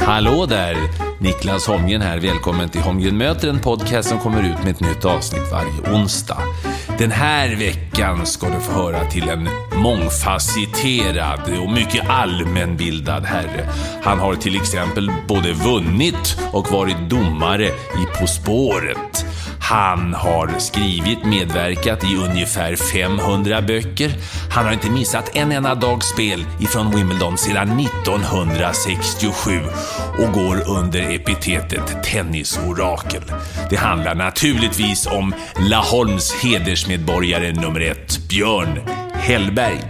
[0.00, 0.76] Hallå där!
[1.20, 2.18] Niklas Holmgren här.
[2.18, 6.38] Välkommen till Holmgren möter, en podcast som kommer ut med ett nytt avsnitt varje onsdag.
[6.98, 13.68] Den här veckan ska du få höra till en mångfacetterad och mycket allmänbildad herre.
[14.02, 19.26] Han har till exempel både vunnit och varit domare i På spåret.
[19.60, 24.10] Han har skrivit, medverkat i ungefär 500 böcker.
[24.50, 29.60] Han har inte missat en enda dags spel ifrån Wimbledon sedan 1967
[30.18, 33.22] och går under epitetet tennisorakel.
[33.70, 35.34] Det handlar naturligtvis om
[35.70, 38.80] Laholms hedersmedborgare nummer ett, Björn
[39.14, 39.80] Hellberg.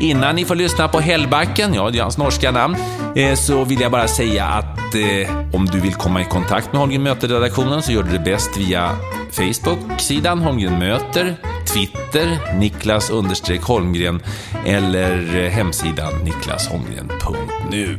[0.00, 2.76] Innan ni får lyssna på Hellbacken, ja det är hans norska namn,
[3.16, 6.80] eh, så vill jag bara säga att eh, om du vill komma i kontakt med
[6.80, 8.90] Holmgren Möter-redaktionen så gör du det bäst via
[9.32, 14.22] Facebook-sidan Holmgren Möter, Twitter, niklas-holmgren
[14.66, 17.98] eller eh, hemsidan niklasholmgren.nu.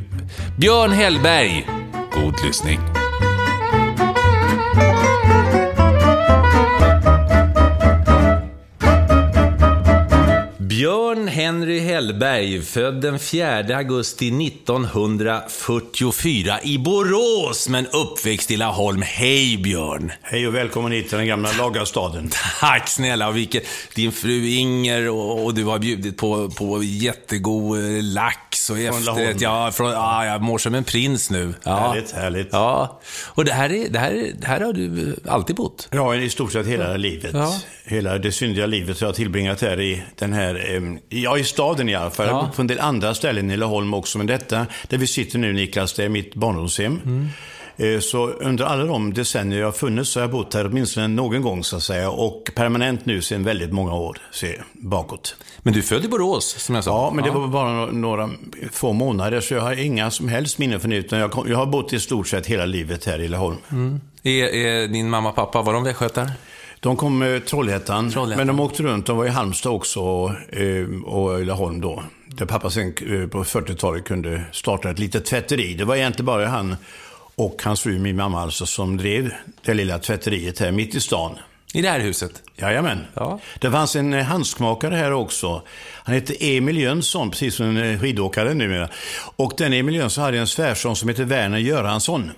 [0.58, 1.67] Björn Hellberg,
[2.14, 2.98] god lyssning.
[10.79, 19.01] Björn Henry Hellberg, född den 4 augusti 1944 i Borås, men uppväxt i Laholm.
[19.01, 20.11] Hej Björn!
[20.21, 22.29] Hej och välkommen hit till den gamla lagarstaden.
[22.59, 23.27] Tack snälla!
[23.27, 23.63] Och vilket,
[23.95, 29.41] din fru Inger och, och, du har bjudit på, på jättegod eh, lax och efterrätt.
[29.41, 31.53] Ja, från, ja, jag mår som en prins nu.
[31.63, 31.77] Ja.
[31.77, 32.49] Härligt, härligt.
[32.51, 32.99] Ja.
[33.25, 35.87] Och det här, är, det, här, det här har du alltid bott?
[35.91, 37.31] Ja, i stort sett hela livet.
[37.33, 37.59] Ja.
[37.85, 40.68] Hela det syndiga livet har jag tillbringat här i den här, eh,
[41.09, 42.25] ja i staden i alla fall.
[42.27, 42.45] Jag har Ja.
[42.47, 45.53] bott på en del andra ställen i Laholm också, men detta, där vi sitter nu
[45.53, 46.99] Niklas, det är mitt barndomshem.
[47.05, 47.27] Mm.
[47.77, 51.08] Eh, Så under alla de decennier jag har funnits så har jag bott här åtminstone
[51.08, 52.09] någon gång så att säga.
[52.09, 55.35] Och permanent nu sedan väldigt många år se, bakåt.
[55.59, 56.91] Men du är född i Borås, som jag sa.
[56.91, 58.29] Ja, men det var bara några, några
[58.71, 60.97] få månader så jag har inga som helst minnen från det.
[60.97, 63.58] Utan jag, kom, jag har bott i stort sett hela livet här i Laholm.
[64.23, 66.31] Är, är din mamma och pappa, var de västgötar?
[66.79, 68.47] De kom eh, Trollhättan, Trollhättan.
[68.47, 69.05] men de åkte runt.
[69.05, 72.03] De var i Halmstad också och, eh, och Laholm då.
[72.27, 75.73] Där pappa sen eh, på 40-talet kunde starta ett litet tvätteri.
[75.73, 76.75] Det var egentligen bara han
[77.35, 79.31] och hans fru, min mamma alltså, som drev
[79.65, 81.37] det lilla tvätteriet här mitt i stan.
[81.73, 82.31] I det här huset?
[82.55, 83.05] Jajamän.
[83.13, 83.39] Ja.
[83.59, 85.61] Det fanns en eh, handskmakare här också.
[86.03, 88.89] Han hette Emil Jönsson, precis som en skidåkare numera.
[89.35, 92.31] Och den Emil Jönsson hade en svärson som hette Verner Göransson.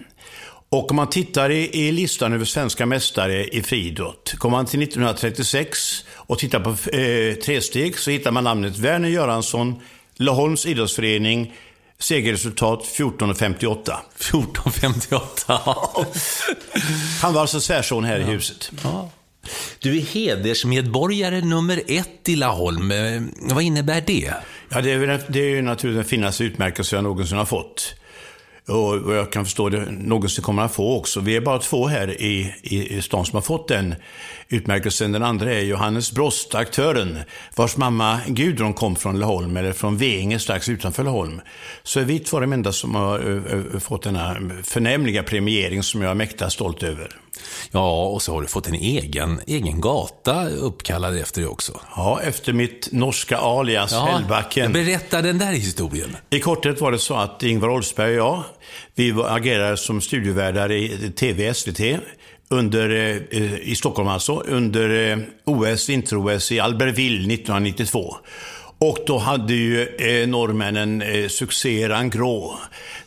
[0.73, 4.81] Och om man tittar i, i listan över svenska mästare i friidrott, kommer man till
[4.81, 9.75] 1936 och tittar på eh, tresteg så hittar man namnet Verner Göransson,
[10.15, 11.53] Laholms idrottsförening,
[11.99, 13.95] segerresultat 14.58.
[14.19, 15.59] 1458.
[17.21, 18.71] Han var alltså svärson här i huset.
[19.79, 22.91] Du är hedersmedborgare nummer ett i Laholm.
[22.91, 24.33] Eh, Vad innebär det?
[24.69, 27.95] Ja, det är, det är ju naturligtvis den finaste utmärkelse jag någonsin har fått.
[28.67, 31.19] Och vad jag kan förstå det någonsin kommer att få också.
[31.19, 33.95] Vi är bara två här i, i, i stan som har fått den
[34.49, 35.11] utmärkelsen.
[35.11, 37.19] Den andra är Johannes Brost, aktören,
[37.55, 41.41] vars mamma Gudrun kom från Laholm, eller från Veinge strax utanför Laholm.
[41.83, 46.01] Så är vi två de enda som har ö, ö, fått denna förnämliga premiering som
[46.01, 47.11] jag är mäkta stolt över.
[47.71, 51.79] Ja, och så har du fått en egen, egen gata uppkallad efter dig också.
[51.95, 54.73] Ja, efter mitt norska alias Hällbacken.
[54.73, 56.17] Berätta den där historien.
[56.29, 58.43] I korthet var det så att Ingvar Oldsberg och jag,
[58.95, 61.79] vi agerade som studiovärdar i TV SVT
[62.49, 62.89] under,
[63.31, 68.15] eh, i Stockholm alltså, under eh, OS, vinter-OS i Albertville 1992.
[68.81, 72.59] Och då hade ju eh, norrmännen eh, succé Grå.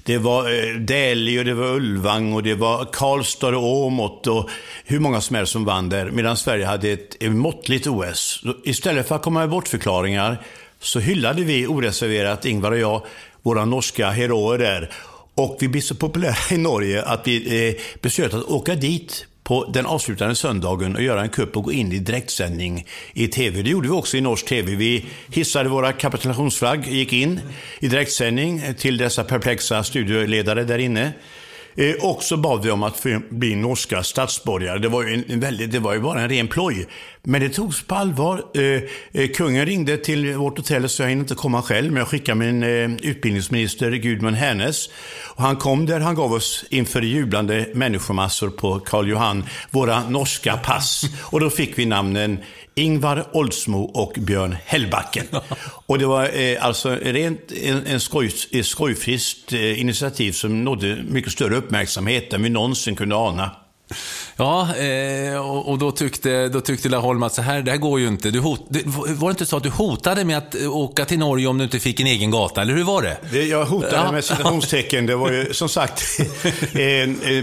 [0.07, 4.51] Det var eh, och det var Ulvang och det var Karlstad och Åmot och
[4.85, 6.11] hur många som helst som vann där.
[6.11, 8.43] Medan Sverige hade ett, ett måttligt OS.
[8.65, 10.43] Istället för att komma med bortförklaringar
[10.81, 13.03] så hyllade vi oreserverat, Ingvar och jag,
[13.43, 14.91] våra norska heroer där.
[15.35, 19.65] Och vi blev så populära i Norge att vi eh, beslöt att åka dit på
[19.65, 23.63] den avslutande söndagen och göra en kupp och gå in i direktsändning i tv.
[23.63, 24.75] Det gjorde vi också i norsk tv.
[24.75, 27.41] Vi hissade våra kapitulationsflagg, gick in
[27.79, 31.13] i direktsändning till dessa perplexa studioledare där inne.
[31.77, 34.79] Eh, och så bad vi om att bli norska statsborgare.
[34.79, 36.87] Det var ju, en, väldigt, det var ju bara en ren ploj.
[37.27, 38.45] Men det togs på allvar.
[38.55, 38.83] Eh,
[39.13, 41.93] eh, kungen ringde till vårt hotell så jag hinner inte komma själv.
[41.93, 44.89] Men jag skickade min eh, utbildningsminister Gudmund Härnes.
[45.25, 50.57] Och han kom där, han gav oss inför jublande människomassor på Karl Johan våra norska
[50.57, 51.05] pass.
[51.21, 52.39] Och då fick vi namnen
[52.75, 55.27] Ingvar Oldsmo och Björn Hellbacken.
[55.87, 58.31] Och det var eh, alltså rent en, en skoj,
[58.63, 63.64] skojfriskt eh, initiativ som nådde mycket större uppmärksamhet än vi någonsin kunde ana.
[64.37, 68.09] Ja, eh, och då tyckte, då tyckte Laholm att så här, det här går ju
[68.09, 68.31] inte.
[68.31, 68.61] Du hot,
[69.19, 71.81] var det inte så att du hotade med att åka till Norge om du inte
[71.81, 73.17] fick en egen gata, eller hur var det?
[73.33, 74.13] det jag hotade ja.
[74.13, 75.07] med citationstecken.
[75.07, 76.21] Det var ju som sagt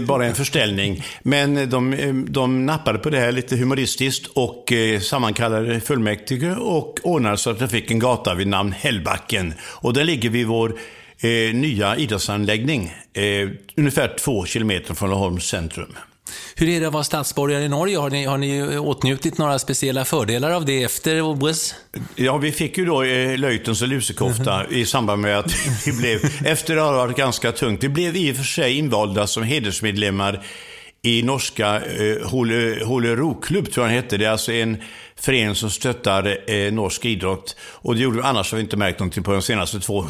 [0.06, 1.04] bara en förställning.
[1.22, 7.36] Men de, de nappade på det här lite humoristiskt och eh, sammankallade fullmäktige och ordnade
[7.36, 9.54] så att jag fick en gata vid namn Hällbacken.
[9.62, 10.78] Och där ligger vi vår
[11.20, 15.96] eh, nya idrottsanläggning, eh, ungefär två kilometer från Laholms centrum.
[16.54, 17.98] Hur är det att vara statsborgare i Norge?
[17.98, 21.74] Har ni, har ni åtnjutit några speciella fördelar av det efter OS?
[22.14, 25.52] Ja, vi fick ju då eh, löjtens och lusekofta mm i samband med att
[25.86, 29.26] vi blev, efter att ha varit ganska tungt, vi blev i och för sig invalda
[29.26, 30.44] som hedersmedlemmar
[31.02, 32.28] i norska eh,
[32.86, 34.16] Hole Ro-klubb, tror jag den hette.
[34.16, 34.76] Det är alltså en
[35.16, 37.56] förening som stöttar eh, norsk idrott.
[37.60, 40.02] Och det gjorde vi, annars har vi inte märkt någonting på de senaste två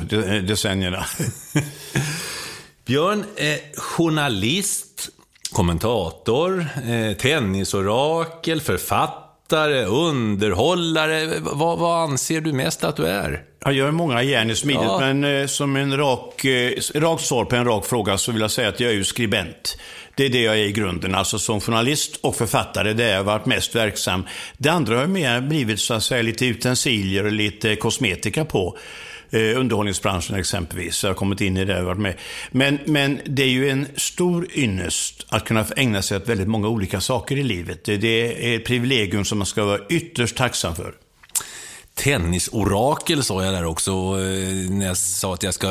[0.42, 1.06] decennierna.
[2.86, 5.08] Björn, eh, journalist,
[5.52, 11.32] kommentator, eh, tennisorakel, författare, underhållare.
[11.40, 13.42] Vad, vad, anser du mest att du är?
[13.64, 15.00] Jag gör många järn i smidet, ja.
[15.00, 18.50] men eh, som en rak, eh, rakt svar på en rak fråga så vill jag
[18.50, 19.78] säga att jag är ju skribent.
[20.14, 23.24] Det är det jag är i grunden, alltså som journalist och författare, det har jag
[23.24, 24.26] varit mest verksam.
[24.56, 28.78] Det andra har mer blivit så att säga lite utensilier och lite kosmetika på.
[29.34, 31.02] Eh, underhållningsbranschen exempelvis.
[31.02, 32.14] Jag har kommit in i det och varit med.
[32.50, 36.68] Men, men det är ju en stor ynnest att kunna ägna sig åt väldigt många
[36.68, 37.84] olika saker i livet.
[37.84, 40.94] Det, det är ett privilegium som man ska vara ytterst tacksam för
[41.94, 45.68] tennisorakel sa jag där också, eh, när jag sa att jag ska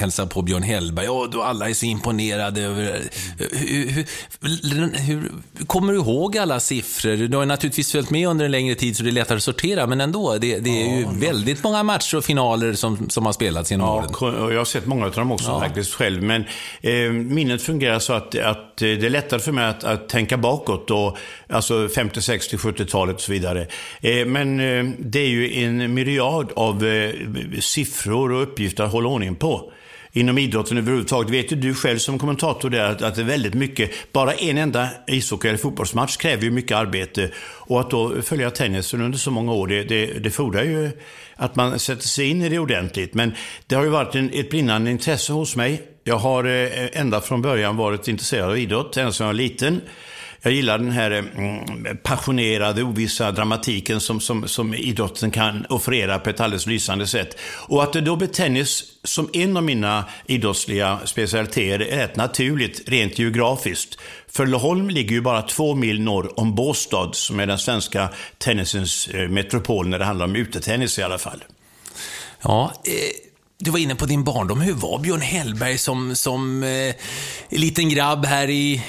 [0.00, 1.06] hälsa på Björn Hellberg.
[1.06, 3.02] Ja, då alla är så imponerade över...
[3.38, 4.04] Hur,
[4.40, 5.32] hur, hur,
[5.66, 7.16] kommer du ihåg alla siffror?
[7.16, 9.86] Du har naturligtvis följt med under en längre tid så det är lättare att sortera,
[9.86, 10.38] men ändå.
[10.38, 13.94] Det, det är ju väldigt många matcher och finaler som, som har spelats genom ja,
[14.20, 14.52] åren.
[14.52, 15.60] Jag har sett många av dem också ja.
[15.60, 16.44] faktiskt själv, men
[16.80, 20.90] eh, minnet fungerar så att, att det är lättare för mig att, att tänka bakåt,
[20.90, 21.16] och,
[21.50, 23.66] alltså 50, 60, 70-talet och så vidare.
[24.00, 27.14] Eh, men eh, det är ju en myriad av eh,
[27.60, 29.72] siffror och uppgifter att hålla ordning på
[30.12, 31.30] inom idrotten överhuvudtaget.
[31.30, 34.58] Vet ju du själv som kommentator där att, att det är väldigt mycket, bara en
[34.58, 37.30] enda ishockey eller fotbollsmatch kräver ju mycket arbete.
[37.38, 40.90] Och att då följa tennisen under så många år, det, det, det fordrar ju
[41.36, 43.14] att man sätter sig in i det ordentligt.
[43.14, 43.34] Men
[43.66, 45.82] det har ju varit en, ett brinnande intresse hos mig.
[46.04, 46.44] Jag har
[46.92, 49.80] ända från början varit intresserad av idrott, ända sedan jag var liten.
[50.42, 56.18] Jag gillar den här eh, mm, passionerade, ovissa dramatiken som, som, som idrotten kan offerera
[56.18, 57.36] på ett alldeles lysande sätt.
[57.68, 62.88] Och att det då blir tennis som en av mina idrottsliga specialiteter är rätt naturligt,
[62.88, 63.98] rent geografiskt.
[64.28, 69.08] För Laholm ligger ju bara två mil norr om Båstad, som är den svenska tennisens
[69.08, 71.44] eh, metropol när det handlar om utetennis i alla fall.
[72.42, 73.29] Ja, eh
[73.60, 74.60] du var inne på din barndom.
[74.60, 76.94] Hur var Björn Hellberg som, som eh,
[77.48, 78.82] liten grabb här i,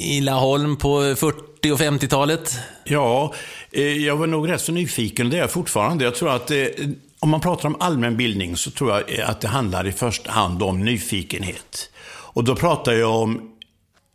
[0.00, 2.58] i Laholm på 40 och 50-talet?
[2.84, 3.34] Ja,
[3.72, 5.30] eh, jag var nog rätt så nyfiken.
[5.30, 6.04] Det är jag fortfarande.
[6.04, 6.66] Jag tror att eh,
[7.18, 10.62] om man pratar om allmänbildning så tror jag eh, att det handlar i första hand
[10.62, 11.90] om nyfikenhet.
[12.08, 13.52] Och då pratar jag om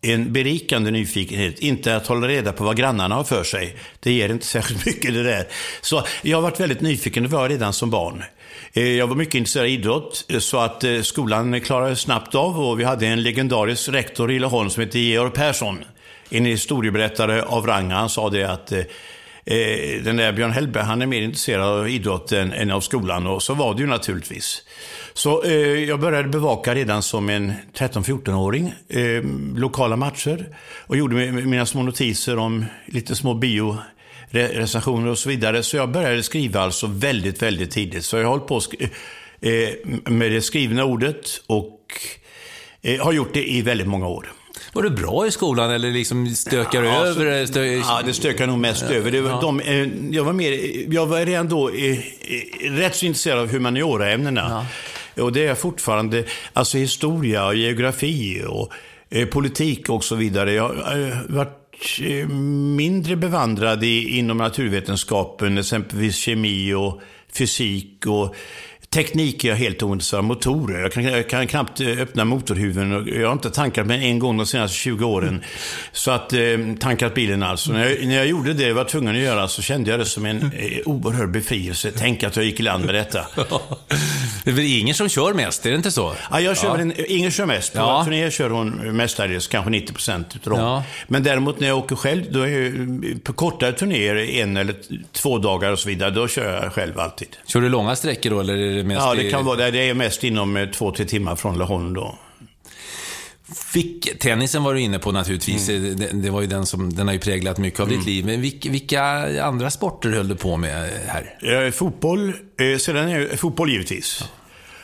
[0.01, 3.75] en berikande nyfikenhet, inte att hålla reda på vad grannarna har för sig.
[3.99, 5.47] Det ger inte särskilt mycket det där.
[5.81, 8.23] Så jag har varit väldigt nyfiken, det var jag redan som barn.
[8.75, 12.59] Eh, jag var mycket intresserad av idrott, eh, så att eh, skolan klarade snabbt av
[12.59, 15.83] och vi hade en legendarisk rektor i Laholm som hette Georg Persson.
[16.29, 17.91] En historieberättare av rang.
[17.91, 18.73] Han sa det att
[20.03, 23.53] den där Björn Hellberg, han är mer intresserad av idrotten än av skolan och så
[23.53, 24.63] var det ju naturligtvis.
[25.13, 29.23] Så eh, jag började bevaka redan som en 13-14-åring eh,
[29.55, 30.47] lokala matcher
[30.87, 33.77] och gjorde mina små notiser om lite små bio
[34.33, 35.63] recensioner och så vidare.
[35.63, 38.05] Så jag började skriva alltså väldigt, väldigt tidigt.
[38.05, 38.61] Så jag har hållit på
[39.41, 41.79] eh, med det skrivna ordet och
[42.99, 44.31] har gjort det i väldigt många år.
[44.73, 47.39] Var du bra i skolan eller liksom stökar ja, över?
[47.39, 47.65] Alltså, stö...
[47.65, 49.11] Ja, det stökar nog mest över.
[49.11, 49.39] Det, ja.
[49.41, 49.61] de,
[50.11, 50.59] jag, var mer,
[50.93, 51.99] jag var redan då eh,
[52.61, 54.65] rätt så intresserad av humanioraämnena.
[55.15, 55.23] Ja.
[55.23, 56.23] Och det är jag fortfarande.
[56.53, 58.71] Alltså historia och geografi och
[59.09, 60.53] eh, politik och så vidare.
[60.53, 61.62] Jag har varit eh,
[62.01, 67.01] Eh, mindre bevandrad i, inom naturvetenskapen, exempelvis kemi och
[67.33, 68.35] fysik och
[68.93, 70.25] Teknik är jag helt ointresserad av.
[70.25, 70.81] Motorer.
[70.81, 73.07] Jag kan, jag kan knappt eh, öppna motorhuven.
[73.07, 75.43] Jag har inte tankat mig en gång de senaste 20 åren.
[75.91, 76.39] Så att, eh,
[76.79, 77.71] tankat bilen alltså.
[77.71, 80.05] När jag, när jag gjorde det jag var tvungen att göra så kände jag det
[80.05, 81.91] som en eh, oerhörd befrielse.
[81.97, 83.25] Tänk att jag gick i land med detta.
[84.43, 86.15] det är väl ingen som kör mest, är det inte så?
[86.31, 86.81] Ja, jag kör ja.
[86.81, 87.73] en, ingen kör mest.
[87.73, 88.03] På ja.
[88.03, 90.61] turné kör hon mestadels, kanske 90 procent utav dem.
[90.61, 90.83] Ja.
[91.07, 94.75] Men däremot när jag åker själv, då är jag, på kortare turnéer, en eller
[95.11, 97.27] två dagar och så vidare, då kör jag själv alltid.
[97.45, 99.71] Kör du långa sträckor då, eller är det mest Ja, det kan vara det.
[99.71, 102.17] Det är mest inom eh, två, tre timmar från Laholm då.
[103.55, 105.69] Fick, tennisen var du inne på naturligtvis.
[105.69, 105.97] Mm.
[105.97, 107.99] Det, det, var ju den som, den har ju präglat mycket av mm.
[107.99, 108.25] ditt liv.
[108.25, 109.03] Men vilka, vilka,
[109.43, 111.37] andra sporter höll du på med här?
[111.41, 114.17] Ja, fotboll, eh, sedan är fotboll givetvis.
[114.21, 114.27] Ja.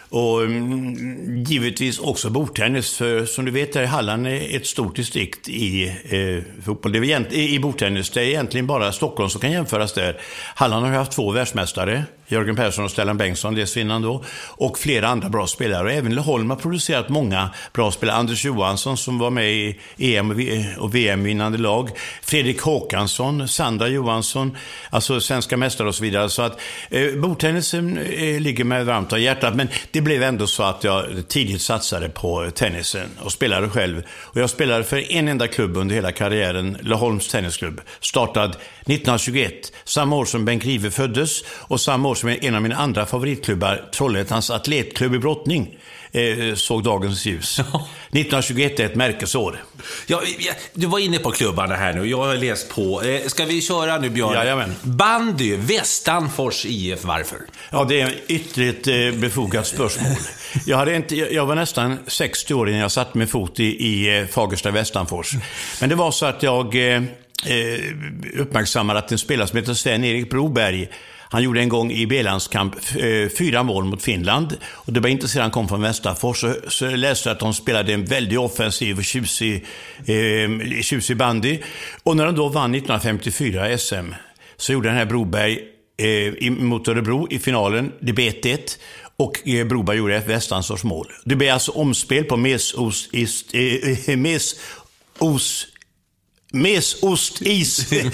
[0.10, 5.88] Och mm, givetvis också bordtennis, för som du vet är Halland ett stort distrikt i
[5.88, 6.92] eh, fotboll.
[6.92, 10.22] Det är, I bordtennis, det är egentligen bara Stockholm som kan jämföras där.
[10.56, 15.30] Halland har haft två världsmästare, Jörgen Persson och Stellan Bengtsson dessförinnan då, och flera andra
[15.30, 15.84] bra spelare.
[15.84, 18.18] Och även Laholm har producerat många bra spelare.
[18.18, 20.32] Anders Johansson som var med i EM
[20.80, 21.90] och VM-vinnande lag,
[22.22, 24.58] Fredrik Håkansson, Sandra Johansson,
[24.90, 26.30] alltså svenska mästare och så vidare.
[26.30, 26.60] Så att
[26.90, 31.06] eh, bordtennisen eh, ligger mig varmt om hjärtat, men det blev ändå så att jag
[31.28, 34.04] tidigt satsade på tennisen och spelade själv.
[34.22, 38.56] Och jag spelade för en enda klubb under hela karriären, Laholms Tennisklubb, startad
[38.89, 43.05] 1921, samma år som Bengt Grive föddes och samma år som en av mina andra
[43.05, 45.77] favoritklubbar, Trollhättans atletklubb i brottning,
[46.12, 47.60] eh, såg dagens ljus.
[47.60, 49.63] 1921 är ett märkesår.
[50.08, 50.22] Ja,
[50.74, 52.05] du var inne på klubbarna här nu.
[52.05, 53.01] Jag har läst på.
[53.01, 54.34] Eh, ska vi köra nu, Björn?
[54.34, 54.75] Jajamän.
[54.81, 57.03] Bandy, Västanfors IF.
[57.03, 57.38] Varför?
[57.69, 60.17] Ja, det är ett ytterligt eh, befogat spörsmål.
[60.65, 64.27] Jag, hade inte, jag var nästan 60 år innan jag satte min fot i, i
[64.31, 65.34] Fagersta Västanfors.
[65.79, 67.01] Men det var så att jag eh,
[67.46, 70.89] eh uppmärksammade att en spelare som heter Sven-Erik Broberg
[71.31, 74.58] han gjorde en gång i B-landskamp eh, fyra mål mot Finland.
[74.63, 76.41] Och det var inte sedan han kom från Västerfors.
[76.41, 79.65] Så, så läste jag att de spelade en väldigt offensiv och tjusig,
[79.98, 81.60] eh, tjusig bandy.
[82.03, 84.13] Och när de då vann 1954 SM
[84.58, 85.60] så gjorde den här Broberg
[85.98, 87.91] eh, mot Örebro i finalen.
[88.00, 88.77] Det blev 1-1.
[89.17, 91.08] Och eh, Broberg gjorde ett västansårs mål.
[91.25, 95.67] Det blev alltså omspel på Mesos, ist, eh, eh, Mesost,
[97.41, 98.12] is i,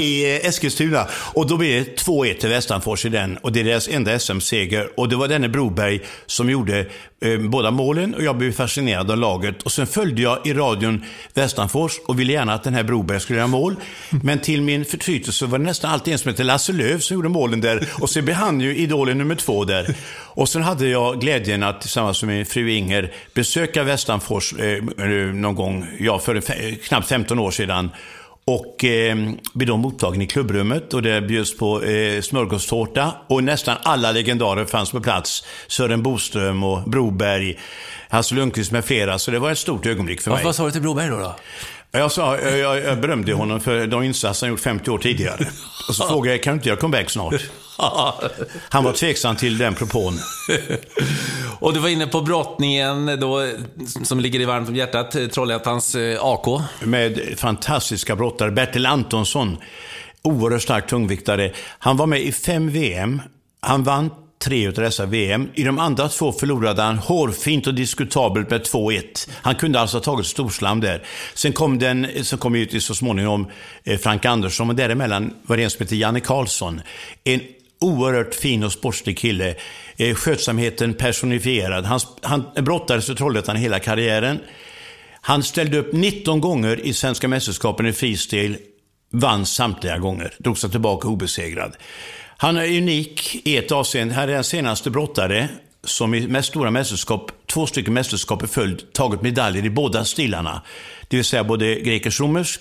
[0.00, 1.06] i Eskilstuna.
[1.34, 3.36] Och då blir det 2-1 till Västanfors i den.
[3.36, 4.88] Och det är deras enda SM-seger.
[4.96, 6.86] Och det var denne Broberg som gjorde
[7.20, 9.62] eh, båda målen och jag blev fascinerad av laget.
[9.62, 13.38] Och sen följde jag i radion Västanfors och ville gärna att den här Broberg skulle
[13.38, 13.76] göra mål.
[14.10, 17.28] Men till min förtrytelse var det nästan alltid en som hette Lasse Löv som gjorde
[17.28, 17.88] målen där.
[18.00, 19.94] Och så blev han ju idolen nummer två där.
[20.34, 24.82] Och sen hade jag glädjen att tillsammans med min fru Inger besöka Västanfors eh,
[25.34, 26.40] någon gång, ja, för
[26.76, 27.90] knappt 15 år sedan.
[28.44, 29.16] Och eh,
[29.54, 33.12] blev då mottagen i klubbrummet och det bjöds på eh, smörgåstårta.
[33.28, 35.44] Och nästan alla legendarer fanns på plats.
[35.66, 37.58] Sören Boström och Broberg,
[38.08, 39.18] Hasse Lundqvist med flera.
[39.18, 40.44] Så det var ett stort ögonblick för mig.
[40.44, 41.18] Vad sa du till Broberg då?
[41.18, 41.34] då?
[41.90, 45.46] Jag, sa, jag, jag berömde honom för de insatser han gjort 50 år tidigare.
[45.88, 47.34] Och så frågade jag, kan du inte göra comeback snart?
[48.68, 50.18] Han var tveksam till den propån.
[51.60, 53.48] Och du var inne på brottningen då,
[54.02, 56.62] som ligger i varmt om hjärtat, Trollhättans eh, AK.
[56.80, 58.50] Med fantastiska brottare.
[58.50, 59.56] Bertil Antonsson,
[60.22, 61.52] oerhört stark tungviktare.
[61.78, 63.22] Han var med i fem VM.
[63.60, 65.50] Han vann tre av dessa VM.
[65.54, 69.30] I de andra två förlorade han hårfint och diskutabelt med 2-1.
[69.42, 71.02] Han kunde alltså ha tagit storslam där.
[71.34, 73.46] Sen kom den, sen kom ju så småningom
[73.84, 76.80] eh, Frank Andersson, och däremellan var det en som hette Janne Karlsson.
[77.24, 77.40] En
[77.82, 79.54] oerhört fin och sportslig kille.
[79.96, 81.84] Eh, skötsamheten personifierad.
[81.84, 84.38] Han, han brottades i Trollhättan hela karriären.
[85.20, 88.56] Han ställde upp 19 gånger i Svenska mästerskapen i freestyle,
[89.12, 91.76] vann samtliga gånger, drog sig tillbaka obesegrad.
[92.36, 94.14] Han är unik i ett avseende.
[94.14, 95.48] Han är den senaste brottare
[95.84, 100.62] som i mest stora mästerskap, två stycken mästerskap i följd, tagit medaljer i båda stilarna.
[101.08, 102.60] Det vill säga både grekisk-romersk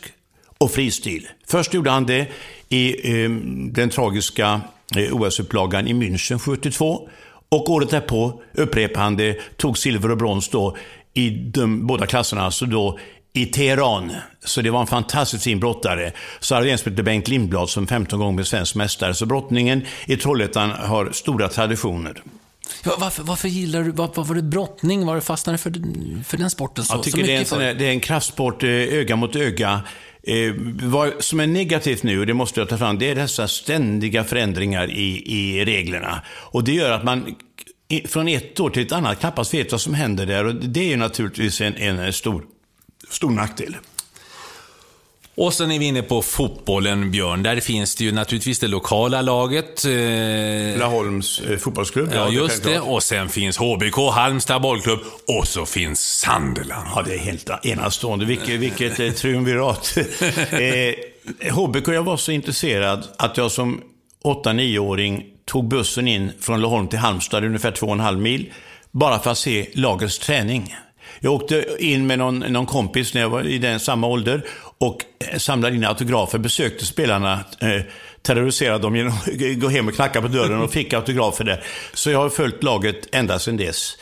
[0.57, 1.27] och fristil.
[1.47, 2.27] Först gjorde han det
[2.69, 3.29] i eh,
[3.71, 4.61] den tragiska
[4.95, 7.09] OS-upplagan i München 72.
[7.49, 10.77] Och året därpå upprepade han det, tog silver och brons då
[11.13, 12.99] i de båda klasserna, alltså då
[13.33, 14.11] i Teheran.
[14.45, 16.11] Så det var en fantastiskt fin brottare.
[16.39, 19.13] Så hade vi hette Bengt Lindblad som 15 gånger blev svensk mästare.
[19.13, 22.23] Så brottningen i Trollhättan har stora traditioner.
[22.83, 25.05] Ja, varför, varför gillar du, var, var, det brottning?
[25.05, 25.71] Var det fastnade för,
[26.23, 27.99] för den sporten så, Jag tycker så det är, en, mycket sån det är en
[27.99, 29.81] kraftsport, eh, öga mot öga.
[30.23, 33.47] Eh, vad som är negativt nu, och det måste jag ta fram, det är dessa
[33.47, 36.21] ständiga förändringar i, i reglerna.
[36.29, 37.35] Och det gör att man
[38.05, 40.45] från ett år till ett annat knappast vet vad som händer där.
[40.45, 42.45] Och det är ju naturligtvis en, en stor,
[43.09, 43.77] stor nackdel.
[45.35, 47.43] Och sen är vi inne på fotbollen, Björn.
[47.43, 49.85] Där finns det ju naturligtvis det lokala laget.
[49.85, 52.09] Eh, Laholms eh, fotbollsklubb.
[52.13, 52.79] ja, just det.
[52.79, 54.99] Och sen finns HBK, Halmstad bollklubb.
[55.27, 56.87] Och så finns Sunderland.
[56.95, 58.25] Ja, det är helt enastående.
[58.25, 59.97] Vilket, vilket eh, triumvirat.
[60.51, 63.81] eh, HBK, jag var så intresserad att jag som
[64.23, 68.53] 8-9-åring tog bussen in från Laholm till Halmstad, ungefär 2,5 mil,
[68.91, 70.75] bara för att se lagets träning.
[71.23, 74.45] Jag åkte in med någon, någon kompis när jag var i den samma ålder
[74.77, 74.97] och
[75.31, 77.81] eh, samlade in autografer, besökte spelarna, eh,
[78.21, 81.63] terroriserade dem genom att gå hem och knacka på dörren och fick autografer där.
[81.93, 83.97] Så jag har följt laget ända sedan dess.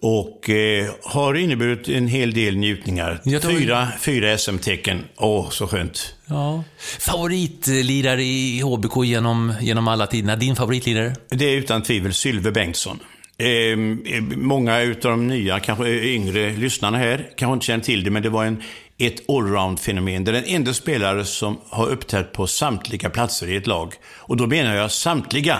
[0.00, 3.20] Och eh, har inneburit en hel del njutningar.
[3.42, 5.04] Fyra, fyra SM-tecken.
[5.16, 6.14] Åh, så skönt.
[6.26, 6.64] Ja.
[6.98, 10.36] Favoritlirare i HBK genom, genom alla tiderna?
[10.36, 11.14] Din favoritlirare?
[11.28, 12.98] Det är utan tvivel Sylve Bengtsson.
[13.38, 18.04] Ehm, eh, många av de nya, kanske eh, yngre lyssnarna här, kanske inte känner till
[18.04, 18.62] det, men det var en,
[18.98, 20.24] ett allround-fenomen.
[20.24, 23.94] Det är den enda spelare som har uppträtt på samtliga platser i ett lag.
[24.18, 25.58] Och då menar jag samtliga.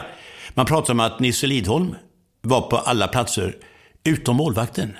[0.55, 1.95] Man pratar om att Nisse Lidholm
[2.43, 3.57] var på alla platser
[4.04, 4.97] utom målvakten.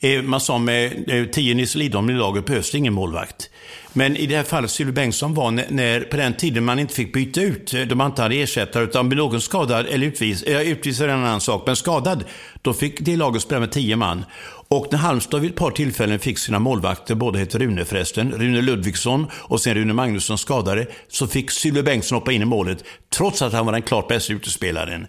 [0.00, 3.50] Eh, man sa med eh, tio Nisse Lidholm i laget behövs det ingen målvakt.
[3.92, 6.94] Men i det här fallet, Sylve Bengtsson var när, när, på den tiden man inte
[6.94, 10.42] fick byta ut, eh, de man inte hade ersättare, utan blev någon skadad eller utvis,
[10.42, 12.24] eh, utvisad är en annan sak, men skadad,
[12.62, 14.24] då fick det laget spela med tio man.
[14.68, 18.62] Och när Halmstad vid ett par tillfällen fick sina målvakter, båda heter Rune förresten, Rune
[18.62, 22.84] Ludvigsson och sen Rune Magnusson skadade, så fick Sylve Bengtsson hoppa in i målet,
[23.14, 25.06] trots att han var den klart bästa utespelaren.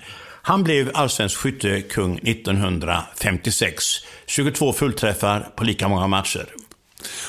[0.48, 3.84] Han blev allsvensk skyttekung 1956.
[4.26, 6.46] 22 fullträffar på lika många matcher.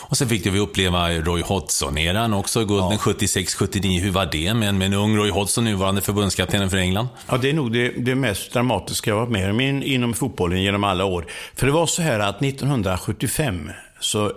[0.00, 4.00] Och sen fick vi uppleva Roy Hodgson-eran också, gulden 76-79.
[4.00, 7.08] Hur var det med en, med en ung Roy Hodgson, nuvarande förbundskaptenen för England?
[7.28, 10.62] Ja, det är nog det, det mest dramatiska jag varit med om in, inom fotbollen
[10.62, 11.26] genom alla år.
[11.54, 14.32] För det var så här att 1975 så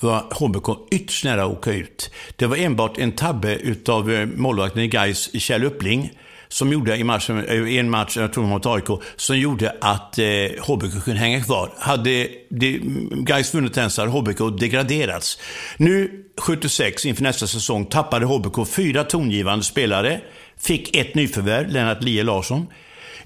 [0.00, 2.10] var HBK ytterst nära att åka ut.
[2.36, 6.12] Det var enbart en tabbe utav eh, målvakten i Gais Kjell Uppling,
[6.54, 8.84] som gjorde i, matchen, eh, i en match, jag tror mot AIK,
[9.16, 10.24] som gjorde att eh,
[10.66, 11.72] HBK kunde hänga kvar.
[11.78, 15.38] Hade det, Gais vunnit den så hade HBK degraderats.
[15.76, 20.20] Nu, 76, inför nästa säsong, tappade HBK fyra tongivande spelare,
[20.60, 22.66] fick ett nyförvärv, Lennart Lie Larsson,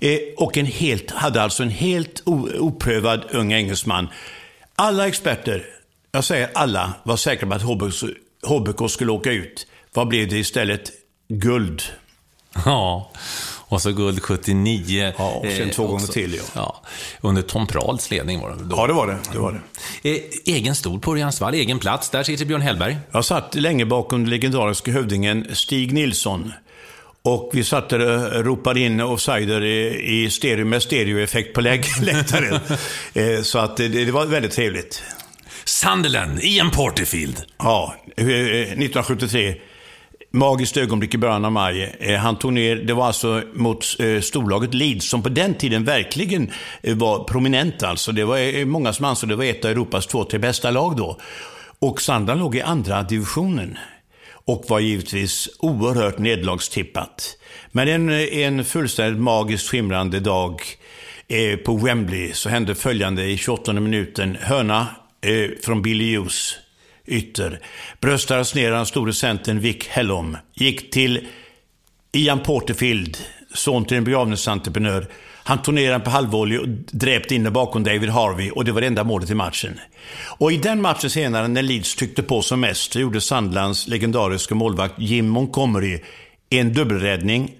[0.00, 2.22] eh, och en helt, hade alltså en helt
[2.58, 4.08] oprövad ung engelsman.
[4.76, 5.64] Alla experter,
[6.12, 8.04] jag säger alla, var säkra på att HBK,
[8.46, 9.66] HBK skulle åka ut.
[9.94, 10.92] Vad blev det istället?
[11.28, 11.82] Guld.
[12.64, 13.10] Ja,
[13.70, 15.12] och så guld 79.
[15.18, 16.42] Ja, och sen två gånger till, ja.
[16.54, 16.80] ja.
[17.20, 18.76] Under Tom Prahls ledning var det då.
[18.76, 19.16] Ja, det var det.
[19.32, 19.62] det, var
[20.02, 20.10] det.
[20.10, 22.10] Eh, egen stol på Örjansvall, egen plats.
[22.10, 22.96] Där sitter Björn Hellberg.
[23.12, 26.52] Jag satt länge bakom den legendariska hövdingen Stig Nilsson.
[27.22, 31.84] Och vi satt där och ropade in offsider i, i stereo, med stereoeffekt på läg,
[32.02, 32.60] läktaren.
[33.14, 35.02] Eh, Så att det, det var väldigt trevligt.
[35.64, 37.42] Sunderland, Ian Porterfield.
[37.58, 39.54] Ja, eh, 1973.
[40.30, 41.96] Magiskt ögonblick i början av maj.
[42.00, 45.84] Eh, Han tog ner, det var alltså mot eh, storlaget Leeds som på den tiden
[45.84, 46.50] verkligen
[46.82, 48.12] eh, var prominent alltså.
[48.12, 50.96] Det var eh, många som ansåg det var ett av Europas två, tre bästa lag
[50.96, 51.18] då.
[51.78, 53.78] Och Sandland låg i andra divisionen.
[54.44, 57.36] Och var givetvis oerhört nedlagstippat.
[57.72, 60.62] Men en, eh, en fullständigt magiskt skimrande dag
[61.28, 64.38] eh, på Wembley så hände följande i 28 minuten.
[64.40, 64.86] Hörna
[65.20, 66.54] eh, från Billy Hughes
[67.08, 67.60] ytter.
[68.00, 70.36] Bröstades ner av den store centern Vic Hellom.
[70.54, 71.26] Gick till
[72.12, 73.18] Ian Porterfield,
[73.54, 75.06] son till en begravningsentreprenör.
[75.44, 78.72] Han tog ner den på halvvolley och dräpte in den bakom David Harvey och det
[78.72, 79.80] var det enda målet i matchen.
[80.38, 84.54] Och i den matchen senare, när Leeds tryckte på som mest, så gjorde Sandlands legendariska
[84.54, 86.00] målvakt Jim Montgomery
[86.50, 87.54] en dubbelräddning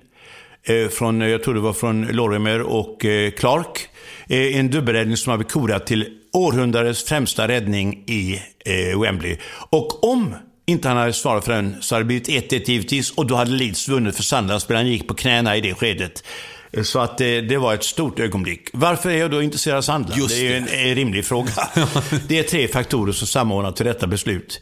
[0.63, 3.89] eh, från, jag tror det var från Lorimer och eh, Clark.
[4.29, 9.37] Eh, en dubbelräddning som har korad till århundradets främsta räddning i eh, Wembley.
[9.71, 10.35] Och om
[10.67, 13.51] inte han hade svarat för den så hade det blivit 1-1 givetvis och då hade
[13.51, 14.63] Leeds vunnit för Sunderland.
[14.63, 16.25] Spelaren gick på knäna i det skedet.
[16.73, 18.69] Eh, Så att det, det var ett stort ögonblick.
[18.73, 20.21] Varför är jag då intresserad av Sunderland?
[20.23, 21.51] Just det är en, en rimlig fråga.
[22.29, 24.61] det är tre faktorer som samordnar till detta beslut.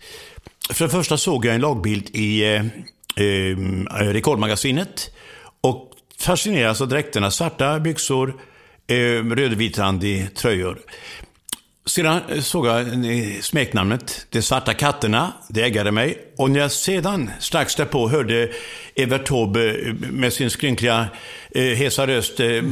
[0.70, 3.57] För det första såg jag en lagbild i eh, eh,
[4.00, 5.11] Rekordmagasinet
[5.61, 7.31] och fascinerades av dräkterna.
[7.31, 8.35] Svarta byxor,
[9.37, 10.79] rödvitrandig tröjor.
[11.87, 15.33] Sedan såg jag eh, smeknamnet De svarta katterna.
[15.49, 16.18] Det äggade mig.
[16.37, 18.51] Och när jag sedan strax därpå hörde
[18.94, 21.09] Evert Taube med sin skrynkliga,
[21.51, 22.62] eh, hesa röst eh,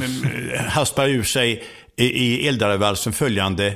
[0.68, 1.64] haspa ur sig
[1.96, 3.74] i, i Eldarvalsen följande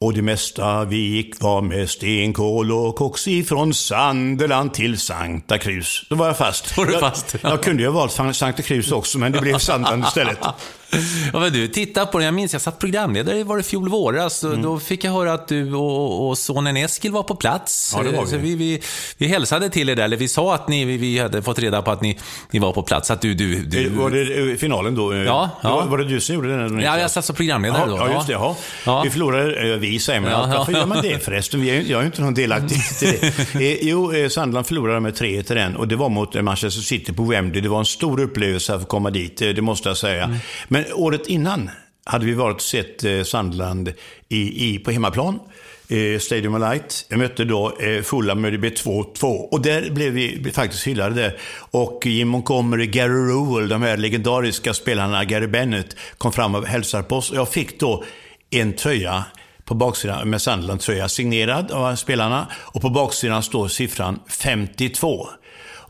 [0.00, 6.06] och det mesta vi gick var med stenkol och koks ifrån Sandeland till Sankta Cruz.
[6.10, 6.76] Då var jag fast.
[6.76, 7.36] Var du fast?
[7.42, 10.38] Jag, jag kunde ju ha valt Sankta Cruz också, men det blev Sandeland istället.
[11.32, 12.24] Ja, men du, titta på det.
[12.24, 14.44] Jag minns, jag satt programledare var det fjol våras.
[14.44, 14.62] Mm.
[14.62, 17.94] Då fick jag höra att du och, och sonen Eskil var på plats.
[17.96, 18.30] Ja, det var vi.
[18.30, 18.82] Så vi, vi,
[19.16, 21.90] vi hälsade till er där, eller vi sa att ni, vi hade fått reda på
[21.90, 22.18] att ni,
[22.50, 23.10] ni var på plats.
[23.10, 23.88] Att du, du, du...
[23.88, 25.14] Var det finalen då?
[25.14, 25.50] Ja.
[25.62, 25.76] ja.
[25.76, 26.80] Var, var det du som gjorde den?
[26.80, 27.96] Ja, jag satt som programledare ja, då.
[27.96, 28.32] Ja, just det.
[28.32, 28.56] Ja.
[28.86, 29.02] ja.
[29.02, 30.30] Vi förlorade, vi säger man.
[30.30, 31.60] Ja, Varför gör man det förresten?
[31.60, 33.38] Vi är, jag är ju inte någon delaktig i det.
[33.58, 37.12] Eh, jo, eh, Sandland förlorade med 3 till den och det var mot Manchester City
[37.12, 37.60] på Wembley.
[37.60, 40.24] Det var en stor upplevelse att få komma dit, eh, det måste jag säga.
[40.24, 40.38] Mm.
[40.78, 41.70] Men året innan
[42.04, 43.92] hade vi varit och sett eh, Sandland
[44.28, 45.40] i, i, på hemmaplan.
[45.88, 47.06] Eh, Stadium of Light.
[47.08, 49.24] Jag mötte då eh, Fulham med det blev 2-2.
[49.24, 51.38] Och där blev vi faktiskt hyllade där.
[51.70, 57.02] Och Jim Montgomery, Gary Rowell, de här legendariska spelarna, Gary Bennett, kom fram och hälsade
[57.02, 57.30] på oss.
[57.30, 58.04] Och jag fick då
[58.50, 59.24] en tröja
[59.64, 62.46] på baksidan med Sandland-tröja signerad av spelarna.
[62.54, 65.28] Och på baksidan står siffran 52.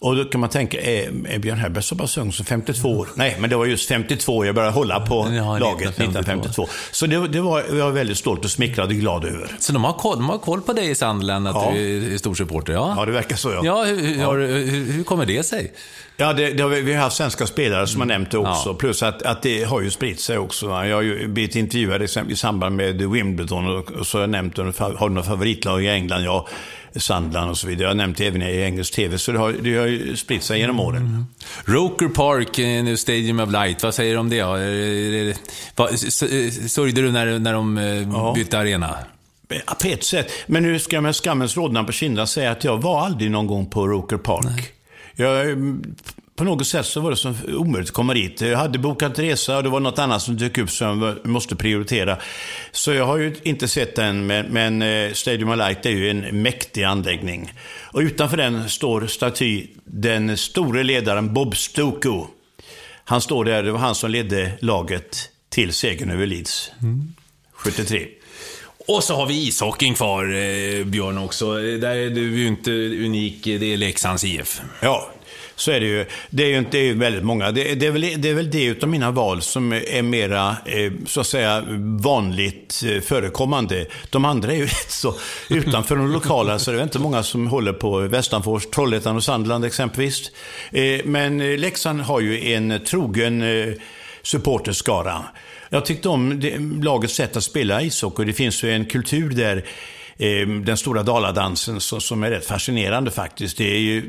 [0.01, 3.09] Och då kan man tänka, är, är Björn Hellberg så pass ung som 52 år?
[3.15, 6.69] Nej, men det var just 52 jag började hålla på ja, laget 1952.
[6.91, 9.57] Så det, det var jag var väldigt stolt och smickrad och glad över.
[9.59, 11.73] Så de har koll, de har koll på dig i Sandland, att ja.
[11.75, 12.73] du är stor supporter?
[12.73, 12.95] Ja.
[12.97, 13.61] ja, det verkar så ja.
[13.65, 14.33] Ja, hur, ja.
[14.33, 15.73] hur, hur kommer det sig?
[16.21, 18.69] Ja, det, det har vi, vi, har haft svenska spelare som har nämnt det också.
[18.69, 18.75] Ja.
[18.75, 20.67] Plus att, att det har ju spritt sig också.
[20.67, 24.57] Jag har ju blivit intervjuad i samband med Wimbledon och, och så har jag nämnt,
[24.57, 26.23] har du några favoritlag i England?
[26.23, 26.49] Ja,
[26.97, 27.83] Sandland och så vidare.
[27.83, 30.43] Jag har nämnt det även i engelsk tv, så det har, det har ju spritt
[30.43, 31.03] sig genom åren.
[31.03, 31.27] Mm.
[31.65, 34.43] Roker Park, eh, nu Stadium of Light, vad säger du om det?
[36.71, 38.33] Sörjde du när, när de eh, ja.
[38.35, 38.99] bytte arena?
[39.49, 40.33] På ett sätt.
[40.47, 43.47] Men nu ska jag med skammens rodnad på kinderna säga att jag var aldrig någon
[43.47, 44.45] gång på Roker Park.
[44.45, 44.73] Nej.
[45.15, 45.57] Jag
[46.39, 48.41] på något sätt så var det så omöjligt att komma dit.
[48.41, 51.57] Jag hade bokat resa och det var något annat som dök upp som jag måste
[51.57, 52.19] prioritera.
[52.73, 56.43] Så jag har ju inte sett den, men, eh, Stadium of Light är ju en
[56.43, 57.53] mäktig anläggning.
[57.93, 62.27] Och utanför den står staty den store ledaren Bob Stoko.
[63.05, 66.71] Han står där, det var han som ledde laget till segern över Leeds.
[66.83, 67.15] Mm.
[67.53, 68.07] 73.
[68.87, 71.55] Och så har vi ishockeyn kvar, eh, Björn, också.
[71.55, 74.61] Där är du ju inte unik, det är Leksands IF.
[74.81, 75.11] Ja,
[75.59, 76.07] så är det ju.
[76.31, 77.51] Det är ju inte, det är ju väldigt många.
[77.51, 80.93] Det, det, är väl, det är väl det utav mina val som är mera, eh,
[81.07, 81.65] så att säga,
[82.03, 83.87] vanligt eh, förekommande.
[84.11, 85.15] De andra är ju rätt så
[85.51, 89.65] utanför de lokala, så det är inte många som håller på Västanfors, Trollhättan och Sandland
[89.65, 90.31] exempelvis.
[90.73, 93.45] Eh, men Leksand har ju en trogen
[94.23, 95.25] supporterskara.
[95.69, 98.25] Jag tyckte om det, lagets sätt att spela ishockey.
[98.25, 99.65] Det finns ju en kultur där
[100.65, 103.59] den stora daladansen som är rätt fascinerande faktiskt.
[103.59, 104.01] Det är ju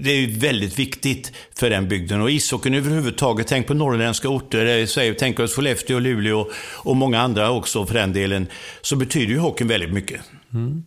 [0.00, 2.20] det är väldigt viktigt för den bygden.
[2.20, 7.86] Och ishockeyn överhuvudtaget, tänk på norrländska orter, tänk på Skellefteå, Luleå och många andra också
[7.86, 8.46] för den delen,
[8.80, 10.20] så betyder ju hockeyn väldigt mycket.
[10.54, 10.84] Mm.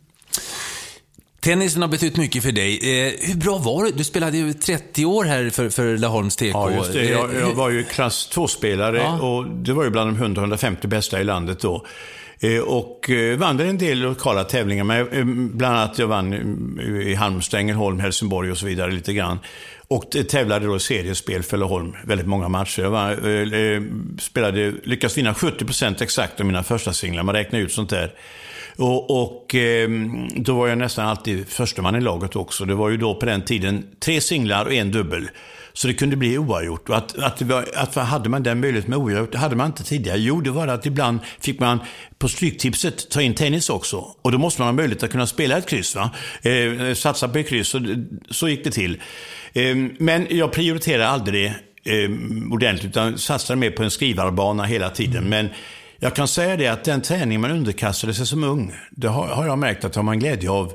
[1.39, 2.75] Tennisen har betytt mycket för dig.
[2.75, 3.91] Eh, hur bra var du?
[3.91, 6.45] Du spelade ju 30 år här för, för Laholms TK.
[6.45, 7.05] Ja, just det.
[7.05, 9.21] Jag, jag var ju klass 2-spelare ja.
[9.21, 11.85] och det var ju bland de 100-150 bästa i landet då.
[12.43, 15.25] Eh, och eh, vann en del lokala tävlingar, men eh,
[15.56, 16.34] bland annat jag vann
[17.06, 19.39] i Halmstad, Ängelholm, Helsingborg och så vidare lite grann.
[19.88, 22.82] Och tävlade då i seriespel för Laholm väldigt många matcher.
[22.82, 27.23] Jag var, spelade, lyckades vinna 70% exakt av mina första singlar.
[27.23, 28.13] Man räknar ut sånt där.
[28.75, 29.56] Och, och
[30.36, 32.65] då var jag nästan alltid försteman i laget också.
[32.65, 35.29] Det var ju då på den tiden tre singlar och en dubbel.
[35.73, 36.89] Så det kunde bli oavgjort.
[36.89, 39.83] Och att, att, var, att hade man den möjligheten med oavgjort, det hade man inte
[39.83, 40.19] tidigare.
[40.19, 41.79] Jo, det var att ibland fick man
[42.17, 43.97] på Stryktipset ta in tennis också.
[44.21, 45.95] Och då måste man ha möjlighet att kunna spela ett kryss.
[45.95, 46.12] Va?
[46.41, 49.01] Eh, eh satsa på ett kryss, så, så gick det till.
[49.53, 52.09] Eh, men jag prioriterar aldrig eh,
[52.51, 55.17] ordentligt, utan satsade mer på en skrivarbana hela tiden.
[55.17, 55.29] Mm.
[55.29, 55.49] Men
[55.99, 59.45] jag kan säga det att den träning man underkastade sig som ung, det har, har
[59.45, 60.73] jag märkt att har man glädje av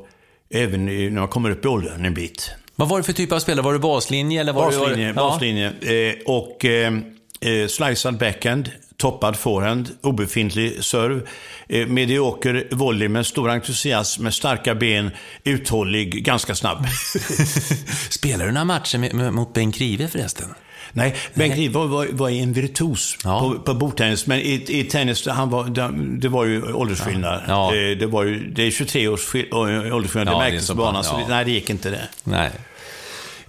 [0.51, 2.51] även när man kommer upp i åldern en bit.
[2.79, 3.65] Vad var det för typ av spelare?
[3.65, 4.41] Var det baslinje?
[4.41, 5.73] Eller var baslinje, det, baslinje.
[5.81, 5.93] Ja.
[5.93, 6.93] Eh, och eh,
[7.41, 11.23] eh, slicead backhand, toppad forehand, obefintlig serve,
[11.69, 15.11] eh, medioker volley med stor entusiasm, med starka ben,
[15.45, 16.87] uthållig, ganska snabb.
[18.11, 20.55] Spelar du några matcher med, med, mot Bengt Grive förresten?
[20.93, 23.41] Nej, Bengt Grive var, var, en virtuos ja.
[23.41, 24.27] på, på bordtennis.
[24.27, 25.65] Men i, i tennis, han var,
[26.21, 27.43] det, var ju åldersskillnad.
[27.49, 27.71] Ja.
[27.73, 31.05] Det, det, var ju, det är 23 års åldersskillnad, det märktes på banan.
[31.05, 32.09] Så det, nej, det gick inte det.
[32.25, 32.51] Nej.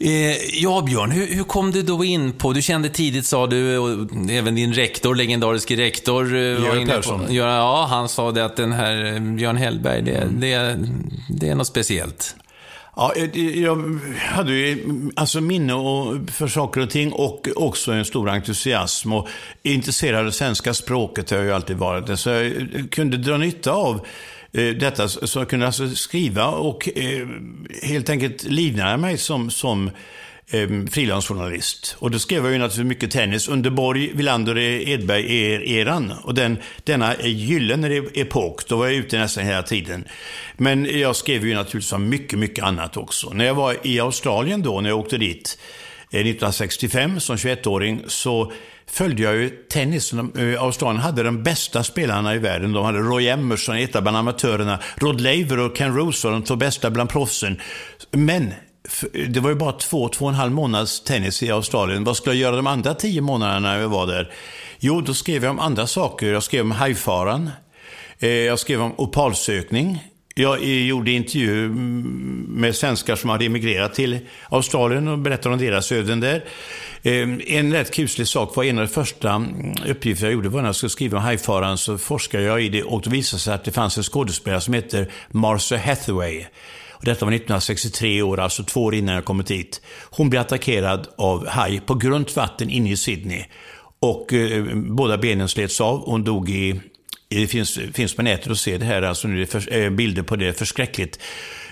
[0.02, 3.78] Eh, ja, Björn, hur, hur, kom du då in på, du kände tidigt sa du,
[3.78, 7.26] och även din rektor, legendariske rektor, eh, Göran Persson.
[7.26, 10.40] På, ja, han sa det att den här eh, Björn Hellberg, det, mm.
[10.40, 10.80] det,
[11.30, 12.36] det är något speciellt.
[13.00, 14.86] Ja, eh, jag hade ju
[15.16, 15.74] alltså minne
[16.32, 19.14] för saker och ting och också en stor entusiasm.
[19.14, 19.28] Och
[19.64, 22.20] intresserad av svenska språket har jag ju alltid varit.
[22.20, 24.06] Så jag eh, kunde dra nytta av
[24.52, 25.08] eh, detta.
[25.08, 26.90] Så jag kunde alltså skriva och
[27.84, 29.92] helt enkelt livnära mig som, som
[30.50, 31.96] eh, frilansjournalist.
[32.00, 36.14] Och då skrev jag ju naturligtvis mycket tennis under Borg, Wilander, Edberg-eran.
[36.24, 40.04] Och den, denna gyllene epok, då var jag ute nästan hela tiden.
[40.58, 43.30] Men jag skrev ju naturligtvis om mycket, mycket annat också.
[43.30, 45.58] När jag var i Australien då, när jag åkte dit,
[46.12, 48.52] eh, 1965 som 21-åring, så
[48.92, 50.14] följde jag ju tennis.
[50.14, 52.72] Eh, Australien hade de bästa spelarna i världen.
[52.72, 54.80] De hade Roy Emerson, ett bland amatörerna.
[54.96, 57.62] Rod Laver och Ken Rose var de två bästa bland proffsen.
[58.12, 58.54] Men
[59.28, 62.04] det var ju bara två, två och en halv månads tennis i Australien.
[62.04, 64.32] Vad skulle jag göra de andra tio månaderna när jag var där?
[64.80, 66.28] Jo, då skrev jag om andra saker.
[66.28, 67.50] Jag skrev om hajfaran.
[68.20, 70.04] Eh, jag skrev om opalsökning.
[70.36, 75.62] Jag eh, gjorde intervju mm, med svenskar som hade emigrerat till Australien och berättade om
[75.62, 76.46] deras öden där.
[77.04, 80.62] Eh, en rätt kuslig sak var en av de första mm, uppgifter jag gjorde var
[80.62, 83.54] när jag skulle skriva om hajfaran så forskade jag i det och det visade sig
[83.54, 86.46] att det fanns en skådespelare som heter Marcia Hathaway.
[87.00, 89.82] Och detta var 1963 år, alltså två år innan jag kommit hit.
[90.04, 93.44] Hon blev attackerad av haj på grunt vatten inne i Sydney.
[94.00, 96.06] Och eh, båda benen slets av.
[96.06, 96.80] Hon dog i
[97.30, 100.24] det finns, finns på nätet att se det här, alltså nu är för, eh, bilder
[100.24, 101.20] på det, förskräckligt.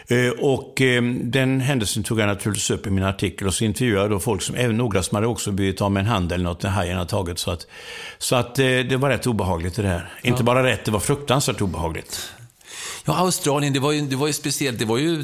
[0.07, 4.03] Eh, och eh, den händelsen tog jag naturligtvis upp i min artikel och så intervjuade
[4.03, 6.43] jag då folk som, även några som hade också blivit av med en hand eller
[6.43, 7.39] något när hajen hade tagit.
[7.39, 7.67] Så att,
[8.17, 10.09] så att det var rätt obehagligt det där.
[10.21, 10.29] Ja.
[10.29, 12.33] Inte bara rätt, det var fruktansvärt obehagligt.
[13.07, 14.79] Ja, Australien, det var ju, det var ju speciellt.
[14.79, 15.23] Det var ju,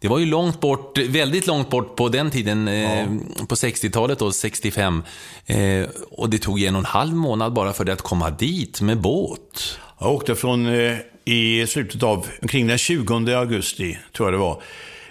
[0.00, 2.72] det var ju långt bort, väldigt långt bort på den tiden, ja.
[2.72, 3.06] eh,
[3.48, 5.02] på 60-talet då, 65.
[5.46, 8.80] Eh, och det tog en och en halv månad bara för det att komma dit
[8.80, 9.78] med båt.
[10.00, 14.62] Jag åkte från, eh, i slutet av, omkring den 20 augusti, tror jag det var,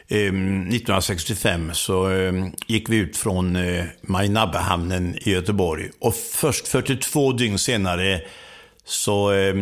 [0.07, 2.09] 1965 så
[2.67, 3.57] gick vi ut från
[4.01, 5.89] Majnabbehamnen i Göteborg.
[5.99, 8.21] Och först 42 dygn senare
[8.91, 9.55] så eh,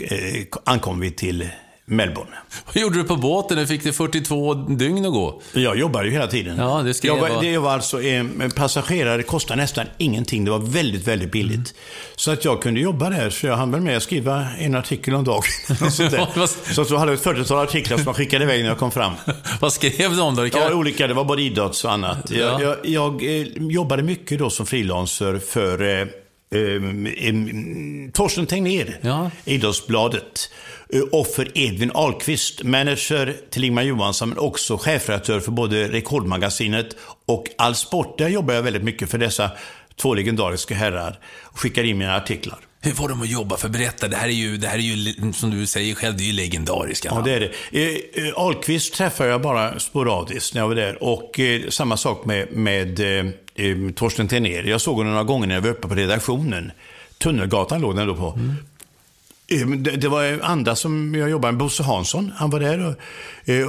[0.00, 1.48] eh, ankom vi till
[1.86, 2.30] Melbourne.
[2.66, 3.58] Vad gjorde du på båten?
[3.58, 5.42] Du fick det 42 dygn att gå.
[5.52, 6.58] Jag jobbade ju hela tiden.
[6.58, 8.24] Ja, det ska jag, var, det var alltså, eh,
[8.56, 10.44] passagerare kostade nästan ingenting.
[10.44, 11.54] Det var väldigt, väldigt billigt.
[11.54, 11.66] Mm.
[12.16, 15.14] Så att jag kunde jobba där, så jag hann väl med att skriva en artikel
[15.14, 15.42] om dagen.
[16.74, 19.12] så att jag hade ett 40-tal artiklar som jag skickade iväg när jag kom fram.
[19.60, 20.46] Vad skrev du om då?
[20.46, 21.06] Ja, olika.
[21.06, 22.30] Det var både idrotts och annat.
[22.30, 22.36] Ja.
[22.36, 26.06] Jag, jag, jag eh, jobbade mycket då som frilanser för eh,
[26.54, 29.30] eh, Torsten Tegnér, ja.
[29.44, 30.50] Idrottsbladet.
[30.88, 36.96] Eh, och för Edvin Ahlqvist, manager till Ingmar Johansson, men också chefredaktör för både Rekordmagasinet
[37.26, 38.18] och All Sport.
[38.18, 39.50] Där jobbar jag väldigt mycket för dessa
[39.96, 42.58] två legendariska herrar och skickar in mina artiklar.
[42.84, 43.68] Hur var de att jobba för?
[43.68, 46.26] Berätta, det här är ju, det här är ju som du säger själv, det är
[46.26, 47.50] ju legendariska Ja, det är det.
[47.70, 51.02] Eh, eh, Ahlqvist träffade jag bara sporadiskt när jag var där.
[51.02, 54.62] Och eh, samma sak med, med eh, eh, Torsten Tenér.
[54.62, 56.72] Jag såg honom några gånger när jag var uppe på redaktionen.
[57.18, 58.38] Tunnelgatan låg den då på.
[58.38, 58.54] Mm.
[59.82, 61.58] Det, var andra som jag jobbade med.
[61.58, 62.96] Bosse Hansson, han var där.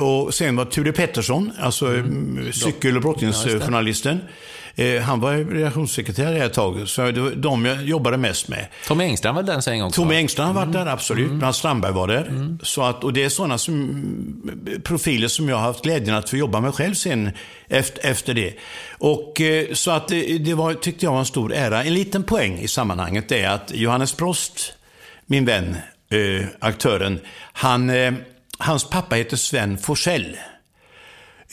[0.01, 2.53] Och, och sen var Ture Pettersson, alltså mm.
[2.53, 4.19] cykel och brottningsjournalisten.
[4.23, 4.29] Ja,
[4.75, 8.67] Eh, han var redaktionssekreterare ett tag, så det var de jag jobbade mest med.
[8.87, 10.85] Tommy Engström var så en gång Tommy Engström har varit mm.
[10.85, 11.29] där, absolut.
[11.29, 11.41] Mm.
[11.41, 12.25] Hans Strandberg var där.
[12.27, 12.59] Mm.
[12.63, 16.37] Så att, och det är sådana som, profiler som jag har haft glädjen att få
[16.37, 17.31] jobba med själv sen
[17.67, 18.53] efter, efter det.
[18.97, 21.83] Och, eh, så att det, det var, tyckte jag var en stor ära.
[21.83, 24.73] En liten poäng i sammanhanget är att Johannes Prost,
[25.25, 25.77] min vän,
[26.09, 27.19] eh, aktören,
[27.53, 28.13] han, eh,
[28.57, 30.37] hans pappa heter Sven Forsell.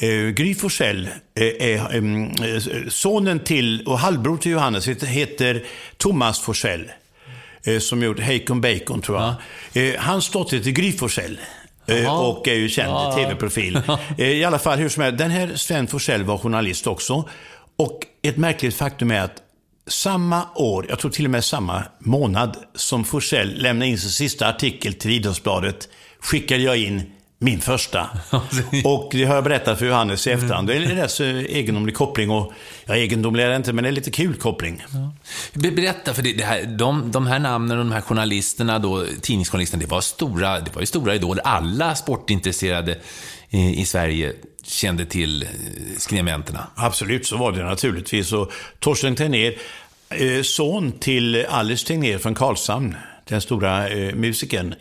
[0.03, 5.65] Eh, Gry Forssell eh, är eh, sonen till och halvbror till Johannes heter
[5.97, 6.93] Thomas Forsell.
[7.65, 9.35] Eh, som gjort Heikon Bacon, tror jag.
[9.73, 10.01] Ja.
[10.01, 11.41] hans dotter heter Gry Forssell.
[12.09, 13.15] Och är ju känd ja.
[13.17, 13.81] tv-profil.
[14.19, 15.19] I alla fall, hur som helst.
[15.19, 17.29] Den här Sven Forsell var journalist också.
[17.77, 19.43] Och ett märkligt faktum är att
[19.87, 24.49] samma år, jag tror till och med samma månad, som Forsell lämnade in sin sista
[24.49, 25.89] artikel till Idrottsbladet,
[26.21, 28.11] skickade jag in min första.
[28.85, 30.69] och det har jag berättat för Johannes i efterhand.
[30.69, 32.31] Det är en rätt egendomlig koppling.
[32.31, 32.53] Och,
[32.85, 34.85] ja, egendomlig är det inte, men det är lite kul koppling.
[34.93, 35.13] Ja.
[35.71, 39.91] Berätta, för det, här, de, de här namnen och de här journalisterna, då, tidningsjournalisterna, det
[39.91, 41.43] var stora, det var ju stora idoler.
[41.47, 42.99] Alla sportintresserade
[43.51, 44.33] i, i Sverige
[44.65, 45.49] kände till eh,
[45.99, 46.67] skribenterna.
[46.75, 48.33] Absolut, så var det naturligtvis.
[48.33, 49.59] Och Torsten Tegnér,
[50.09, 52.97] eh, son till Alice Tegnér från Karlshamn,
[53.29, 54.75] den stora eh, musikern.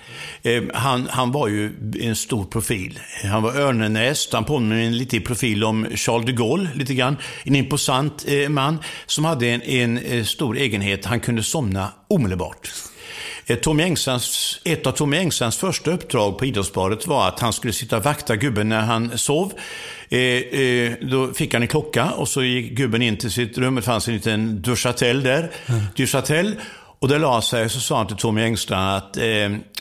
[0.44, 3.00] Eh, han, han var ju en stor profil.
[3.24, 7.18] Han var örnenäst, han påminner lite i profil om Charles de Gaulle, lite grann.
[7.44, 12.70] En imposant eh, man som hade en, en eh, stor egenhet, han kunde somna omedelbart.
[13.46, 17.74] Eh, Tommy Engstrands, ett av Tommy Engstrands första uppdrag på Idrottsbladet var att han skulle
[17.74, 19.54] sitta och vakta gubben när han sov.
[20.10, 23.76] Eh, eh, då fick han en klocka och så gick gubben in till sitt rum.
[23.76, 25.52] Det fanns en liten duschatell där.
[25.66, 25.82] Mm.
[25.96, 26.56] Duschatell.
[27.02, 29.24] Och det la sig så sa han till Tommy Engstrand att eh,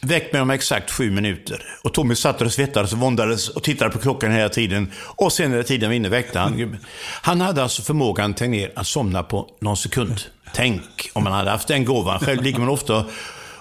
[0.02, 1.62] väck mig om exakt sju minuter.
[1.82, 4.92] Och Tommy satt och svettades och våndades och tittade på klockan hela tiden.
[5.02, 6.76] Och sen när tiden var inne väckte han.
[7.22, 8.34] Han hade alltså förmågan
[8.76, 10.20] att somna på någon sekund.
[10.54, 12.18] Tänk om man hade haft den gåvan.
[12.20, 13.04] Själv ligger man ofta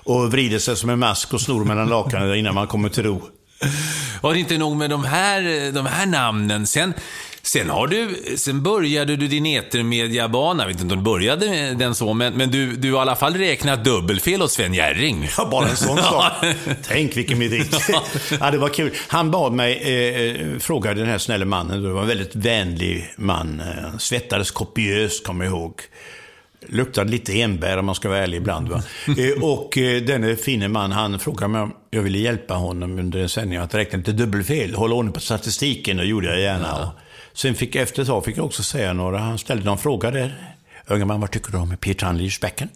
[0.03, 3.21] och vrider sig som en mask och snor mellan lakanen innan man kommer till ro.
[4.21, 6.67] Var det inte nog med de här, de här namnen?
[6.67, 6.93] Sen,
[7.49, 10.63] sen, har du, sen började du din etermediabana.
[10.63, 13.01] Jag vet inte om du började med den så, men, men du, du har i
[13.01, 15.29] alla fall räknat dubbelfel åt Sven Jerring.
[15.37, 16.33] Ja, bara en sån sak.
[16.83, 17.89] Tänk vilken merit.
[18.39, 18.91] ja, det var kul.
[19.07, 23.13] Han bad mig, eh, eh, frågade den här snälla mannen, det var en väldigt vänlig
[23.17, 23.39] man.
[23.39, 25.73] Han eh, svettades kopiöst, kommer jag ihåg.
[26.67, 28.69] Luktade lite enbär om man ska vara ärlig ibland.
[28.69, 28.83] Va?
[29.17, 33.19] Eh, och eh, denne fine man, han frågade mig om jag ville hjälpa honom under
[33.19, 36.67] en sändning att räkna lite dubbelfel, hålla ordning på statistiken, och gjorde jag gärna.
[36.67, 36.93] Ja.
[37.33, 40.55] Sen fick, efter ett tag fick jag också säga några, han ställde någon fråga där.
[40.87, 42.71] Unga man, vad tycker du om Peter Andlius backhand?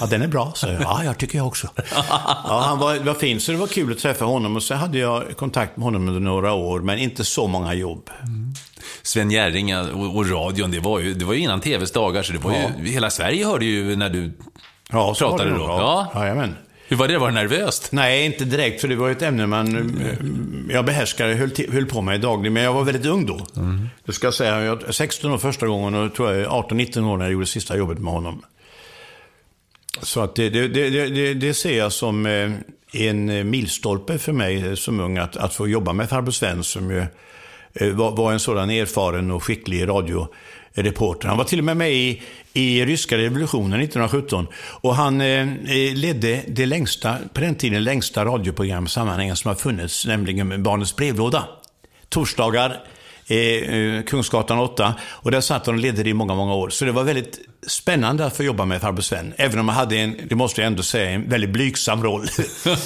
[0.00, 1.68] Ja, den är bra, så Ja, jag tycker jag också.
[1.94, 4.56] Ja, han var, var fin, så det var kul att träffa honom.
[4.56, 8.10] Och så hade jag kontakt med honom under några år, men inte så många jobb.
[8.22, 8.54] Mm.
[9.02, 12.32] Sven Jerring och, och radion, det var ju, det var ju innan tvs dagar, så
[12.32, 12.70] det var ja.
[12.78, 14.32] ju, hela Sverige hörde ju när du
[14.90, 15.64] ja, pratade då.
[15.64, 16.56] Ja, Jajamän.
[16.90, 17.18] Hur var det?
[17.18, 17.92] Var det nervöst?
[17.92, 22.00] Nej, inte direkt, för det var ett ämne man, eh, jag behärskade, höll, höll på
[22.00, 23.46] med dagligen, men jag var väldigt ung då.
[23.56, 23.88] Mm.
[24.04, 27.16] Det ska jag säga, jag var 16 år första gången och tror jag 18-19 år
[27.16, 28.42] när jag gjorde sista jobbet med honom.
[30.02, 32.50] Så att det, det, det, det, ser jag som eh,
[32.92, 37.06] en milstolpe för mig som ung, att, att få jobba med farbror Sven, som ju
[37.80, 41.28] Eh, var, en sådan erfaren och skicklig radioreporter.
[41.28, 44.46] Han var till och med med i, i ryska revolutionen 1917
[44.80, 49.56] och han eh, eh, ledde det längsta, på den tiden längsta radioprogram sammanhangen som har
[49.56, 51.44] funnits, nämligen Barnens brevlåda.
[52.08, 52.80] Torsdagar
[53.28, 54.94] eh, Kungsgatan 8.
[55.04, 56.70] Och där satt han och ledde det i många, många år.
[56.70, 59.34] Så det var väldigt spännande att få jobba med farbror Sven.
[59.36, 62.28] Även om han hade en, det måste jag ändå säga, en väldigt blygsam roll.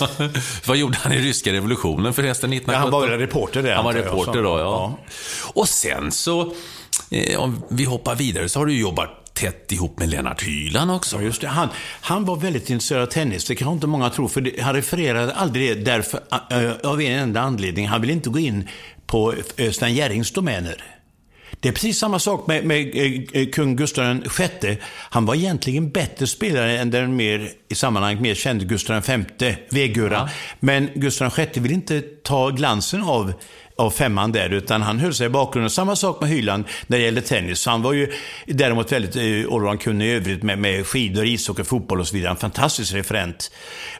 [0.66, 2.74] Vad gjorde han i ryska revolutionen förresten 1917?
[2.74, 3.74] Ja, han var väl reporter där.
[3.74, 4.58] Han var reporter då, ja.
[4.58, 4.98] ja.
[5.54, 6.52] Och sen så,
[7.10, 11.16] eh, om vi hoppar vidare, så har du jobbat tätt ihop med Lennart Hyland också.
[11.16, 11.48] Ja, just det.
[11.48, 11.68] Han,
[12.00, 13.44] han var väldigt intresserad av tennis.
[13.44, 16.20] Det kanske inte många tror, för det, han refererade aldrig det därför,
[16.52, 17.88] uh, av en enda anledning.
[17.88, 18.68] Han ville inte gå in
[19.12, 20.84] på eh, Sven Jerrings domäner.
[21.60, 22.96] Det är precis samma sak med, med
[23.32, 24.78] eh, kung Gustav VI.
[25.10, 29.02] Han var egentligen bättre spelare än den mer, i sammanhanget mer kände Gustav
[29.38, 30.14] V, Vegurra.
[30.14, 30.28] Ja.
[30.60, 33.32] Men Gustav VI vill inte ta glansen av
[33.76, 35.70] av femman där, utan han höll sig i bakgrunden.
[35.70, 37.66] Samma sak med Hyland när det gällde tennis.
[37.66, 38.12] Han var ju
[38.46, 42.30] däremot väldigt eh, allround-kunnig i övrigt med, med skidor, ishockey, fotboll och så vidare.
[42.30, 43.50] En fantastisk referent.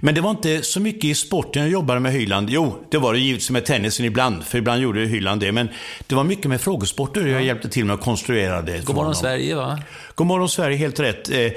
[0.00, 2.50] Men det var inte så mycket i sporten jag jobbade med Hyland.
[2.50, 5.52] Jo, det var det givetvis med tennisen ibland, för ibland gjorde Hyland det.
[5.52, 5.68] Men
[6.06, 8.84] det var mycket med frågesporter jag hjälpte till med att konstruera det.
[8.84, 9.78] Godmorgon Sverige, va?
[10.14, 11.30] Godmorgon Sverige, helt rätt.
[11.30, 11.52] Eh, eh,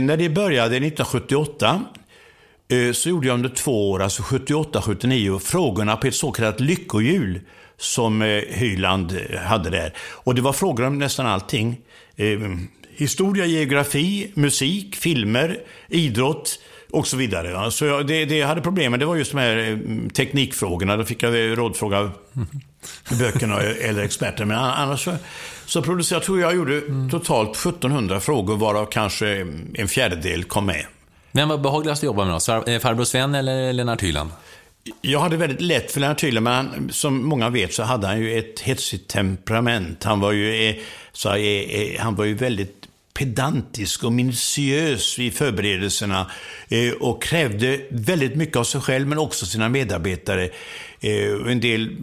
[0.00, 1.97] när det började 1978 Eh,
[2.68, 7.40] Eh, så gjorde jag under två år, alltså 78-79, frågorna på ett så kallat lyckohjul
[7.76, 9.92] som eh, Hyland eh, hade där.
[9.98, 11.76] Och det var frågor om nästan allting.
[12.96, 16.58] Historia, geografi, musik, filmer, idrott
[16.90, 17.70] och så vidare.
[17.70, 19.78] Så jag, det, det jag hade problem med det var just de här
[20.12, 20.96] teknikfrågorna.
[20.96, 22.10] Då fick jag rådfråga
[23.18, 24.44] böckerna eller experter.
[24.44, 25.16] Men annars så,
[25.66, 30.86] så producerade jag, tror jag gjorde totalt 1700 frågor varav kanske en fjärdedel kom med.
[31.38, 32.72] Vem var behagligast att jobba med då?
[32.72, 34.30] Eh, farbror Sven eller Lennart Hyland?
[35.00, 38.20] Jag hade väldigt lätt för Lennart Hyland, men han, som många vet så hade han
[38.20, 40.04] ju ett hetsigt temperament.
[40.04, 40.76] Han var ju, eh,
[41.12, 42.77] så, eh, han var ju väldigt
[43.18, 46.30] pedantisk och minutiös i förberedelserna
[46.68, 50.48] eh, och krävde väldigt mycket av sig själv men också sina medarbetare.
[51.00, 51.96] Eh, en del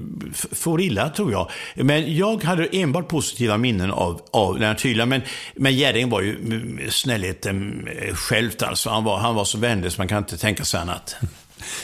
[0.52, 1.52] får illa, tror jag.
[1.76, 5.10] Men jag hade enbart positiva minnen av, av Lennart Hyland.
[5.10, 5.22] Men,
[5.56, 8.62] men Jerring var ju mm, snällheten själv självt.
[8.62, 8.90] Alltså.
[8.90, 11.16] Han, var, han var så vänlig så man kan inte tänka sig annat.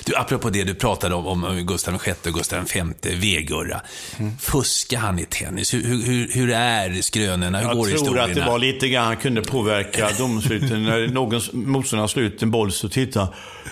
[0.05, 2.84] Du, apropå det du pratade om, om Gustav VI och Gustav V,
[3.15, 3.81] Vegurra.
[4.19, 4.38] Mm.
[4.38, 5.73] Fuskar han i tennis?
[5.73, 7.60] Hur, hur, hur är skrönorna?
[7.60, 8.17] Hur jag går historierna?
[8.17, 10.84] Jag tror att det var lite grann han kunde påverka domsluten.
[10.84, 13.27] När någon motståndare slog ut en boll så tittade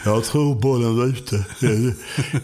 [0.05, 1.45] Jag tror bollen var ute.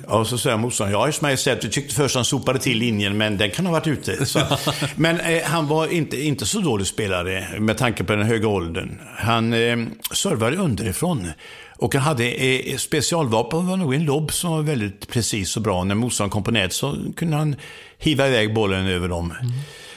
[0.08, 3.38] och så säger motståndaren, ja, Ers Majestät, vi tyckte först han sopade till linjen, men
[3.38, 4.26] den kan ha varit ute.
[4.26, 4.42] Så,
[4.96, 9.00] men eh, han var inte, inte så dålig spelare med tanke på den höga åldern.
[9.18, 9.78] Han eh,
[10.12, 11.32] servade underifrån.
[11.78, 15.84] Och han hade eh, specialvapen, var nog en lobb som var väldigt precis och bra.
[15.84, 17.56] När motståndaren kom på nät så kunde han
[17.98, 19.34] hiva iväg bollen över dem.
[19.42, 19.54] Mm.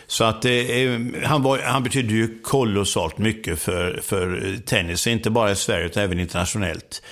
[0.07, 5.31] Så att eh, eh, han, var, han betydde ju kolossalt mycket för, för tennis, inte
[5.31, 7.03] bara i Sverige utan även internationellt.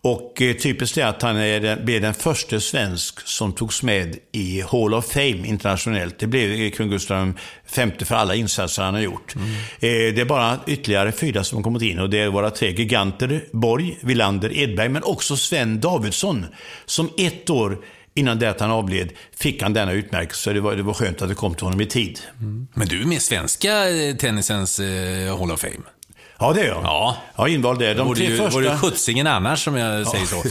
[0.00, 4.16] Och eh, typiskt är att han är den, blev den första svensk som togs med
[4.32, 6.18] i Hall of Fame internationellt.
[6.18, 7.32] Det blev kung Gustav
[7.76, 9.34] V för alla insatser han har gjort.
[9.34, 9.48] Mm.
[9.48, 12.70] Eh, det är bara ytterligare fyra som har kommit in och det är våra tre
[12.70, 16.46] giganter, Borg, Villander, Edberg, men också Sven Davidsson,
[16.86, 17.78] som ett år
[18.14, 20.52] innan det att han avled fick han denna utmärkelse.
[20.52, 22.20] Det var, det var skönt att det kom till honom i tid.
[22.40, 22.68] Mm.
[22.74, 25.95] Men du är med svenska eh, tennisens eh, Hall of Fame?
[26.38, 26.80] Ja, det är jag.
[26.82, 27.16] Ja.
[27.36, 27.94] Jag är invald där.
[27.94, 28.60] De tre ju, första...
[28.60, 30.04] Vore skjutsingen annars, som jag ja.
[30.04, 30.42] säger så.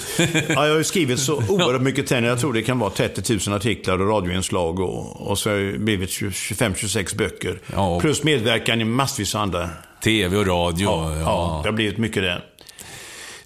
[0.53, 2.27] ja, jag har skrivit så oerhört mycket tennis.
[2.27, 5.79] Jag tror det kan vara 30 000 artiklar och radioinslag och, och så har det
[5.79, 7.59] blivit 25-26 böcker.
[7.73, 8.01] Ja, och...
[8.01, 9.69] Plus medverkan i massvis av andra.
[10.03, 10.89] TV och radio.
[10.89, 11.19] Ja, ja.
[11.19, 12.41] ja, det har blivit mycket det.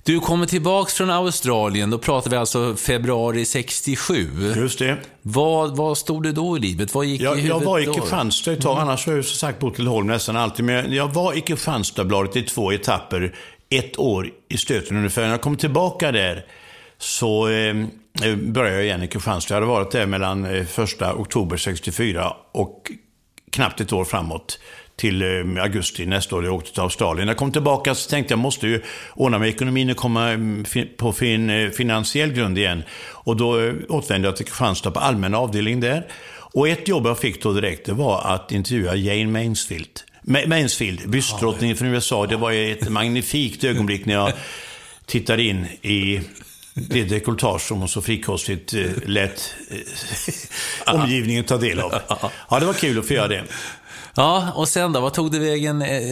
[0.04, 4.54] Du kommer tillbaks från Australien, då pratar vi alltså februari 67.
[4.56, 4.97] Just det.
[5.22, 6.93] Vad, vad stod det då i livet?
[6.93, 8.84] Vad gick jag, i huvudet Jag var i Kristianstad ett tag, mm.
[8.88, 10.66] annars har jag som sagt bott i Holm nästan alltid.
[10.66, 13.36] Men jag var i Kristianstadsbladet i två etapper,
[13.70, 15.22] ett år i stöten ungefär.
[15.22, 16.45] När jag kom tillbaka där
[16.97, 17.76] så eh,
[18.38, 19.54] började jag igen i Kristianstad.
[19.54, 22.91] Jag hade varit där mellan eh, första oktober 64 och
[23.52, 24.60] knappt ett år framåt
[25.00, 26.45] till eh, augusti nästa år.
[26.45, 27.26] Jag åkte till Australien.
[27.26, 28.82] När jag kom tillbaka så tänkte jag måste ju
[29.14, 30.66] ordna med ekonomin och komma mm,
[30.97, 32.84] på fin, eh, finansiell grund igen.
[33.12, 36.08] Och då eh, återvände jag till Kristianstad på allmänna avdelning där.
[36.54, 39.89] Och ett jobb jag fick då direkt, det var att intervjua Jane Mansfield.
[40.47, 42.26] Mansfield, bystdrottningen från USA.
[42.26, 44.34] Det var ett magnifikt ögonblick när jag
[45.06, 46.22] tittade in i
[46.74, 48.74] det dekolletage som hon så frikostigt
[49.06, 49.56] lät
[50.86, 51.93] omgivningen ta del av.
[52.50, 53.43] Ja, det var kul att få göra det.
[54.20, 54.99] Ja, och sen då?
[54.99, 55.82] Vad tog det vägen?
[55.82, 56.03] Eh,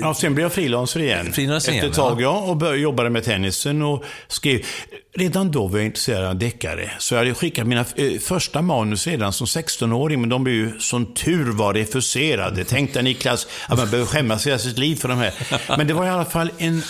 [0.00, 1.32] ja, sen blev jag frilansare igen.
[1.32, 2.38] Freelancer Efter ett tag, ja.
[2.38, 4.66] Och började, jobbade med tennisen och skrev.
[5.14, 6.90] Redan då var jag intresserad av deckare.
[6.98, 10.78] Så jag hade skickat mina eh, första manus redan som 16-åring, men de blev ju
[10.78, 12.64] som tur var refuserade.
[12.64, 15.34] Tänkte Niklas att man behöver skämmas hela sitt liv för de här.
[15.76, 16.82] Men det var i alla fall en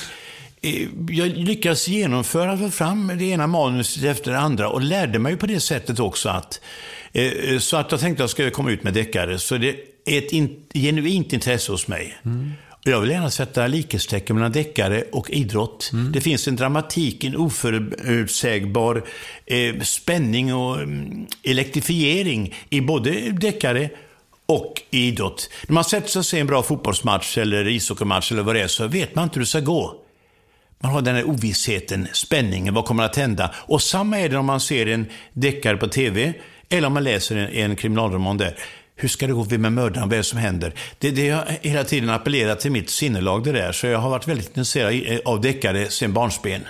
[0.63, 5.37] eh, jag lyckades genomföra för fram det ena manuset efter det andra och lärde mig
[5.37, 6.61] på det sättet också att
[7.59, 9.39] så att jag tänkte att jag skulle komma ut med deckare.
[9.39, 12.19] Så det ett in, genuint intresse hos mig.
[12.25, 12.53] Mm.
[12.85, 15.91] Jag vill gärna sätta likhetstecken mellan deckare och idrott.
[15.93, 16.13] Mm.
[16.13, 19.05] Det finns en dramatik, en oförutsägbar
[19.47, 23.91] eh, spänning och mm, elektrifiering i både deckare
[24.47, 25.51] och i idrott.
[25.67, 28.69] När man sätter sig och ser en bra fotbollsmatch eller ishockeymatch eller vad det är
[28.69, 29.95] så vet man inte hur det ska gå.
[30.79, 33.55] Man har den här ovissheten, spänningen, vad kommer att hända?
[33.57, 36.33] Och samma är det om man ser en deckare på TV
[36.69, 38.59] eller om man läser en, en kriminalroman där.
[38.97, 40.09] Hur ska det gå med mördaren?
[40.09, 40.75] Vad är det som händer?
[40.99, 43.73] Det, det har hela tiden appellerat till mitt sinnelag det där.
[43.73, 46.61] Så jag har varit väldigt intresserad av deckare sen barnsben.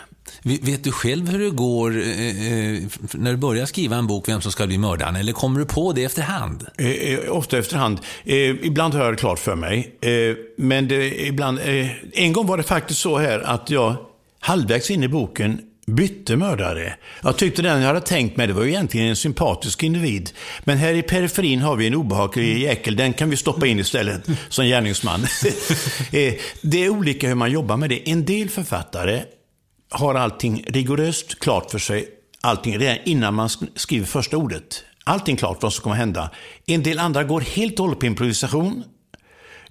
[0.42, 4.40] Vet du själv hur det går eh, eh, när du börjar skriva en bok, vem
[4.40, 5.16] som ska bli mördaren?
[5.16, 6.66] Eller kommer du på det efterhand?
[6.78, 8.00] Eh, eh ofta efterhand.
[8.24, 9.96] Eh, ibland har jag det klart för mig.
[10.00, 11.60] Eh, men det, ibland,
[12.12, 13.96] en gång var det faktiskt så här att jag
[14.40, 16.94] halvvägs in i boken bytte mördare.
[17.22, 20.30] Jag tyckte den jag hade tänkt mig, det var ju egentligen en sympatisk individ.
[20.64, 24.26] Men här i periferin har vi en obehaglig jäkel, den kan vi stoppa in istället
[24.48, 25.26] som gärningsman.
[26.12, 28.10] Eh, det är olika hur man jobbar med det.
[28.10, 29.22] En del författare
[29.90, 32.08] har allting rigoröst klart för sig,
[32.40, 34.84] allting redan innan man skriver första ordet.
[35.04, 36.30] Allting klart vad som kommer hända.
[36.66, 38.84] En del andra går helt och hållet på improvisation.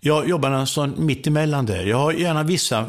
[0.08, 1.86] Jag jobbar alltså mitt emellan där.
[1.86, 2.86] Jag har gärna vissa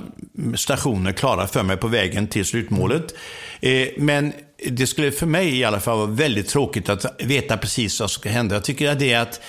[0.54, 3.14] stationer klara för mig på vägen till slutmålet.
[3.60, 4.32] Eh, men
[4.68, 8.20] det skulle för mig i alla fall vara väldigt tråkigt att veta precis vad som
[8.20, 8.54] ska hända.
[8.54, 9.40] Jag tycker att det är att,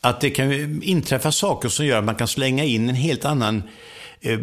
[0.00, 3.62] att det kan inträffa saker som gör att man kan slänga in en helt annan
[4.20, 4.38] eh,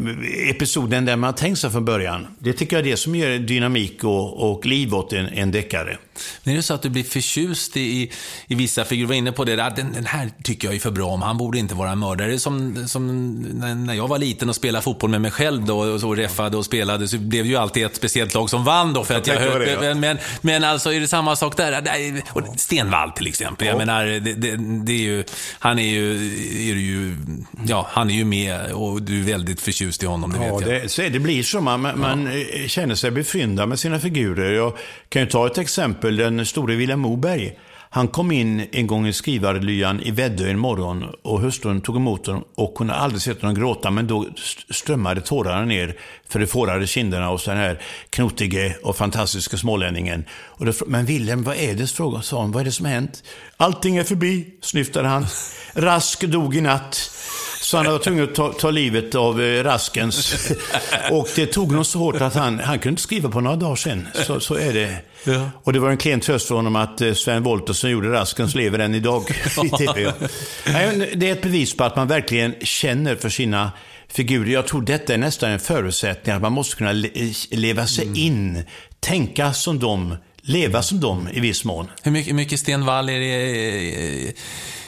[0.49, 2.27] episod än den man har tänkt sig från början.
[2.39, 5.97] Det tycker jag är det som ger dynamik och, och liv åt en, en deckare.
[6.43, 8.11] Men är det så att du blir förtjust i,
[8.47, 9.01] i vissa figurer?
[9.01, 11.21] Du var inne på det där, den, den, här tycker jag är för bra om,
[11.21, 12.39] han borde inte vara mördare.
[12.39, 13.31] Som, som
[13.85, 16.65] när jag var liten och spelade fotboll med mig själv då, och så reffade och
[16.65, 19.03] spelade, så blev det ju alltid ett speciellt lag som vann då.
[19.03, 19.93] För att jag, jag det, ja.
[19.93, 21.83] men, men alltså, är det samma sak där?
[22.29, 23.67] Och Stenvall till exempel.
[23.67, 24.55] Jag menar, det, det,
[24.85, 25.23] det, är ju,
[25.59, 26.15] han är ju,
[26.71, 27.15] är ju,
[27.67, 30.67] ja, han är ju med och du är väldigt förtjust i honom, det ja, vet
[30.67, 30.81] jag.
[30.81, 31.61] Det, så det blir så.
[31.61, 32.29] Man, man
[32.61, 32.67] ja.
[32.67, 34.51] känner sig befryndad med sina figurer.
[34.51, 34.73] Jag
[35.09, 37.57] kan ju ta ett exempel, den store Vilhelm Moberg.
[37.93, 42.27] Han kom in en gång i skrivarlyan i Väddö en morgon och hustrun tog emot
[42.27, 44.27] honom och hon hade aldrig sett honom gråta men då
[44.69, 45.97] strömmade tårarna ner
[46.29, 50.25] för de fårade kinderna hos den här knotige och fantastiska smålänningen.
[50.31, 51.87] Och då, men Wilhelm, vad är det?
[51.87, 52.51] Frågade, sa hon.
[52.51, 53.23] Vad är det som har hänt?
[53.57, 55.25] Allting är förbi, snyftade han.
[55.73, 57.11] Rask dog i natt.
[57.71, 60.51] Så han var tvungen att ta, ta livet av eh, Raskens.
[61.11, 63.75] och det tog honom så hårt att han, han kunde inte skriva på några dagar
[63.75, 64.07] sen.
[64.13, 64.95] Så, så är det.
[65.23, 65.49] Ja.
[65.63, 68.55] Och det var en klen tröst för honom att eh, Sven Wollter som gjorde Raskens
[68.55, 69.27] lever än idag
[69.77, 70.13] TV.
[71.15, 73.71] Det är ett bevis på att man verkligen känner för sina
[74.07, 74.53] figurer.
[74.53, 76.93] Jag tror detta är nästan en förutsättning, att man måste kunna
[77.51, 78.15] leva sig mm.
[78.15, 78.63] in,
[78.99, 81.87] tänka som dem, leva som dem i viss mån.
[82.03, 83.25] Hur mycket, mycket Sten Wall är det,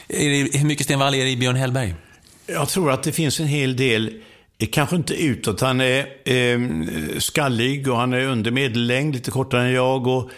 [0.08, 1.96] är det, hur mycket Sten Wall är det i Björn Hellberg?
[2.48, 4.22] Jag tror att det finns en hel del,
[4.72, 5.62] kanske inte utåt.
[5.62, 6.60] Han är eh,
[7.18, 10.30] skallig och han är under medellängd, lite kortare än jag och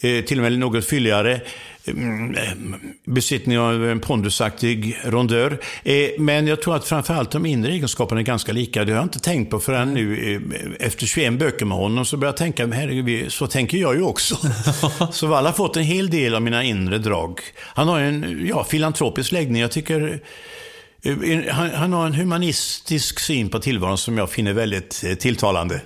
[0.00, 1.40] eh, till och med något fylligare.
[1.86, 5.60] Mm, besittning av en pondusaktig rondör.
[5.82, 8.84] Eh, men jag tror att framförallt de inre egenskaperna är ganska lika.
[8.84, 12.04] Det har jag inte tänkt på förrän nu eh, efter 21 böcker med honom.
[12.04, 14.36] Så börjar jag tänka, herregud, så tänker jag ju också.
[15.12, 17.40] så Wall har fått en hel del av mina inre drag.
[17.58, 19.62] Han har en ja, filantropisk läggning.
[19.62, 20.18] Jag tycker eh,
[21.50, 25.80] han, han har en humanistisk syn på tillvaron som jag finner väldigt tilltalande.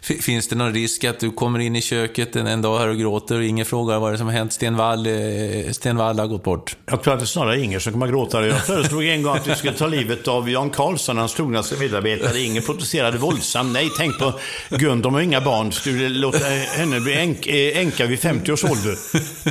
[0.00, 2.98] Finns det någon risk att du kommer in i köket en, en dag här och
[2.98, 4.52] gråter och ingen frågar vad det som har hänt?
[4.52, 6.76] Sten Wall, eh, Sten Wall har gått bort.
[6.86, 8.46] Jag tror att det är snarare Inger som kommer att gråta.
[8.46, 12.40] Jag föreslog en gång att vi skulle ta livet av Jan Karlsson, hans trognaste medarbetare.
[12.40, 13.72] Inger protesterade våldsamt.
[13.72, 14.32] Nej, tänk på
[14.70, 15.72] Gun, de har inga barn.
[15.72, 16.44] Skulle du låta
[16.76, 18.98] henne bli änk, eh, änka vid 50 års ålder?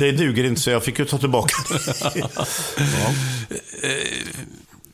[0.00, 2.12] Det duger inte, så jag fick ju ta tillbaka det.
[2.14, 2.44] ja.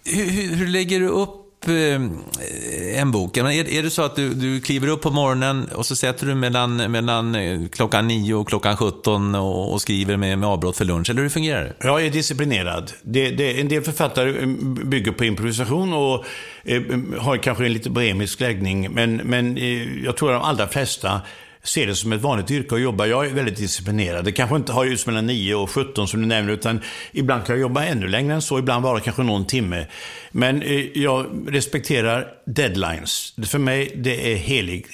[0.05, 3.37] Hur, hur, hur lägger du upp eh, en bok?
[3.37, 6.35] Är, är det så att du, du kliver upp på morgonen och så sätter du
[6.35, 10.85] mellan, mellan eh, klockan 9 och klockan 17 och, och skriver med, med avbrott för
[10.85, 11.75] lunch, eller hur fungerar det?
[11.79, 12.93] Jag är disciplinerad.
[13.03, 14.47] Det, det, en del författare eh,
[14.85, 16.25] bygger på improvisation och
[16.65, 16.83] eh,
[17.19, 21.21] har kanske en lite bohemisk läggning, men, men eh, jag tror att de allra flesta
[21.65, 23.07] ser det som ett vanligt yrke att jobba.
[23.07, 24.25] Jag är väldigt disciplinerad.
[24.25, 26.81] Det kanske inte har just mellan 9 och 17 som du nämner, utan
[27.13, 29.87] ibland kan jag jobba ännu längre än så, ibland bara kanske någon timme.
[30.31, 33.35] Men eh, jag respekterar deadlines.
[33.47, 34.89] För mig, det är heligt.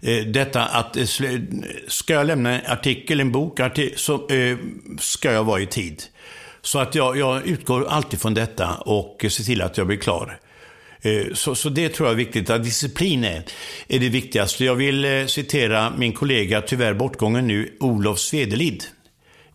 [0.00, 1.04] Eh, detta att, eh,
[1.88, 3.60] ska jag lämna en artikel, en bok,
[3.96, 4.28] så
[4.98, 6.02] ska jag vara i tid.
[6.62, 10.38] Så att jag, jag utgår alltid från detta och ser till att jag blir klar.
[11.04, 13.42] Eh, så, så det tror jag är viktigt, att disciplin är,
[13.88, 14.64] är det viktigaste.
[14.64, 18.84] Jag vill eh, citera min kollega, tyvärr bortgången nu, Olof Svedelid.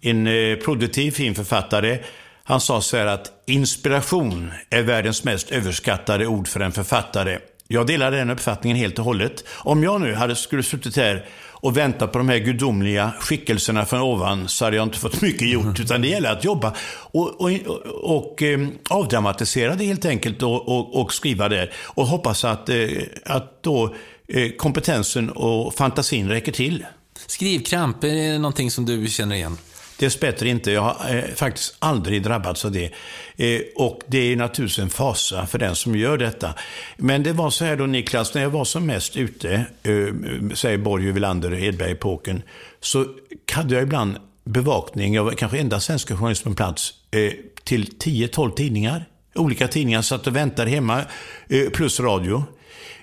[0.01, 1.99] En eh, produktiv, fin författare.
[2.43, 7.39] Han sa så här att inspiration är världens mest överskattade ord för en författare.
[7.71, 9.43] Jag delar den uppfattningen helt och hållet.
[9.49, 14.01] Om jag nu hade skulle suttit här och väntat på de här gudomliga skickelserna från
[14.01, 15.79] ovan så hade jag inte fått mycket gjort.
[15.79, 16.75] Utan det gäller att jobba
[17.11, 21.69] och, och, och, och eh, avdramatisera det helt enkelt och, och, skriva det.
[21.85, 22.87] Och hoppas att, eh,
[23.25, 23.95] att då
[24.27, 26.85] eh, kompetensen och fantasin räcker till.
[27.27, 29.57] Skrivkramp, är det någonting som du känner igen?
[29.99, 30.71] Dessbättre inte.
[30.71, 32.91] Jag har eh, faktiskt aldrig drabbats av det.
[33.37, 36.53] Eh, och det är naturligtvis en fasa för den som gör detta.
[36.97, 40.77] Men det var så här då Niklas, när jag var som mest ute, eh, säger
[40.77, 42.41] Borg, Wilander, Edberg-epoken,
[42.81, 43.05] så
[43.51, 47.33] hade jag ibland bevakning, jag var kanske enda svenska journalist på plats, eh,
[47.63, 49.05] till 10-12 tidningar.
[49.35, 51.01] Olika tidningar satt och väntade hemma,
[51.49, 52.43] eh, plus radio.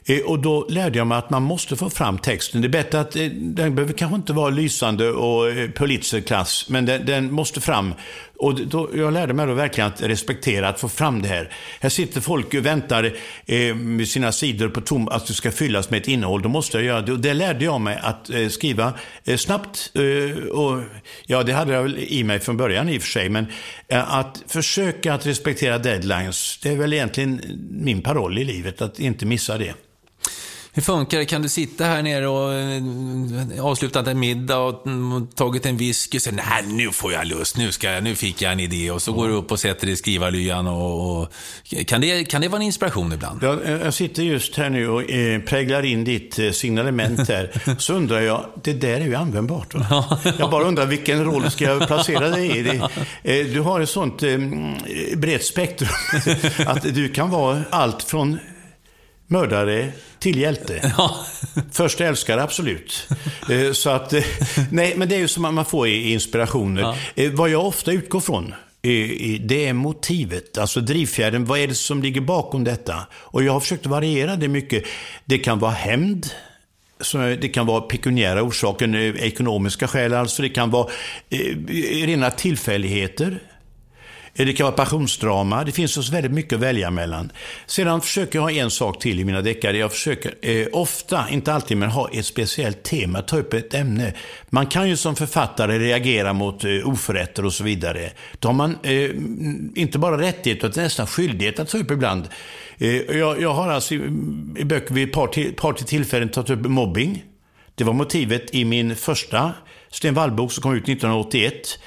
[0.06, 2.60] Eh, och då lärde jag mig att man måste få fram texten.
[2.60, 6.86] Det är bättre att eh, den behöver kanske inte vara lysande och eh, Pulitzerklass, men
[6.86, 7.94] den, den, måste fram.
[8.38, 11.52] Och då, jag lärde mig då verkligen att respektera, att få fram det här.
[11.80, 13.12] Här sitter folk och väntar
[13.46, 16.42] eh, med sina sidor på tom, att det ska fyllas med ett innehåll.
[16.42, 17.12] Då måste jag göra det.
[17.12, 18.92] Och det lärde jag mig att eh, skriva
[19.24, 19.92] eh, snabbt.
[20.52, 20.82] och,
[21.26, 23.28] ja, det hade jag väl i mig från början i och för sig.
[23.28, 23.46] Men
[23.88, 27.40] att försöka att respektera deadlines, det är väl egentligen
[27.70, 29.74] min paroll i livet, att inte missa det.
[30.76, 31.24] Hur funkar det?
[31.24, 34.84] Kan du sitta här nere och eh, avslutat en middag och
[35.34, 38.42] tagit en whisky och säga nej, nu får jag lust, nu, ska jag, nu fick
[38.42, 41.32] jag en idé och så går du upp och sätter dig i skrivarlyan och, och,
[41.86, 43.42] kan, det, kan det vara en inspiration ibland?
[43.42, 47.76] Jag, jag sitter just här nu och eh, präglar in ditt eh, signalement här.
[47.78, 49.74] Så undrar jag, det där är ju användbart.
[49.74, 50.18] Va?
[50.38, 52.62] Jag bara undrar vilken roll ska jag placera dig i?
[52.62, 52.76] Det,
[53.22, 54.38] eh, du har ett sånt eh,
[55.16, 55.88] brett spektrum
[56.66, 58.38] att du kan vara allt från
[59.26, 60.92] mördare till hjälte.
[60.98, 61.16] Ja.
[61.72, 63.08] Första älskare, absolut.
[63.50, 64.24] Eh, så att, eh,
[64.70, 66.82] nej, men det är ju som man får i inspirationer.
[66.82, 66.96] Ja.
[67.14, 68.54] Eh, vad jag ofta utgår från,
[69.40, 71.44] det är motivet, alltså drivfjärden.
[71.44, 73.06] Vad är det som ligger bakom detta?
[73.12, 74.84] Och jag har försökt variera det mycket.
[75.24, 76.26] Det kan vara hämnd.
[77.40, 80.42] Det kan vara pekuniära orsaker, ekonomiska skäl alltså.
[80.42, 80.88] Det kan vara
[82.04, 83.38] rena tillfälligheter.
[84.36, 85.64] Det kan vara passionsdrama.
[85.64, 87.32] Det finns så väldigt mycket att välja mellan.
[87.66, 89.78] Sedan försöker jag ha en sak till i mina deckare.
[89.78, 94.12] Jag försöker eh, ofta, inte alltid, men ha ett speciellt tema, ta upp ett ämne.
[94.50, 98.10] Man kan ju som författare reagera mot eh, oförrätter och så vidare.
[98.38, 99.10] Då har man eh,
[99.74, 102.28] inte bara rättighet utan nästan skyldighet att ta upp ibland.
[102.78, 103.96] Eh, jag, jag, har alltså i,
[104.56, 107.24] i böcker vid ett par, till, par till tillfällen tagit upp mobbing.
[107.74, 109.52] Det var motivet i min första
[109.90, 111.78] Sten Wall-bok som kom ut 1981.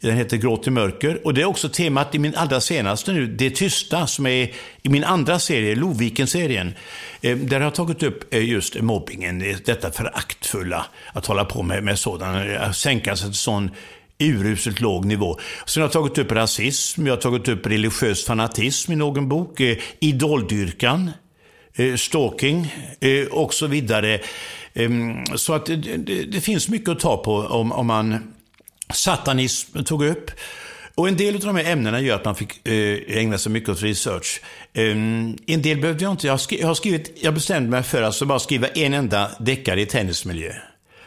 [0.00, 1.26] Den heter Gråt i mörker.
[1.26, 4.88] Och det är också temat i min allra senaste nu, Det tysta, som är i
[4.88, 6.74] min andra serie, Loviken-serien.
[7.20, 11.84] Eh, där har jag tagit upp eh, just mobbingen, detta föraktfulla, att hålla på med,
[11.84, 13.70] med sådan, att sänka sig till sån
[14.18, 15.38] uruselt låg nivå.
[15.66, 19.60] Sen har jag tagit upp rasism, jag har tagit upp religiös fanatism i någon bok,
[19.60, 21.10] eh, idoldyrkan,
[21.74, 24.20] eh, stalking eh, och så vidare.
[24.74, 28.34] Ehm, så att det, det, det, finns mycket att ta på om, om man
[28.94, 30.30] satanism tog upp.
[30.94, 33.68] Och en del av de här ämnena gör att man fick eh, ägna sig mycket
[33.68, 34.40] åt research.
[34.74, 36.26] Um, en del behövde jag inte.
[36.26, 39.30] Jag, skri, jag, har skrivit, jag bestämde mig för att alltså bara skriva en enda
[39.38, 40.52] deckare i tennismiljö.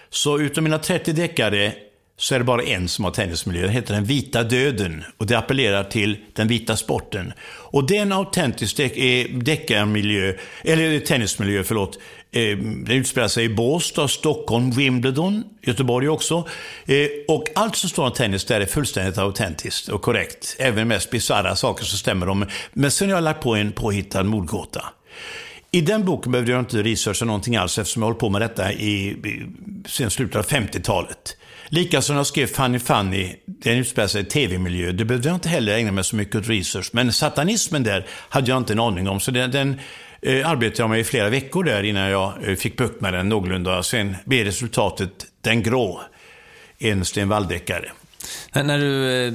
[0.09, 1.73] Så utav mina 30 deckare
[2.21, 3.61] så är det bara en som har tennismiljö.
[3.61, 7.33] Den heter Den vita döden och det appellerar till den vita sporten.
[7.43, 11.99] Och det är en autentisk eh, deckarmiljö, eller tennismiljö, förlåt.
[12.31, 16.47] Eh, den utspelar sig i Båstad, Stockholm, Wimbledon, Göteborg också.
[16.85, 20.55] Eh, och allt som står om tennis där är fullständigt autentiskt och korrekt.
[20.59, 22.45] Även mest bisarra saker så stämmer de.
[22.73, 24.85] Men sen har jag lagt på en påhittad mordgåta.
[25.71, 28.73] I den boken behövde jag inte researcha någonting alls eftersom jag hållit på med detta
[28.73, 29.45] i, i,
[29.87, 31.37] sen slutet av 50-talet.
[31.73, 35.49] Likaså när jag skrev Funny Funny, den utspelar sig i tv-miljö, det behövde jag inte
[35.49, 36.89] heller ägna mig så mycket åt research.
[36.93, 39.79] Men satanismen där hade jag inte en aning om, så den, den
[40.21, 43.29] eh, arbetade jag med i flera veckor där innan jag eh, fick bukt med den
[43.29, 43.83] någorlunda.
[43.83, 46.01] Sen blev resultatet Den grå,
[46.79, 47.91] en Sten Wall-deckare.
[48.53, 49.33] När du eh,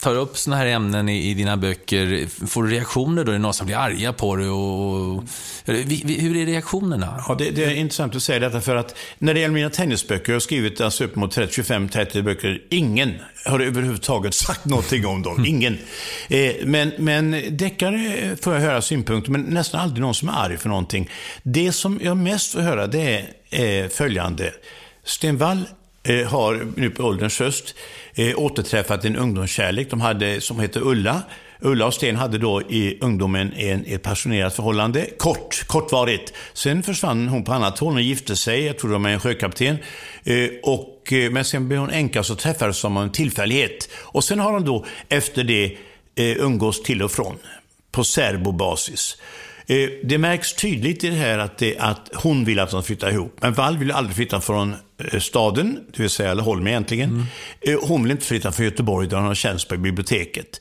[0.00, 3.30] tar upp sådana här ämnen i, dina böcker, får du reaktioner då?
[3.30, 4.48] Är det någon som blir arga på det?
[4.48, 5.24] Och,
[5.64, 7.24] hur är reaktionerna?
[7.28, 10.32] Ja, det, det, är intressant att säga detta för att när det gäller mina tennisböcker,
[10.32, 13.14] jag har skrivit alltså upp mot 25-30 böcker, ingen
[13.44, 15.36] har överhuvudtaget sagt någonting om dem.
[15.36, 15.46] Mm.
[15.46, 15.78] Ingen.
[16.28, 20.56] Eh, men, men deckare får jag höra synpunkter, men nästan aldrig någon som är arg
[20.56, 21.10] för någonting.
[21.42, 24.52] Det som jag mest får höra, det är eh, följande.
[25.04, 25.64] Sten Wall
[26.08, 27.74] eh, har nu på ålderns höst
[28.14, 31.22] eh, återträffat en ungdomskärlek de hade, som heter Ulla.
[31.60, 35.06] Ulla och Sten hade då i ungdomen en, ett passionerat förhållande.
[35.18, 36.32] Kort, kortvarigt.
[36.52, 38.64] Sen försvann hon på annat håll och gifte sig.
[38.64, 39.76] Jag tror de är en sjökapten.
[40.24, 43.88] Eh, och, eh, men sen blev hon änka så träffades de av en tillfällighet.
[43.94, 45.76] Och sen har de då efter det
[46.14, 47.36] eh, umgås till och från.
[47.90, 49.16] På serbobasis.
[49.70, 53.10] Eh, det märks tydligt i det här att, det, att hon vill att de flyttar
[53.10, 53.36] ihop.
[53.40, 54.74] Men Wall vill aldrig flytta från
[55.12, 57.10] eh, staden, det vill säga Laholm egentligen.
[57.10, 57.26] Mm.
[57.60, 60.60] Eh, hon vill inte flytta från Göteborg där hon har tjänst på biblioteket.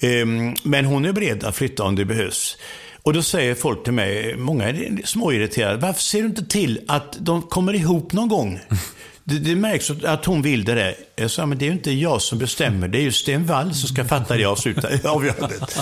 [0.00, 2.56] Ehm, men hon är beredd att flytta om det behövs.
[3.02, 7.16] Och då säger folk till mig, många är småirriterade, varför ser du inte till att
[7.20, 8.60] de kommer ihop någon gång?
[9.26, 10.94] Det, det, märks att hon vill det där.
[11.16, 13.74] Jag sa, men det är ju inte jag som bestämmer, det är ju Sten Wall
[13.74, 14.44] som ska fatta det
[15.04, 15.78] avgörandet.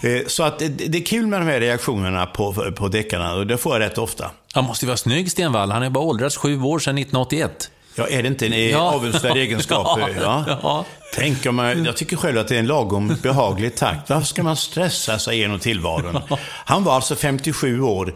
[0.00, 3.58] Eh, så att det, är kul med de här reaktionerna på, på deckarna och det
[3.58, 4.30] får jag rätt ofta.
[4.52, 5.70] Han måste ju vara snygg, Sten Wall.
[5.70, 7.70] Han är bara åldrats sju år sedan 1981.
[7.98, 8.78] Ja, är det inte en ja.
[8.78, 9.98] avundsvärd egenskap?
[10.20, 10.44] ja.
[10.62, 10.84] ja.
[11.14, 14.10] Tänk om man, jag tycker själv att det är en lagom behaglig takt.
[14.10, 16.20] Varför ska man stressa sig igenom tillvaron?
[16.64, 18.14] Han var alltså 57 år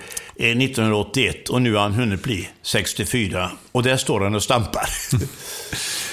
[0.50, 3.50] 1981 eh, och nu har han hunnit bli 64.
[3.72, 4.88] Och där står han och stampar.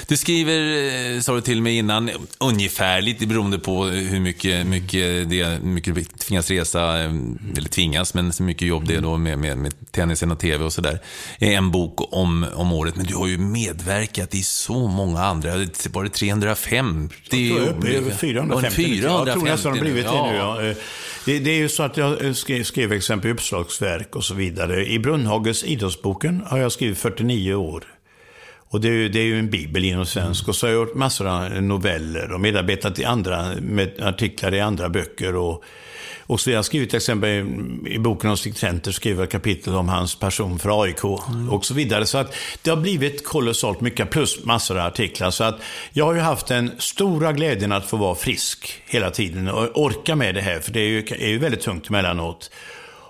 [0.10, 2.10] Du skriver, eh, sa du till mig innan,
[2.40, 7.12] ungefärligt beroende på hur mycket, mycket, det, mycket tvingas resa, eh,
[7.58, 10.66] eller tvingas, men så mycket jobb det är då med, med, med tennisen och tv
[10.66, 11.00] och sådär.
[11.40, 15.50] En bok om, om året, men du har ju medverkat i så många andra,
[15.90, 17.16] var det 350?
[17.32, 18.76] Jag tror över 450.
[18.76, 19.00] 450.
[19.04, 20.74] Jag tror nästan det har blivit det nu, ja.
[21.30, 24.86] Det, det, är ju så att jag eh, skrev, skrev exempel uppslagsverk och så vidare.
[24.86, 27.84] I Brunnhages idrottsboken har jag skrivit 49 år.
[28.72, 30.48] Och det är, ju, det är ju en bibel inom svensk.
[30.48, 34.60] Och så har jag gjort massor av noveller och medarbetat i andra, med artiklar i
[34.60, 35.36] andra böcker.
[35.36, 35.64] Och,
[36.22, 37.30] och så jag har skrivit till exempel
[37.88, 41.50] i boken om Stig Trenter skriver kapitel om hans passion för AIK mm.
[41.50, 42.06] och så vidare.
[42.06, 45.32] Så att det har blivit kolossalt mycket plus massor av artiklar.
[45.32, 45.60] Så att
[45.94, 50.16] jag har ju haft den stora glädjen att få vara frisk hela tiden och orka
[50.16, 50.60] med det här.
[50.60, 52.52] För det är ju, är ju väldigt tungt emellanåt.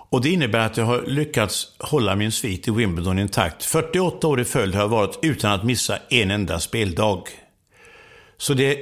[0.10, 3.64] Och det innebär att jag har lyckats hålla min svit i Wimbledon intakt.
[3.64, 7.24] 48 år i följd har jag varit utan att missa en enda speldag.
[8.38, 8.78] Så det är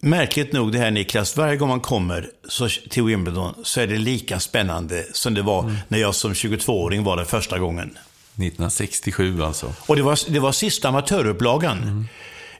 [0.00, 3.98] märkligt nog det här Niklas, varje gång man kommer så, till Wimbledon så är det
[3.98, 5.76] lika spännande som det var mm.
[5.88, 7.88] när jag som 22-åring var där första gången.
[7.88, 9.72] 1967 alltså.
[9.86, 11.82] Och det var, det var sista amatörupplagan.
[11.82, 12.08] Mm.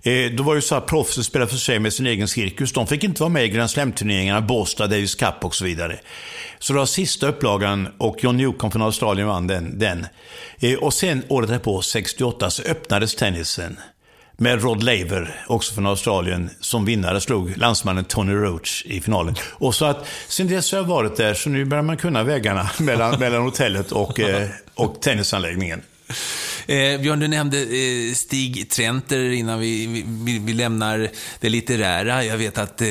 [0.06, 2.72] Eh, då var det så att proffsen spelade för sig med sin egen cirkus.
[2.72, 5.98] De fick inte vara med i Grand Slam-turneringarna, Båstad, Davis Cup och så vidare.
[6.58, 9.78] Så det var sista upplagan och John Newcomb från Australien vann den.
[9.78, 10.06] den.
[10.60, 13.76] Eh, och sen året därpå, 68, så öppnades tennisen
[14.36, 19.34] med Rod Laver, också från Australien, som vinnare slog landsmannen Tony Roach i finalen.
[19.52, 22.70] Och så att sen dess har jag varit där, så nu börjar man kunna vägarna
[22.80, 25.82] mellan, mellan hotellet och, eh, och tennisanläggningen.
[26.68, 32.24] Eh, Björn, du nämnde eh, Stig Trenter innan vi, vi, vi, lämnar det litterära.
[32.24, 32.88] Jag vet att eh,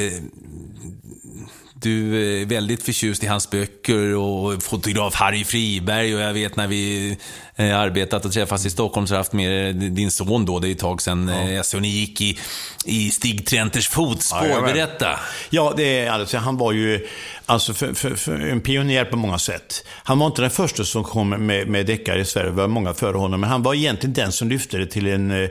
[1.74, 6.68] du är väldigt förtjust i hans böcker och fotograf Harry Friberg och jag vet när
[6.68, 7.18] vi
[7.58, 10.72] arbetat och träffats i Stockholm så har jag haft med din son då, det är
[10.72, 11.49] ett tag sedan, ja.
[11.49, 12.38] Eh, så ni gick i,
[12.86, 14.47] i Stig Trenters fotspår.
[14.47, 15.20] Ja, Berätta!
[15.49, 17.08] Ja, det är alltså, han var ju
[17.45, 19.86] alltså för, för, för en pionjär på många sätt.
[20.03, 22.93] Han var inte den första som kom med, med deckare i Sverige, det var många
[22.93, 25.49] före honom, men han var egentligen den som lyfte det till en eh,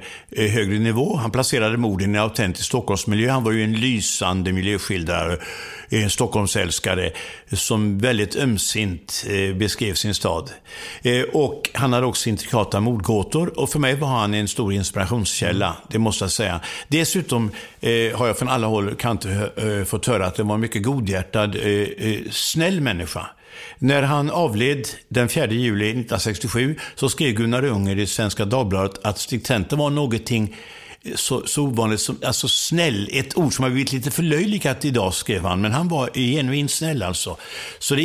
[0.51, 1.17] högre nivå.
[1.17, 3.31] Han placerade morden i en autentisk Stockholmsmiljö.
[3.31, 5.39] Han var ju en lysande miljöskildrare
[5.91, 7.13] en Stockholmsälskare
[7.53, 10.51] som väldigt ömsint eh, beskrev sin stad.
[11.03, 15.77] Eh, och han hade också intrikata mordgåtor och för mig var han en stor inspirationskälla,
[15.89, 16.61] det måste jag säga.
[16.89, 20.61] Dessutom eh, har jag från alla håll kanter eh, fått höra att det var en
[20.61, 23.27] mycket godhjärtad, eh, eh, snäll människa.
[23.79, 29.19] När han avled den 4 juli 1967 så skrev Gunnar Unger i Svenska Dagbladet att
[29.19, 30.57] Stig Tenter var någonting
[31.15, 35.45] så, så ovanligt som, alltså snäll, ett ord som har blivit lite förlöjligat idag, skrev
[35.45, 37.37] han, men han var genuint snäll alltså.
[37.79, 37.97] Så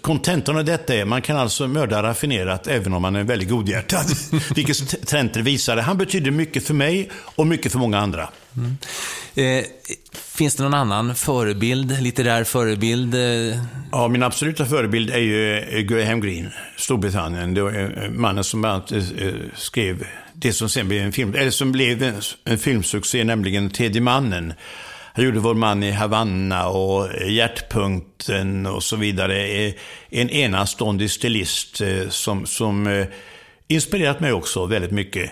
[0.00, 4.06] kontentan av detta är, man kan alltså mörda raffinerat även om man är väldigt godhjärtad.
[4.54, 5.82] Vilket Trenter visade.
[5.82, 8.28] Han betydde mycket för mig och mycket för många andra.
[8.56, 8.76] Mm.
[9.34, 9.64] Eh,
[10.12, 13.14] finns det någon annan förebild, litterär förebild?
[13.92, 17.54] Ja, min absoluta förebild är ju eh, Graham Greene, Storbritannien.
[17.54, 21.34] Det var eh, mannen som bland annat eh, skrev det som sen blev en film,
[21.34, 24.54] eller som blev en, en filmsuccé, nämligen Tredje mannen.
[25.16, 29.46] Han gjorde Vår man i Havanna och Hjärtpunkten och så vidare.
[29.46, 29.74] Eh,
[30.10, 33.06] en enastående stilist eh, som, som eh,
[33.68, 35.30] inspirerat mig också väldigt mycket.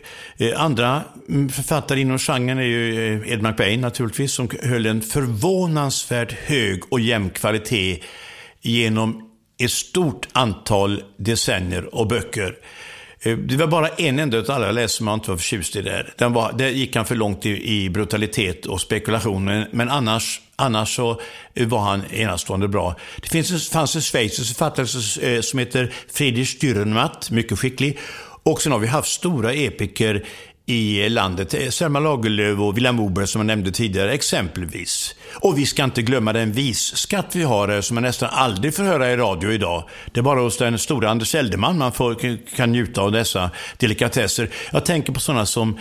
[0.57, 6.92] Andra mm, författare inom genren är ju Ed McBain naturligtvis, som höll en förvånansvärt hög
[6.92, 8.03] och jämn kvalitet
[8.61, 12.57] genom ett stort antal decennier och böcker.
[13.23, 15.83] Eh, det var bara en enda av alla läsare som jag inte var förtjust i
[15.83, 16.14] där.
[16.18, 20.41] Den var, där gick han för långt i, i brutalitet och spekulation, men, men annars,
[20.57, 21.20] annars så
[21.55, 22.95] eh, var han enastående bra.
[23.23, 27.99] Det finns, fanns en schweizisk författare eh, som heter Friedrich Dürrenmatt, mycket skicklig.
[28.45, 30.25] Och sen har vi haft stora epiker
[30.66, 31.74] i landet.
[31.74, 35.14] Selma Lagerlöf och Vilhelm Moberg som jag nämnde tidigare, exempelvis.
[35.34, 38.82] Och vi ska inte glömma den visskatt vi har här som man nästan aldrig får
[38.84, 39.88] höra i radio idag.
[40.12, 42.16] Det är bara hos den stora Anders Eldeman man får,
[42.56, 44.50] kan njuta av dessa delikatesser.
[44.72, 45.78] Jag tänker på sådana som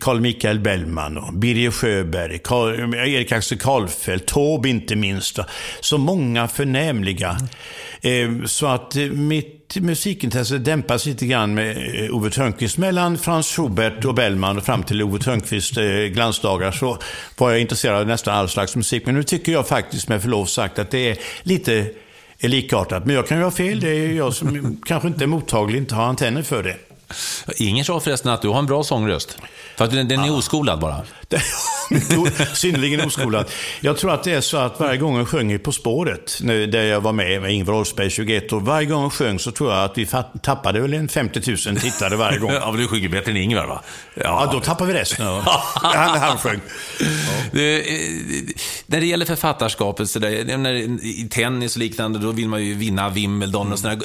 [0.00, 5.38] Carl Michael Bellman, och Birger Sjöberg, Carl, Erik Axel Karlfeldt, Taube inte minst.
[5.80, 7.36] Så många förnämliga.
[8.02, 12.78] Eh, så att eh, mitt musikintresse dämpas lite grann med eh, Ove Thörnqvist.
[12.78, 16.98] Mellan Frans Schubert och Bellman och fram till Ove Thörnqvists eh, glansdagar så
[17.36, 19.06] var jag intresserad av nästan all slags musik.
[19.06, 21.90] Men nu tycker jag faktiskt med förlov sagt att det är lite
[22.40, 23.06] likartat.
[23.06, 23.80] Men jag kan ju ha fel.
[23.80, 26.76] Det är jag som kanske inte är mottaglig, inte har antenner för det.
[27.56, 29.38] Ingen sa förresten att du har en bra sångröst.
[29.76, 30.32] För att den, den är ja.
[30.32, 31.02] oskolad bara.
[32.54, 33.46] Synnerligen oskolad.
[33.80, 37.00] Jag tror att det är så att varje gång jag sjöng På spåret, där jag
[37.00, 39.98] var med med Ingvar Oldsberg, 21 år, varje gång jag sjöng så tror jag att
[39.98, 40.06] vi
[40.42, 42.52] tappade väl en 50 000 tittare varje gång.
[42.60, 43.82] ja, men du sjunger bättre än Ingvar va?
[44.14, 45.26] Ja, ja då tappar vi resten.
[45.74, 46.60] Han, han sjöng.
[47.00, 47.06] Ja.
[47.52, 48.10] Det, eh,
[48.86, 50.74] när det gäller författarskapet, så där, när,
[51.04, 53.98] i tennis och liknande, då vill man ju vinna Wimbledon och sådär.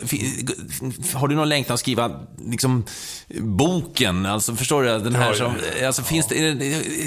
[1.17, 2.11] Har du någon längtan att skriva
[2.45, 2.83] liksom,
[3.37, 4.25] boken?
[4.25, 4.89] Alltså, förstår du?
[4.89, 6.65] Den här som, alltså, finns det, är det,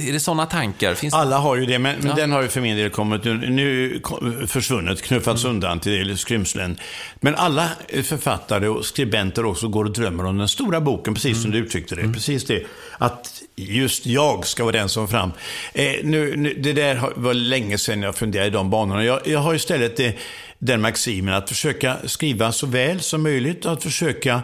[0.09, 0.95] är det sådana tankar?
[0.95, 4.01] Finns Alla har ju det, men, men den har ju för min del kommit nu
[4.47, 5.55] försvunnit, knuffats mm.
[5.55, 6.79] undan till skrymslen.
[7.21, 7.69] Men alla
[8.03, 11.43] författare och skribenter också går och drömmer om den stora boken, precis mm.
[11.43, 12.01] som du uttryckte det.
[12.01, 12.13] Mm.
[12.13, 12.67] Precis det.
[12.99, 15.33] Att just jag ska vara den som fram.
[15.73, 19.05] Eh, nu, nu, det där var länge sedan jag funderade i de banorna.
[19.05, 20.17] Jag, jag har istället det,
[20.59, 24.43] den maximen att försöka skriva så väl som möjligt att försöka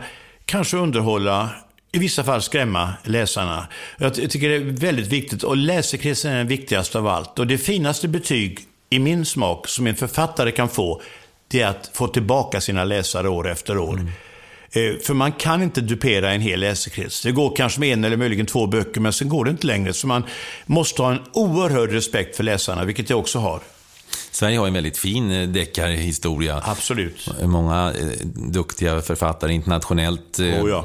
[0.49, 1.51] kanske underhålla
[1.92, 3.66] i vissa fall skrämma läsarna.
[3.99, 7.38] Jag tycker det är väldigt viktigt och läsekretsen är den viktigaste av allt.
[7.38, 11.03] Och det finaste betyg i min smak som en författare kan få,
[11.49, 13.94] det är att få tillbaka sina läsare år efter år.
[13.94, 14.07] Mm.
[14.72, 17.22] Eh, för man kan inte dupera en hel läsekrets.
[17.22, 19.92] Det går kanske med en eller möjligen två böcker, men sen går det inte längre.
[19.92, 20.24] Så man
[20.66, 23.61] måste ha en oerhörd respekt för läsarna, vilket jag också har.
[24.30, 26.62] Sverige har en väldigt fin eh, deckarhistoria.
[26.64, 27.28] Absolut.
[27.42, 30.38] Många eh, duktiga författare internationellt.
[30.38, 30.84] Oh ja eh,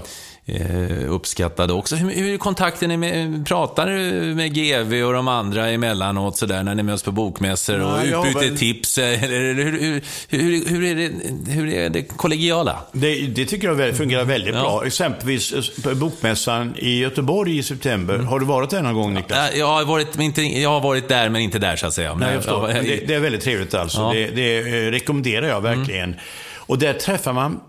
[1.10, 1.96] uppskattade också.
[1.96, 4.02] Hur, hur är kontakten med, pratar du
[4.36, 8.28] med GV och de andra emellanåt sådär när ni möts på bokmässor och Ja, jag
[8.28, 8.98] utbyter väl- tips?
[8.98, 11.12] Eller hur, hur, hur, hur, är det,
[11.52, 12.80] hur är det kollegiala?
[12.92, 14.62] Det, det tycker jag fungerar väldigt Ja.
[14.62, 14.86] bra.
[14.86, 15.54] Exempelvis
[15.86, 18.18] eh, Bokmässan i Göteborg i september.
[18.18, 19.56] Har du varit där någon gång Niklas?
[19.56, 22.16] Jag har, varit, inte, jag har varit där, men inte där så att säga.
[22.16, 22.68] Nej, jag förstår.
[22.68, 24.00] Men det, det är väldigt trevligt alltså.
[24.02, 24.14] Ja.
[24.14, 26.16] Det, det eh, rekommenderar jag verkligen.
[26.56, 27.60] Och där träffar man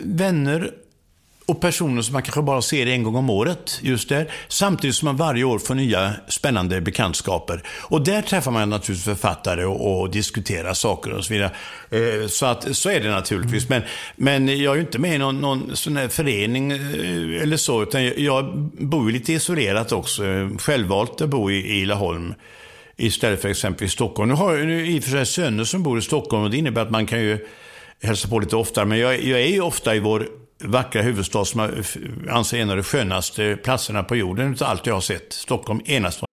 [0.00, 0.70] vänner
[1.50, 3.78] och personer som man kanske bara ser en gång om året.
[3.82, 4.30] Just där.
[4.48, 7.62] Samtidigt som man varje år får nya spännande bekantskaper.
[7.68, 11.50] Och där träffar man naturligtvis författare och, och diskuterar saker och så vidare.
[11.90, 13.68] Eh, så, att, så är det naturligtvis.
[13.68, 13.82] Men,
[14.16, 17.82] men jag är ju inte med i någon, någon sån här förening eh, eller så.
[17.82, 20.22] Utan jag, jag bor lite isolerat också.
[20.58, 22.34] Självvalt att bo i, i Laholm
[22.96, 24.28] istället för exempelvis Stockholm.
[24.28, 26.82] Nu har jag i och för sig söner som bor i Stockholm och det innebär
[26.82, 27.46] att man kan ju
[28.02, 28.84] hälsa på lite oftare.
[28.84, 30.26] Men jag, jag är ju ofta i vår
[30.64, 31.96] vackra huvudstad som jag f-
[32.28, 35.32] anser en av de skönaste platserna på jorden utav allt jag har sett.
[35.32, 36.26] Stockholm enastående.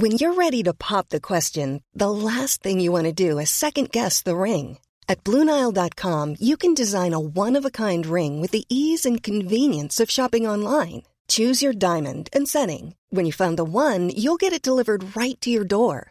[0.00, 3.50] When you're ready to pop the question, the last thing you want to do is
[3.50, 4.78] second guess the ring.
[5.06, 9.22] At Bluenile.com, you can design a one of a kind ring with the ease and
[9.22, 11.02] convenience of shopping online.
[11.28, 12.94] Choose your diamond and setting.
[13.10, 16.10] When you find the one, you'll get it delivered right to your door.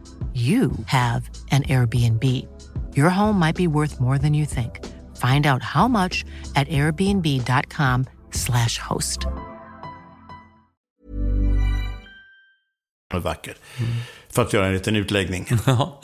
[0.33, 2.23] you have an Airbnb.
[2.95, 4.79] Your home might be worth more than you think.
[5.17, 6.23] Find out how much
[6.55, 9.27] at airbnb.com/slash host.
[13.19, 13.55] vacker.
[14.29, 15.47] För att göra en liten utläggning.
[15.65, 16.01] Ja.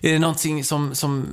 [0.00, 1.26] Är det någonting som, som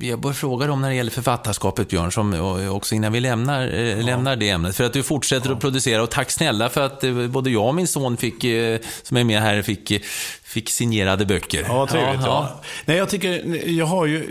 [0.00, 2.34] jag bör fråga dig om när det gäller författarskapet, Björn, som,
[2.70, 4.76] också innan vi lämnar, eh, lämnar det ämnet?
[4.76, 7.74] För att du fortsätter att producera och tack snälla för att eh, både jag och
[7.74, 9.92] min son fick, eh, som är med här fick,
[10.50, 11.64] fick signerade böcker.
[11.68, 12.22] Ja, trevligt.
[12.24, 14.26] Ja, Nej, jag tycker, jag har ju...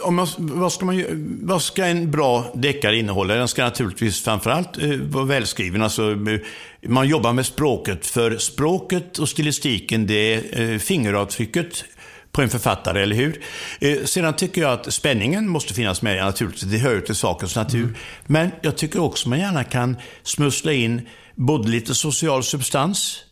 [0.00, 1.04] Om man, vad, ska man,
[1.42, 3.34] vad ska en bra deckare innehålla?
[3.34, 5.82] Den ska naturligtvis framförallt eh, vara välskriven.
[5.82, 6.40] Alltså, eh,
[6.88, 11.84] man jobbar med språket, för språket och stilistiken, det är eh, fingeravtrycket
[12.32, 13.42] på en författare, eller hur?
[13.80, 16.70] Eh, sedan tycker jag att spänningen måste finnas med, naturligtvis.
[16.70, 17.98] Det hör ju till sakens natur.
[18.26, 23.24] Men jag tycker också man gärna kan smussla in både lite social substans,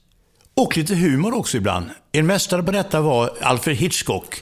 [0.60, 1.90] och lite humor också ibland.
[2.12, 4.40] En mästare på detta var Alfred Hitchcock.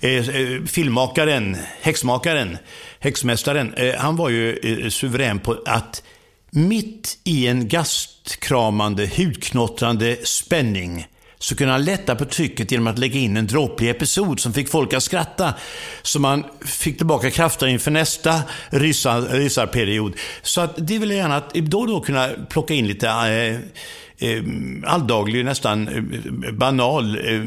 [0.00, 2.58] Eh, eh, filmmakaren, häxmakaren,
[3.00, 3.74] häxmästaren.
[3.74, 6.02] Eh, han var ju eh, suverän på att
[6.50, 11.06] mitt i en gastkramande, hudknottrande spänning
[11.38, 14.68] så kunde han lätta på trycket genom att lägga in en dråplig episod som fick
[14.68, 15.54] folk att skratta.
[16.02, 20.14] Så man fick tillbaka krafter inför nästa rysar, rysarperiod.
[20.42, 23.58] Så att det vill jag gärna att då och då kunna plocka in lite eh,
[24.24, 24.42] Eh,
[24.84, 27.40] alldaglig, nästan eh, banal eh,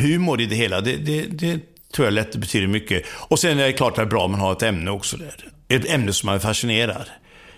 [0.00, 0.80] humor i det hela.
[0.80, 1.60] Det, det, det
[1.94, 3.02] tror jag lätt betyder mycket.
[3.08, 5.16] Och sen är det klart att det är bra om man har ett ämne också
[5.16, 5.34] där.
[5.68, 7.08] Ett ämne som man fascinerar.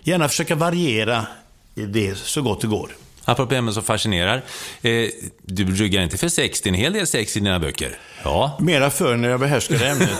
[0.02, 1.26] Gärna försöka variera
[1.74, 2.90] det så gott det går.
[3.24, 4.42] Apropå ämnen som fascinerar.
[4.82, 5.08] Eh,
[5.42, 7.98] du ryggar inte för sex, det är en hel del sex i dina böcker.
[8.24, 8.56] Ja.
[8.60, 10.10] Mera förr när jag behärskade ämnet.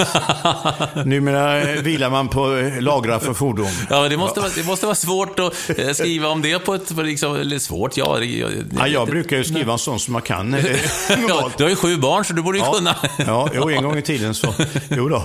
[1.06, 3.66] Numera vilar man på lagrar för fordon.
[3.90, 6.90] Ja, det måste, vara, det måste vara svårt att eh, skriva om det på ett,
[6.96, 8.16] liksom, eller svårt, ja.
[8.18, 10.54] Det, jag, Ja, jag brukar ju skriva en sån som man kan.
[10.54, 10.64] eh,
[11.28, 12.96] ja, du har ju sju barn, så du borde ju Ja, kunna.
[13.26, 14.54] ja jo, en gång i tiden så.
[14.88, 15.22] Jo då.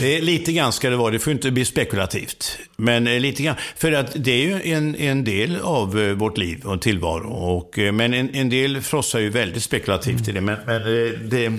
[0.00, 2.58] Det är lite grann ska det vara, det får inte bli spekulativt.
[2.76, 6.38] Men eh, lite grann, för att det är ju en, en del av eh, vårt
[6.38, 7.28] liv och tillvaro.
[7.32, 11.10] Och, eh, men en, en del frossar ju väldigt spekulativt i det, men, men eh,
[11.20, 11.52] det,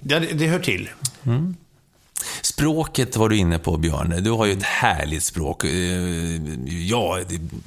[0.00, 0.88] det, det hör till.
[2.42, 4.22] Språket var du inne på, Björn.
[4.24, 5.64] Du har ju ett härligt språk.
[5.64, 5.70] Eh,
[6.68, 7.24] jag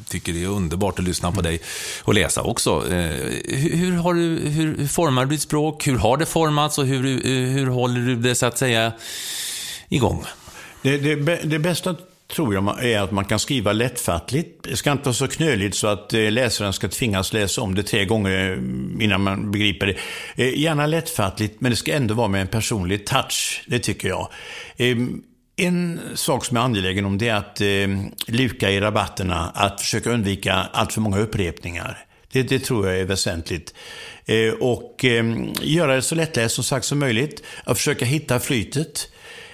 [0.07, 1.61] tycker det är underbart att lyssna på dig
[2.03, 2.93] och läsa också.
[2.93, 3.15] Eh,
[3.55, 5.87] hur, har du, hur formar du ditt språk?
[5.87, 8.91] Hur har det formats och hur, hur håller du det, så att säga,
[9.89, 10.25] igång?
[10.81, 11.95] Det, det, det bästa
[12.35, 14.63] tror jag är att man kan skriva lättfattligt.
[14.63, 17.83] Det ska inte vara så knöligt så att eh, läsaren ska tvingas läsa om det
[17.83, 19.95] tre gånger mm, innan man begriper det.
[20.43, 23.63] Eh, gärna lättfattligt, men det ska ändå vara med en personlig touch.
[23.67, 24.29] Det tycker jag.
[24.77, 25.23] Ehm,
[25.55, 29.81] en sak som jag är angelägen om det är att ehm, luka i rabatterna, att
[29.81, 32.05] försöka undvika allt för många upprepningar.
[32.31, 33.73] Det, det, tror jag är väsentligt.
[34.25, 37.43] Eh, och ehm, göra det så lättläst som sagt som möjligt.
[37.63, 39.09] Att försöka hitta flytet.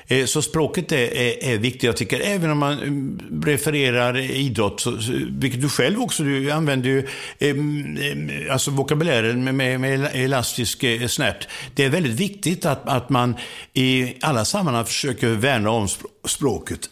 [0.08, 1.84] Eh, så språket är, är, är, viktigt.
[1.84, 4.98] Jag tycker även om man mm, refererar idrott, så,
[5.30, 7.08] vilket du själv också, du använder ju
[7.40, 11.48] eh, alltså vokabulären med, med, med elastisk eh, snärt.
[11.74, 13.36] Det är väldigt viktigt att, att man
[13.74, 15.88] i alla sammanhang försöker värna om
[16.28, 16.90] språket.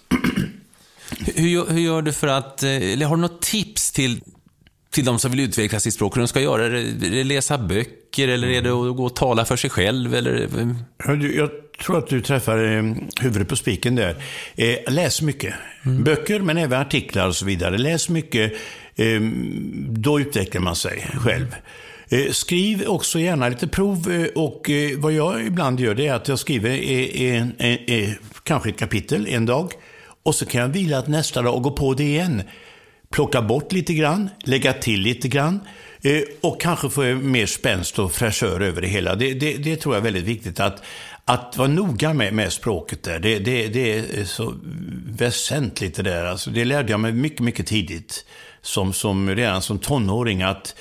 [1.35, 4.21] Hur, hur gör du för att, eh, eller har du något tips till
[4.93, 6.65] till de som vill utveckla sitt språk, hur de ska göra?
[6.65, 6.71] Är
[7.11, 10.15] det läsa böcker eller är det att gå och tala för sig själv?
[10.15, 10.47] Eller?
[11.35, 11.49] Jag
[11.85, 14.23] tror att du träffar eh, huvudet på spiken där.
[14.55, 15.53] Eh, läs mycket.
[15.85, 16.03] Mm.
[16.03, 17.77] Böcker, men även artiklar och så vidare.
[17.77, 18.53] Läs mycket.
[18.95, 19.21] Eh,
[19.89, 21.55] då utvecklar man sig själv.
[22.31, 26.69] Skriv också gärna lite prov och vad jag ibland gör det är att jag skriver
[26.69, 29.71] en, en, en, kanske ett kapitel en dag
[30.23, 32.41] och så kan jag vila nästa dag och gå på det igen.
[33.13, 35.59] Plocka bort lite grann, lägga till lite grann
[36.01, 39.15] eh, och kanske få mer spänst och fräschör över det hela.
[39.15, 40.83] Det, det, det tror jag är väldigt viktigt att,
[41.25, 44.53] att vara noga med, med språket där, det, det, det är så
[45.05, 46.25] väsentligt det där.
[46.25, 48.25] Alltså, det lärde jag mig mycket, mycket tidigt.
[48.61, 50.75] Som, som redan som tonåring att,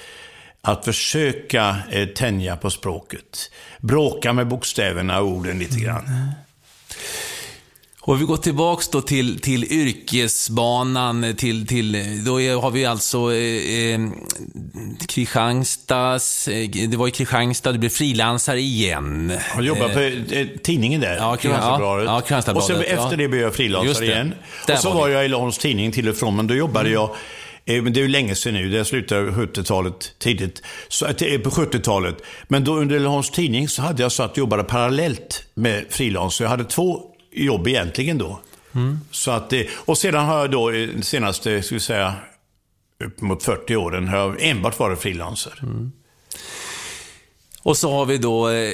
[0.60, 3.50] att försöka eh, tänja på språket.
[3.80, 6.06] Bråka med bokstäverna och orden lite grann.
[6.06, 6.28] Mm.
[8.04, 11.92] Och vi går tillbaks då till, till yrkesbanan, till, till,
[12.24, 14.00] då har vi alltså eh, eh
[15.08, 19.32] Kristianstads, eh, det var i Kristianstad, du blev frilansare igen.
[19.54, 20.00] Jag jobbar på
[20.34, 22.06] eh, tidningen där, ja, Kristianstadsbladet.
[22.06, 24.34] Ja, ja, och sen efter det blev jag frilansare igen.
[24.68, 26.92] och så var, var jag i Laholms Tidning till och från, men då jobbade mm.
[26.92, 27.16] jag
[27.64, 30.62] men det är ju länge sedan nu, det slutade 70-talet tidigt.
[30.88, 32.16] Så, på 70-talet.
[32.48, 36.34] Men då under Laholms Tidning så hade jag så att jobbade parallellt med frilans.
[36.34, 38.40] Så jag hade två jobb egentligen då.
[38.74, 39.00] Mm.
[39.10, 42.14] Så att, och sedan har jag då de senaste, ska vi säga,
[43.04, 45.58] upp mot 40 åren har jag enbart varit frilansare.
[45.62, 45.92] Mm.
[47.62, 48.72] Och så har vi då eh,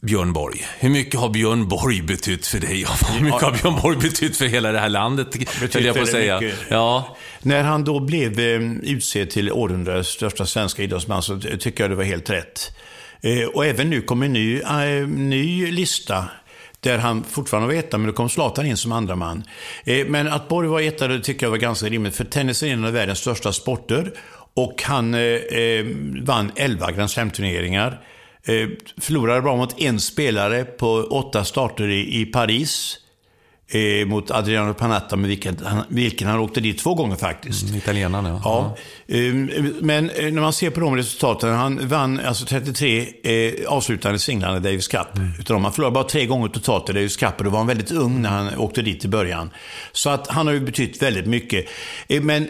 [0.00, 0.66] Björn Borg.
[0.78, 2.86] Hur mycket har Björn Borg betytt för dig?
[3.12, 5.30] Hur mycket har Björn Borg betytt för hela det här landet?
[5.60, 6.52] Betytt jag på säga.
[6.68, 7.16] Ja.
[7.42, 11.96] När han då blev eh, utsedd till århundradets största svenska idrottsman så tycker jag det
[11.96, 12.76] var helt rätt.
[13.20, 16.24] Eh, och även nu kommer en ny, äh, ny lista
[16.82, 19.44] där han fortfarande var etta, men då kom Zlatan in som andra man.
[19.84, 22.66] Eh, men att Borg var etta, det tycker jag var ganska rimligt, för tennis är
[22.66, 24.12] en av världens största sporter.
[24.54, 25.86] Och han eh, eh
[26.22, 28.00] vann 11 Grand Slam-turneringar.
[28.44, 28.68] Eh,
[29.00, 32.98] förlorade bra mot en spelare på åtta starter i, i Paris
[33.72, 37.62] eh, mot Adriano Panatta, med vilken han, vilken han åkte dit två gånger faktiskt.
[37.62, 38.40] Mm, italienaren, ja.
[38.44, 38.76] ja.
[39.16, 39.34] Eh,
[39.80, 44.56] men eh, när man ser på de resultaten, han vann alltså 33 eh, avslutande singlarna
[44.56, 45.16] i Davis Cup.
[45.16, 45.30] Mm.
[45.38, 47.90] Utan han förlorade bara tre gånger totalt i Davis Cup och då var han väldigt
[47.90, 49.50] ung när han åkte dit i början.
[49.92, 51.66] Så att han har ju betytt väldigt mycket.
[52.08, 52.48] Eh, men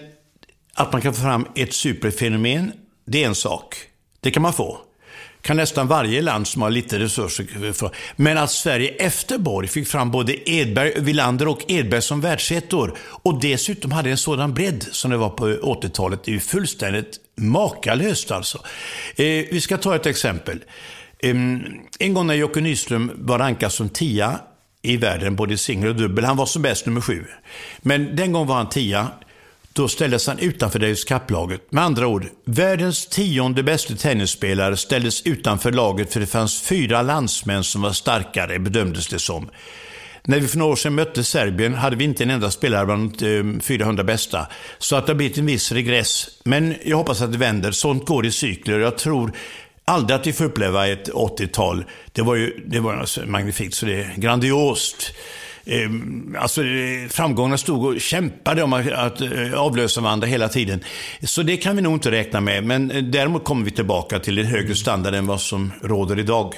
[0.75, 2.73] att man kan få fram ett superfenomen,
[3.07, 3.77] det är en sak.
[4.21, 4.79] Det kan man få
[5.43, 7.91] kan nästan varje land som har lite resurser få.
[8.17, 13.41] Men att Sverige efter Borg fick fram både Edberg, Villander och Edberg som världsettor och
[13.41, 18.31] dessutom hade en sådan bredd som det var på 80-talet, det är ju fullständigt makalöst
[18.31, 18.59] alltså.
[19.17, 20.65] Eh, vi ska ta ett exempel.
[21.19, 21.35] Eh,
[21.99, 24.41] en gång när Jocke Nyström var rankad som tia
[24.83, 26.25] i världen, både singel och dubbel.
[26.25, 27.25] Han var som bäst nummer sju.
[27.79, 29.09] Men den gången var han tia.
[29.75, 31.73] Då ställdes han utanför Davis Cup-laget.
[31.73, 37.65] Med andra ord, världens tionde bästa tennisspelare ställdes utanför laget för det fanns fyra landsmän
[37.65, 39.51] som var starkare, bedömdes det som.
[40.25, 43.19] När vi för några år sedan mötte Serbien hade vi inte en enda spelare bland
[43.19, 44.47] de eh, 400 bästa.
[44.79, 46.29] Så att det har blivit en viss regress.
[46.45, 47.73] Men jag hoppas att det vänder.
[47.73, 48.79] Sånt går i cykler.
[48.79, 49.33] Jag tror
[49.85, 51.85] aldrig att vi får uppleva ett 80-tal.
[52.13, 55.13] Det var ju det var alltså magnifikt, så det är grandiost.
[55.67, 56.61] Ehm, alltså,
[57.09, 60.85] framgångarna stod och kämpade om att, att eh, avlösa varandra hela tiden.
[61.23, 62.65] Så det kan vi nog inte räkna med.
[62.65, 66.55] Men eh, däremot kommer vi tillbaka till en högre standard än vad som råder idag.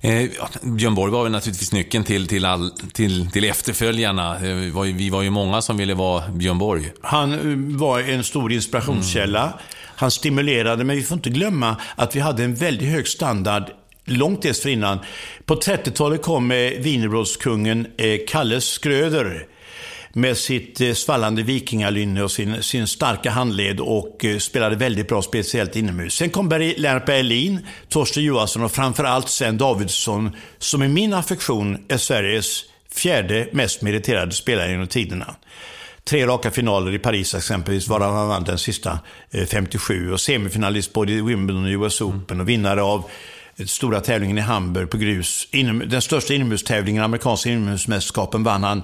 [0.00, 0.30] Eh,
[0.62, 4.36] Björn Borg var väl naturligtvis nyckeln till, till, all, till, till efterföljarna.
[4.36, 6.92] Eh, vi var, ju, vi var ju många som ville vara Björn Borg.
[7.02, 9.42] Han var en stor inspirationskälla.
[9.42, 9.56] Mm.
[9.96, 13.70] Han stimulerade, men vi får inte glömma att vi hade en väldigt hög standard
[14.04, 14.98] långt dessförinnan.
[15.44, 19.46] På 30-talet kom eh, wienerbrottskungen eh, Kalle Skröder
[20.12, 25.76] med sitt eh, svallande vikingalynne och sin, sin starka handled och spelade väldigt bra, speciellt
[25.76, 26.14] inomhus.
[26.14, 31.96] Sen kom Lennart Berlin, Torsten Johansson och framförallt Sven Davidsson, som i min affektion är
[31.96, 35.34] Sveriges fjärde mest meriterade spelare genom tiderna.
[36.04, 38.98] Tre raka finaler i Paris exempelvis, varav han vann den sista
[39.48, 43.04] 57 och semifinalist både i Wimbledon och US Open och vinnare av
[43.66, 45.48] stora tävlingen i Hamburg på grus.
[45.50, 48.82] Inom, den största inomhustävlingen, amerikanska inomhusmästerskapen, vann han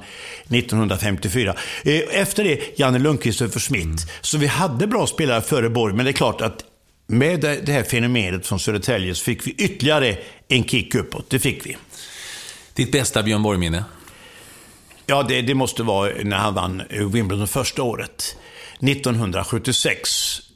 [0.49, 1.55] 1954.
[1.85, 3.85] Eh, efter det Janne Lundqvist och Smith.
[3.85, 3.99] Mm.
[4.21, 6.65] Så vi hade bra spelare före Borg, men det är klart att
[7.07, 10.17] med det här fenomenet från Södertälje så fick vi ytterligare
[10.49, 11.31] en kick uppåt.
[11.31, 11.77] Det fick vi.
[12.75, 13.85] Ditt bästa Björn Borg-minne?
[15.07, 18.37] Ja, det, det, måste vara när han vann Wimbledon första året.
[18.81, 20.50] 1976.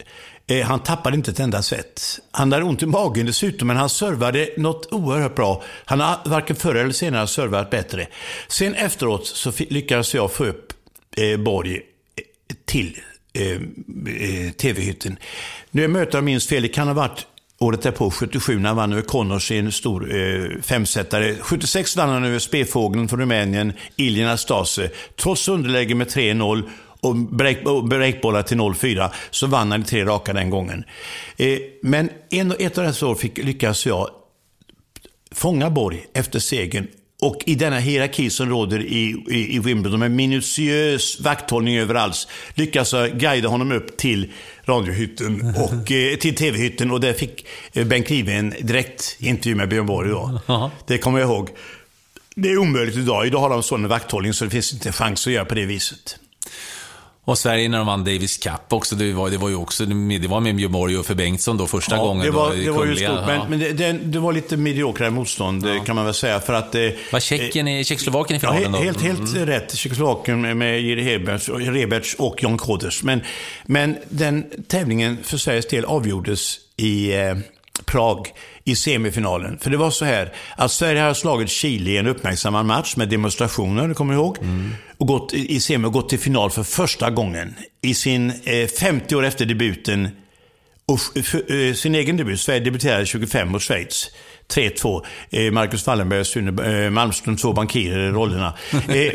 [0.47, 2.19] Eh, han tappade inte ett enda svett.
[2.31, 5.63] Han hade ont i magen dessutom, men han servade något oerhört bra.
[5.85, 8.07] Han har varken förr eller senare servat bättre.
[8.49, 10.73] Sen efteråt så lyckades jag få upp
[11.17, 11.81] eh, Borg eh,
[12.65, 12.99] till
[13.33, 15.19] eh, eh, TV-hytten.
[15.71, 17.27] Nu är mötet jag minst fel, det kan ha varit
[17.59, 21.37] året därpå, 77, när han vann över Connors i en stor eh, femsetare.
[21.41, 24.91] 76 vann han över spefågeln från Rumänien, Iljen Astase.
[25.17, 26.63] Trots underläge med 3-0
[27.05, 27.17] och
[27.85, 30.85] breakbollar till 0-4 så vann han i tre raka den gången.
[31.37, 34.11] Eh, men en, ett av dessa år fick, lyckades jag
[35.33, 36.87] fånga Borg efter segern
[37.23, 42.93] och i denna hierarki som råder i, i, i Wimbledon med minutiös vakthållning överallt lyckas
[42.93, 44.33] jag guida honom upp till
[44.65, 49.69] radiohytten och eh, till tv-hytten och där fick eh, Bengt Klive en direkt intervju med
[49.69, 50.41] Björn Borg då.
[50.87, 51.49] Det kommer jag ihåg.
[52.37, 53.27] Det är omöjligt idag.
[53.27, 56.19] Idag har de sån vakthållning så det finns inte chans att göra på det viset.
[57.27, 60.29] Och Sverige när de vann Davis Cup också, det var, det var ju också, det
[60.29, 62.25] var med Björn och för Bengtsson då första ja, gången.
[62.25, 65.11] Det var, då, det var ju stort, men, men det, det, det, var lite mediokrare
[65.11, 65.85] motstånd ja.
[65.85, 66.41] kan man väl säga.
[66.41, 66.81] För att, eh,
[67.13, 68.79] var Tjeckien, eh, Tjeckoslovakien i finalen ja, då?
[68.79, 69.47] Helt, helt mm.
[69.47, 69.77] rätt.
[69.77, 71.19] Tjeckoslovakien med Jiri
[71.71, 73.03] Reberts och John Koders.
[73.03, 73.21] Men,
[73.67, 77.35] men den tävlingen för Sveriges del avgjordes i eh,
[77.85, 78.29] Prag
[78.65, 79.59] i semifinalen.
[79.59, 83.09] För det var så här att Sverige har slagit Chile i en uppmärksammad match med
[83.09, 84.39] demonstrationer, kommer du ihåg?
[84.39, 84.75] Mm.
[84.99, 89.17] Och gått i semi och gått till final för första gången i sin eh, 50
[89.17, 90.09] år efter debuten
[90.87, 91.01] och
[91.51, 92.41] eh, sin egen debut.
[92.41, 94.11] Sverige debuterade 25 mot Schweiz.
[94.55, 95.05] 3-2.
[95.31, 98.55] Eh, Marcus Wallenberg och Sune eh, Malmström, två bankirer i rollerna.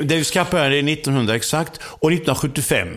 [0.04, 2.88] Det ska börja 1900 exakt och 1975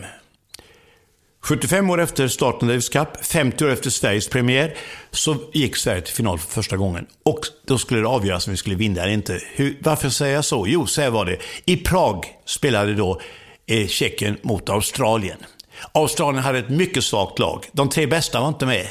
[1.43, 4.75] 75 år efter starten av Davis Cup, 50 år efter Sveriges premiär,
[5.11, 7.05] så gick Sverige till final för första gången.
[7.23, 9.39] Och då skulle det avgöras om vi skulle vinna eller inte.
[9.55, 10.65] Hur, varför säger jag så?
[10.67, 11.37] Jo, så här var det.
[11.65, 13.21] I Prag spelade då
[13.67, 15.37] eh, Tjeckien mot Australien.
[15.91, 17.65] Australien hade ett mycket svagt lag.
[17.71, 18.87] De tre bästa var inte med.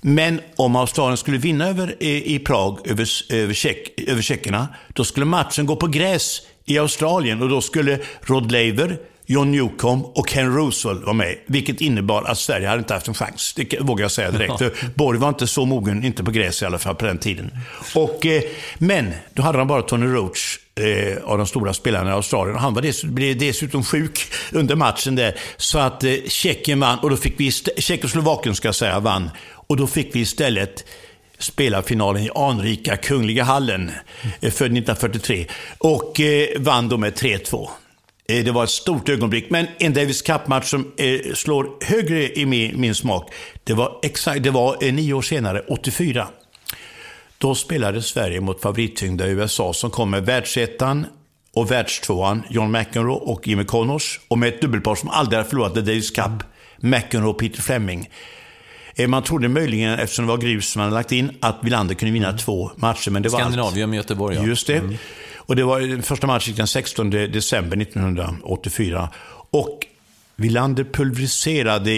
[0.00, 4.68] Men om Australien skulle vinna över, i, eh, i Prag över, över, tjeck, över tjeckerna,
[4.88, 8.98] då skulle matchen gå på gräs i Australien och då skulle Rod Laver,
[9.30, 11.36] John Newcomb och Ken Roosevelt var med.
[11.46, 13.52] Vilket innebar att Sverige hade inte haft en chans.
[13.56, 14.58] Det vågar jag säga direkt.
[14.58, 17.50] För Borg var inte så mogen, inte på gräs i alla fall på den tiden.
[17.94, 18.42] Och, eh,
[18.78, 22.56] men då hade de bara Tony Roach eh, av de stora spelarna i Australien.
[22.58, 24.20] Han var dess, blev dessutom sjuk
[24.52, 25.34] under matchen där.
[25.56, 29.30] Så att eh, Tjeckien vann och då fick vi, Tjeckoslovakien ska jag säga, vann.
[29.50, 30.84] Och då fick vi istället
[31.38, 33.90] spela finalen i anrika Kungliga hallen,
[34.40, 35.46] född 1943.
[35.78, 37.68] Och eh, vann då med 3-2.
[38.32, 39.50] Eh, det var ett stort ögonblick.
[39.50, 43.30] Men en Davis Cup-match som eh, slår högre i min, smak,
[43.64, 46.28] det var, exakt, det var eh, nio år senare, 84.
[47.38, 51.06] Då spelade Sverige mot favorittyngda USA som kom med världsettan
[51.54, 54.20] och världstvåan John McEnroe och Jimmy Connors.
[54.28, 56.44] Och med ett dubbelpar som aldrig hade förlorat Davis Cup,
[56.80, 58.10] McEnroe och Peter Fleming.
[59.08, 62.12] Man trodde möjligen, eftersom det var grus som man hade lagt in, att Wilander kunde
[62.12, 63.10] vinna två matcher.
[63.10, 64.46] Men det var Skandinavium, Göteborg, ja.
[64.46, 64.76] Just det.
[64.76, 64.96] Mm.
[65.48, 69.10] Och det var första matchen den 16 december 1984.
[69.50, 69.86] Och
[70.36, 71.92] Villander pulveriserade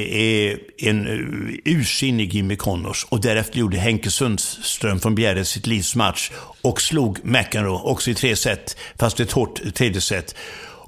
[0.79, 6.31] en eh, ursinnig Jimmy Connors och därefter gjorde Henke Sundström från Bjärred sitt livs match
[6.63, 10.35] och slog McEnroe också i tre set, fast ett hårt tredje set.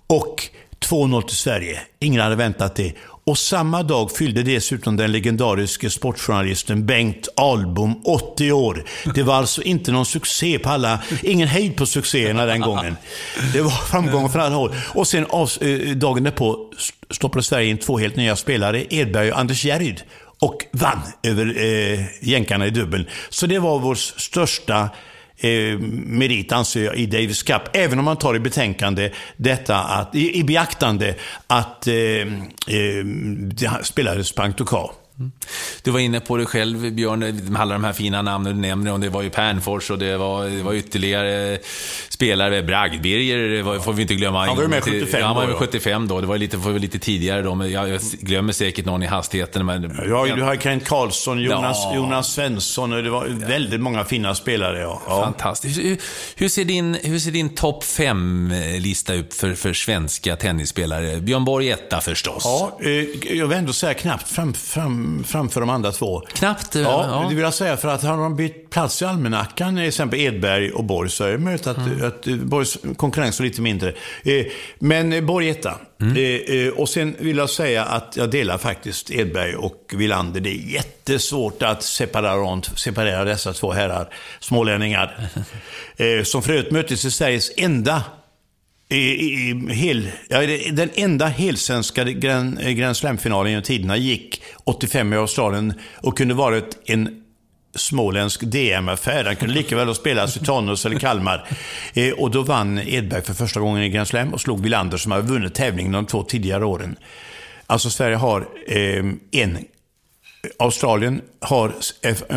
[0.07, 0.49] Och
[0.85, 1.81] 2-0 till Sverige.
[2.01, 2.93] Ingen hade väntat det.
[3.25, 8.85] Och samma dag fyllde dessutom den legendariske sportjournalisten Bengt Albom 80 år.
[9.15, 12.97] Det var alltså inte någon succé på alla, ingen hejd på succéerna den gången.
[13.53, 14.75] Det var framgångar från alla håll.
[14.95, 16.71] Och sen av, eh, dagen därpå
[17.11, 20.03] stoppade Sverige in två helt nya spelare, Edberg och Anders Järryd.
[20.39, 23.07] Och vann över eh, jänkarna i dubbeln.
[23.29, 24.91] Så det var vår största
[25.45, 27.63] eh, merit anser jag i Davis Cup.
[27.73, 31.15] Även om man tar i betänkande detta att, i, i beaktande
[31.47, 33.05] att eh, eh,
[33.37, 35.02] det spelades på Antokar.
[35.83, 38.93] Du var inne på det själv, Björn, alla de här fina namnen du nämner.
[38.93, 41.59] Och det var ju Pernfors och det var, det var ytterligare
[42.09, 42.63] spelare.
[42.63, 44.47] Bragdbirger var, får vi inte glömma.
[44.47, 46.21] Han var ju med 75 ja, han var då, med 75 då.
[46.21, 49.67] Det var lite, var lite tidigare då, men jag, jag glömmer säkert någon i hastigheten.
[49.67, 51.95] Men, Ja, du har Kent Karlsson, Jonas, Ja.
[51.97, 54.81] Jonas Svensson och det var väldigt många fina spelare.
[54.81, 55.03] Ja.
[55.07, 55.23] Ja.
[55.25, 55.79] Fantastiskt.
[55.79, 55.99] Hur,
[56.37, 61.21] hur ser din, hur ser din topp fem-lista ut för, för svenska tennisspelare?
[61.21, 62.43] Björn Borg etta förstås.
[62.45, 62.91] Ja, eh,
[63.37, 66.21] jag vill ändå säga knappt fram, fram, framför de andra två.
[66.21, 66.77] Knappt?
[66.77, 69.85] eh, Ja, det vill jag säga för att har de bytt plats i almanackan, till
[69.89, 72.07] exempel Edberg och Borg, så är det möjligt att, Mm.
[72.07, 73.89] att eh, Borgs konkurrens är lite mindre.
[74.25, 74.47] Eh,
[74.79, 75.75] Men eh, Borg etta.
[76.01, 76.17] Mm.
[76.67, 80.41] Eh, Och sen vill jag säga att jag delar faktiskt Edberg och Villander.
[80.41, 84.09] Det är jättesvårt att separera, separera dessa två herrar,
[84.41, 85.29] smålänningar.
[86.25, 88.03] Som för övrigt möttes i Sveriges enda
[89.71, 90.41] hel, ja,
[90.73, 96.79] den enda helsvenska Grand, Grand Slam-finalen genom tiderna gick 85 i Australien och kunde varit
[96.85, 97.23] en
[97.75, 99.25] småländsk DM-affär.
[99.25, 101.49] Den kunde lika väl ha spelats i Tranås eller Kalmar.
[101.95, 105.13] Eh, och då vann Edberg för första gången i Grand Slam och slog Wilander som
[105.13, 106.97] hade vunnit tävlingen de två tidigare åren.
[107.67, 109.59] Alltså Sverige har eh, en
[110.59, 111.73] Australien har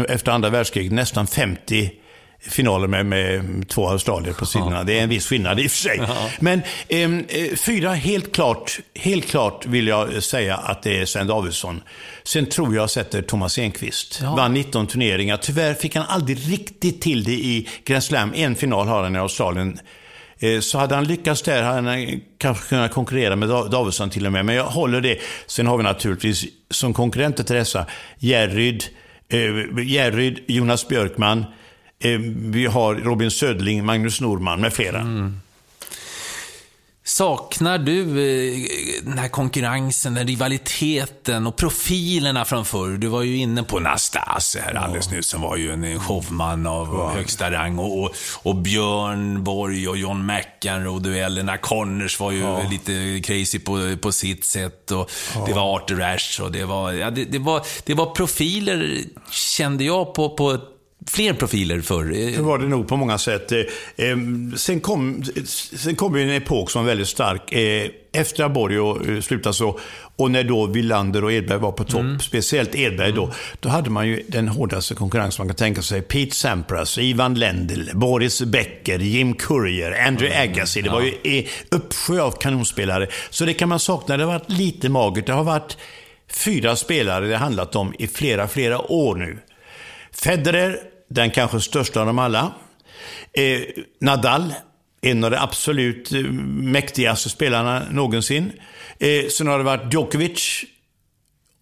[0.09, 1.91] efter andra världskriget nästan 50
[2.49, 4.83] finaler med, med två australier på sidorna.
[4.83, 6.01] Det är en viss skillnad i och för sig.
[6.39, 11.27] Men ehm, eh, fyra, helt klart, helt klart vill jag säga att det är Sven
[11.27, 11.81] Davidsson.
[12.23, 14.21] Sen tror jag sätter Thomas Enqvist.
[14.21, 15.37] Vann 19 turneringar.
[15.37, 18.33] Tyvärr fick han aldrig riktigt till det i Grand Slam.
[18.35, 19.79] En final har han i Australien.
[20.39, 24.25] Eh, Så hade han lyckats där hade han kanske kunnat konkurrera med Da- Davidsson till
[24.25, 24.45] och med.
[24.45, 25.17] Men jag håller det.
[25.47, 27.85] Sen har vi naturligtvis som konkurrenter till dessa
[28.19, 28.83] Järryd,
[29.29, 31.45] eh, Jonas Björkman, eh,
[32.35, 35.31] vi har Robin Södling, Magnus Norman med flera.
[37.07, 38.67] Saknar du eh,
[39.03, 42.97] den här konkurrensen, den rivaliteten och profilerna från förr?
[42.97, 47.11] Du var ju inne på Nastase här alldeles nyss, som var ju en showman av
[47.13, 47.79] högsta rang.
[47.79, 51.57] Och, och, och Björn Borg och John McEnroe-duellerna.
[51.57, 54.91] Connors var ju lite crazy på, på sitt sätt.
[54.91, 55.09] Och
[55.47, 58.99] Det var Arthur Ashe och det var, ja, det, det, var, det var profiler,
[59.31, 60.59] kände jag, på, på
[61.07, 62.03] fler profiler förr.
[62.35, 63.51] Det var det nog på många sätt.
[63.51, 63.59] Eh,
[63.97, 64.17] eh,
[64.55, 65.23] Sen kom,
[65.75, 67.51] sen kom en epok som var väldigt stark.
[67.53, 69.79] Eh, Efter att Borg och, eh, slutade så,
[70.15, 74.07] och när då Villander och Edberg var på topp, speciellt Edberg då, då hade man
[74.07, 76.01] ju den hårdaste konkurrens man kan tänka sig.
[76.01, 80.81] Pete Sampras, Ivan Lendl, Boris Becker, Jim Courier, Andrew Agassi.
[80.81, 83.07] Det var ju en uppsjö av kanonspelare.
[83.29, 84.17] Så det kan man sakna.
[84.17, 85.25] Det har varit lite magert.
[85.25, 85.77] Det har varit
[86.31, 89.37] fyra spelare det handlat om i flera, flera år nu.
[90.11, 90.79] Federer,
[91.09, 92.53] den kanske största av dem alla.
[93.33, 93.61] Eh,
[94.01, 94.53] Nadal,
[95.01, 98.51] en av de absolut eh, mäktigaste spelarna någonsin.
[98.99, 100.65] Eh, sen har det varit Djokovic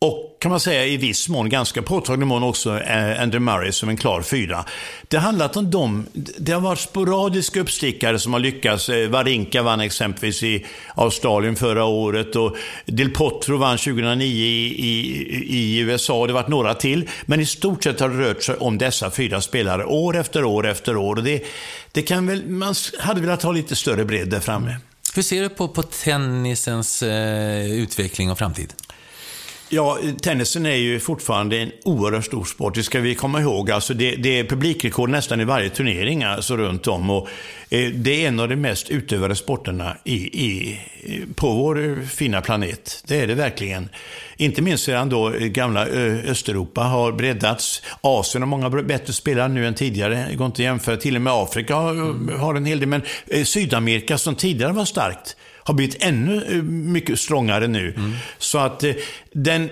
[0.03, 3.89] och kan man säga i viss mån, ganska påtaglig mån också, Andy Andrew Murray som
[3.89, 4.65] en klar fyra.
[5.07, 6.07] Det har handlat om dem.
[6.37, 8.89] Det har varit sporadiska uppstickare som har lyckats.
[8.89, 10.65] Eh, Varinka vann exempelvis i
[10.95, 12.55] Australien förra året och
[12.85, 16.27] Del Potro vann 2009 i, i, i USA.
[16.27, 17.09] Det har varit några till.
[17.25, 20.67] Men i stort sett har det rört sig om dessa fyra spelare år efter år
[20.67, 21.15] efter år.
[21.15, 21.43] Och det,
[21.91, 24.75] det kan väl, man hade velat ha lite större bredd där framme.
[25.15, 28.73] Hur ser du på, på tennisens eh, utveckling och framtid?
[29.73, 32.75] Ja, tennisen är ju fortfarande en oerhört stor sport.
[32.75, 33.71] Det ska vi komma ihåg.
[33.71, 37.09] Alltså det, det är publikrekord nästan i varje turnering alltså runt om.
[37.09, 37.27] Och,
[37.69, 40.79] eh, det är en av de mest utövade sporterna i, i,
[41.35, 43.03] på vår fina planet.
[43.07, 43.89] Det är det verkligen.
[44.37, 47.81] Inte minst sedan då eh, gamla eh, Östeuropa har breddats.
[48.01, 50.25] Asien har många bättre spelare nu än tidigare.
[50.29, 50.97] Det går inte att jämföra.
[50.97, 52.89] Till och med Afrika har, har en hel del.
[52.89, 57.95] Men eh, Sydamerika som tidigare var starkt har blivit ännu eh, mycket strongare nu.
[58.37, 58.93] Så att eh,
[59.31, 59.69] den,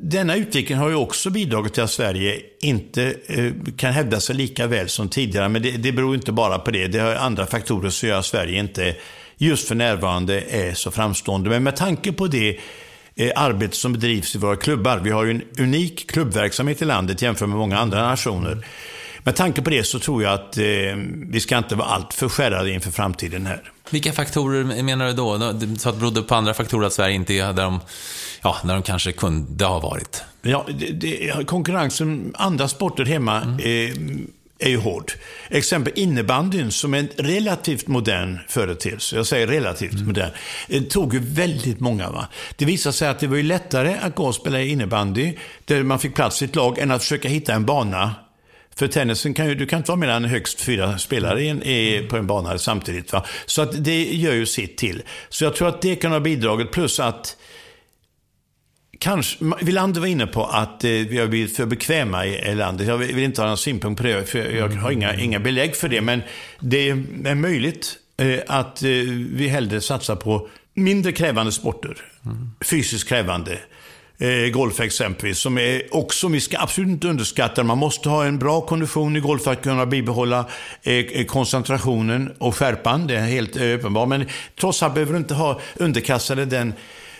[0.00, 4.66] denna utveckling har ju också bidragit till att Sverige inte eh, kan hävda sig lika
[4.66, 5.48] väl som tidigare.
[5.48, 6.86] Men det, det beror inte bara på det.
[6.86, 8.96] Det har andra faktorer som gör att Sverige inte
[9.36, 11.50] just för närvarande är så framstående.
[11.50, 12.58] Men med tanke på det
[13.16, 14.98] eh, arbete som bedrivs i våra klubbar.
[14.98, 18.66] Vi har ju en unik klubbverksamhet i landet jämfört med många andra nationer.
[19.24, 20.64] Med tanke på det så tror jag att eh,
[21.28, 23.72] vi ska inte vara alltför skärrade inför framtiden här.
[23.90, 25.38] Vilka faktorer menar du då?
[25.78, 27.80] Så att det berodde på andra faktorer att Sverige inte är där de,
[28.42, 30.22] ja, där de kanske kunde ha varit?
[30.42, 33.96] Ja, det, det, konkurrensen, andra sporter hemma eh,
[34.58, 35.12] är ju hård.
[35.48, 40.30] Exempel innebandyn som är en relativt modern företeelse, jag säger relativt modern,
[40.68, 42.10] eh, tog ju väldigt många.
[42.10, 42.28] Va?
[42.56, 45.34] Det visade sig att det var ju lättare att gå och spela innebandy,
[45.64, 48.14] där man fick plats i ett lag, än att försöka hitta en bana
[48.76, 52.08] för tennisen kan ju, du kan inte vara mer än högst fyra spelare i i,
[52.08, 53.12] på en bana samtidigt.
[53.12, 53.24] Va?
[53.46, 55.02] Så att det gör ju sitt till.
[55.28, 57.36] Så jag tror att det kan ha bidragit, plus att
[58.98, 62.86] kanske, Wilander var inne på att eh, vi har blivit för bekväma i, i landet.
[62.86, 65.76] Jag vill, vill inte ha någon synpunkt på det, för jag har inga, inga belägg
[65.76, 66.00] för det.
[66.00, 66.22] Men
[66.60, 68.88] det är möjligt eh, att eh,
[69.32, 71.96] vi hellre satsar på mindre krävande sporter.
[72.24, 72.50] Mm.
[72.60, 73.58] Fysiskt krävande.
[74.22, 78.38] Eh, golf exempelvis, som är också, vi ska absolut inte underskatta Man måste ha en
[78.38, 80.46] bra kondition i golf för att kunna bibehålla
[80.82, 83.06] eh, koncentrationen och skärpan.
[83.06, 84.08] Det är helt eh, uppenbart.
[84.08, 84.26] Men
[84.60, 86.74] trots allt behöver du inte ha underkastade den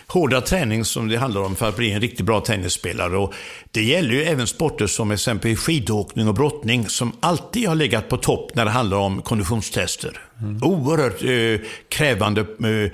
[0.07, 3.17] hårda träning som det handlar om för att bli en riktigt bra tennisspelare.
[3.17, 3.33] Och
[3.71, 8.17] det gäller ju även sporter som exempelvis skidåkning och brottning som alltid har legat på
[8.17, 10.19] topp när det handlar om konditionstester.
[10.41, 10.63] Mm.
[10.63, 12.91] Oerhört eh, krävande, eh,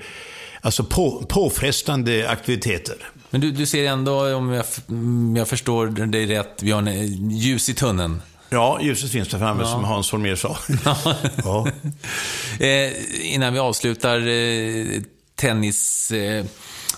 [0.60, 2.96] alltså på, påfrestande aktiviteter.
[3.30, 7.30] Men du, du ser ändå, om jag, om jag förstår dig rätt, vi har en
[7.30, 8.22] ljus i tunneln.
[8.48, 9.68] Ja, ljuset finns där framme, ja.
[9.68, 10.58] som Hans Holmér sa.
[11.44, 11.68] ja.
[12.66, 15.02] eh, innan vi avslutar eh,
[15.34, 16.10] tennis...
[16.10, 16.44] Eh,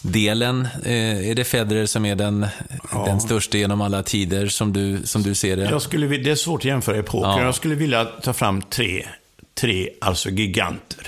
[0.03, 0.69] delen.
[0.85, 2.47] Eh, är det Federer som är den,
[2.93, 3.05] ja.
[3.05, 5.65] den största genom alla tider, som du, som du ser det?
[5.65, 7.29] Jag skulle, det är svårt att jämföra epoker.
[7.29, 7.43] Ja.
[7.43, 9.07] Jag skulle vilja ta fram tre,
[9.61, 11.07] tre alltså giganter.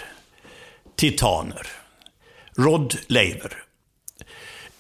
[0.97, 1.67] Titaner.
[2.57, 3.64] Rod Laver.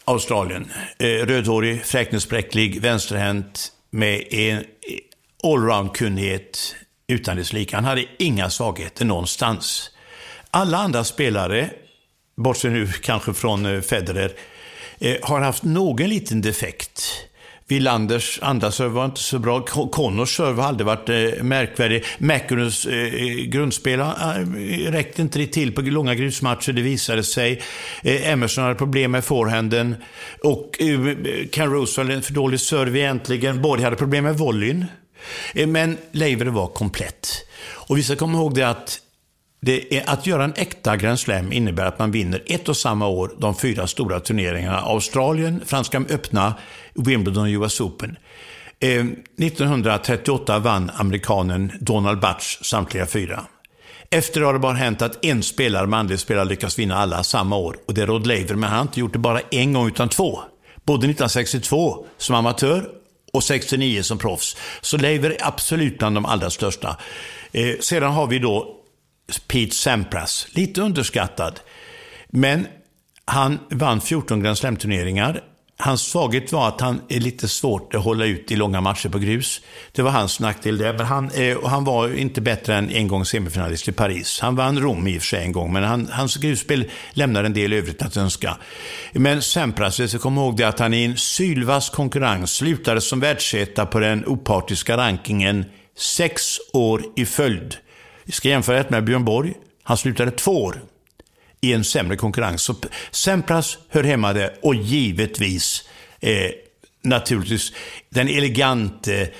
[0.04, 0.70] Australien.
[0.98, 4.64] Eh, rödhårig, fräknespräcklig, vänsterhänt med en
[5.42, 6.74] allround-kunnighet
[7.06, 7.76] utan dess like.
[7.76, 9.90] Han hade inga svagheter någonstans.
[10.50, 11.70] Alla andra spelare
[12.36, 14.32] bortsett nu kanske från eh, Federer,
[14.98, 17.02] eh, har haft någon liten defekt.
[17.68, 19.64] Willanders andra serve var inte så bra.
[19.92, 22.04] Connors serve har aldrig varit eh, märkvärdig.
[22.18, 23.12] McEnroes eh,
[23.46, 24.06] grundspel eh,
[24.90, 27.62] räckte inte riktigt till på långa grusmatcher, det visade sig.
[28.02, 29.96] Eh, Emerson hade problem med forehanden.
[30.42, 31.16] Och eh,
[31.52, 33.62] Ken Rose hade en för dålig serve egentligen.
[33.62, 34.84] Borg hade problem med volleyn.
[35.54, 37.28] Eh, men Laver var komplett.
[37.72, 39.00] Och vi ska komma ihåg det att
[39.72, 43.34] är, att göra en äkta Grand Slam innebär att man vinner ett och samma år
[43.38, 44.78] de fyra stora turneringarna.
[44.78, 46.54] Australien, Franska öppna,
[46.94, 48.16] Wimbledon och US Open.
[48.80, 53.44] Eh, 1938 vann amerikanen Donald Butch samtliga fyra.
[54.10, 57.76] Efter har det bara hänt att en spelare, manlig spelare, lyckas vinna alla samma år.
[57.86, 60.08] Och det är Rod Laver, men han har inte gjort det bara en gång utan
[60.08, 60.40] två.
[60.84, 62.88] Både 1962 som amatör
[63.32, 64.56] och 69 som proffs.
[64.80, 66.96] Så Laver är absolut bland de allra största.
[67.52, 68.83] Eh, sedan har vi då
[69.48, 70.46] Pete Sampras.
[70.50, 71.60] Lite underskattad.
[72.28, 72.66] Men
[73.24, 75.42] han vann 14 Grand Slam-turneringar.
[75.76, 79.18] Hans svaghet var att han är lite svårt att hålla ut i långa matcher på
[79.18, 79.60] grus.
[79.92, 80.92] Det var hans nackdel det.
[80.92, 84.40] Men han, eh, han var inte bättre än en gång semifinalist i Paris.
[84.40, 87.52] Han vann Rom i och för sig en gång, men han, hans grusspel lämnar en
[87.52, 88.56] del övrigt att önska.
[89.12, 93.20] Men Sampras, vi ska komma ihåg det att han i en sylvass konkurrens slutade som
[93.20, 95.64] världsetta på den opartiska rankingen
[95.96, 97.76] sex år i följd.
[98.24, 99.54] Vi ska jämföra det med Björn Borg.
[99.82, 100.82] Han slutade två år
[101.60, 102.62] i en sämre konkurrens.
[102.62, 102.74] Så
[103.10, 105.88] Sempras hör hemma där och givetvis
[106.20, 106.50] eh,
[107.02, 107.72] naturligtvis
[108.08, 109.30] den elegante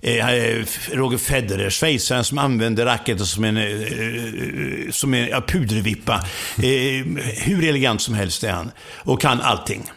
[0.00, 5.40] eh, eh Roger Federer, schweizaren som använder racketen som en, eh, eh, som en ja,
[5.40, 6.14] pudervippa.
[6.56, 7.06] Eh,
[7.44, 9.90] hur elegant som helst är han och kan allting.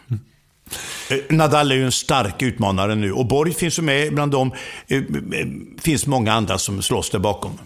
[1.10, 4.52] Eh, Nadal är ju en stark utmanare nu och Borg finns ju med bland dem.
[4.86, 5.04] Det
[5.82, 7.58] finns många andra som slåss där bakom.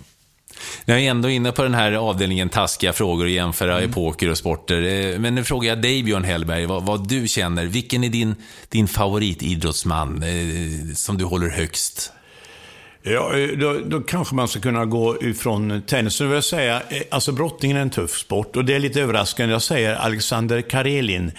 [0.85, 3.91] Jag är ändå inne på den här avdelningen taskiga frågor och jämföra mm.
[3.91, 4.83] epoker och sporter.
[4.83, 7.67] Eh, men nu frågar jag dig, Björn Hellberg, vad, vad du känner.
[7.67, 8.35] Vilken är din,
[8.69, 12.13] din favoritidrottsman eh, som du håller högst?
[13.03, 16.29] Ja, eh, då, då, kanske man ska kunna gå ifrån tennisen.
[16.29, 19.53] vill jag säga, eh, alltså brottningen är en tuff sport och det är lite överraskande.
[19.53, 21.33] Jag säger Alexander Karelin,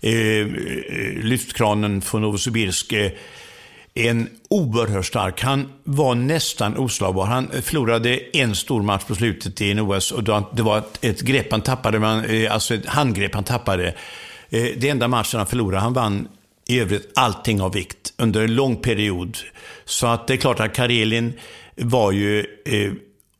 [0.00, 0.46] eh,
[1.22, 2.92] lyftkranen från Novosibirsk.
[2.92, 3.10] Eh,
[3.96, 5.42] en oerhört stark.
[5.42, 7.26] Han var nästan oslagbar.
[7.26, 11.50] Han förlorade en stor match på slutet i en OS och det var ett, grepp
[11.50, 13.94] han tappade, eh, alltså ett handgrepp han tappade.
[14.48, 15.82] Eh, det enda matchen han förlorade.
[15.82, 16.28] Han vann
[16.68, 19.38] i övrigt allting av vikt under en lång period.
[19.84, 21.32] Så att det är klart att Karelin
[21.76, 22.92] var ju eh,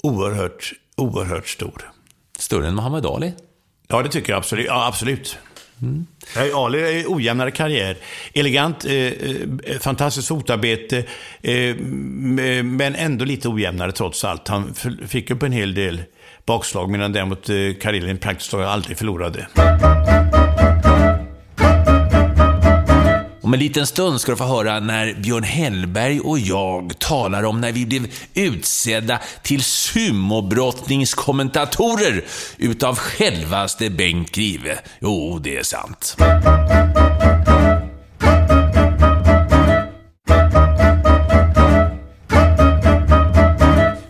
[0.03, 1.91] oerhört, oerhört stor.
[2.39, 3.33] Större än Muhammad Ali?
[3.89, 4.67] Ja, det tycker jag absolut.
[4.67, 5.39] Ja, absolut.
[5.83, 6.07] Mm.
[6.55, 7.97] Ali är ojämnare karriär.
[8.35, 9.13] Elegant, eh, eh
[9.81, 11.05] fantastiskt fotarbete,
[11.43, 11.77] eh, eh
[12.65, 14.49] men ändå lite ojämnare trots allt.
[14.49, 14.75] Han
[15.09, 16.03] fick upp en hel del
[16.47, 19.47] bakslag, medan däremot eh, Karelin praktiskt taget aldrig förlorade.
[23.47, 27.61] Om en liten stund ska du få höra när Björn Hellberg och jag talar om
[27.61, 32.25] när vi blev utsedda till sumobrottningskommentatorer
[32.57, 34.79] utav självaste Bengt Grive.
[35.01, 36.17] Jo, det är sant.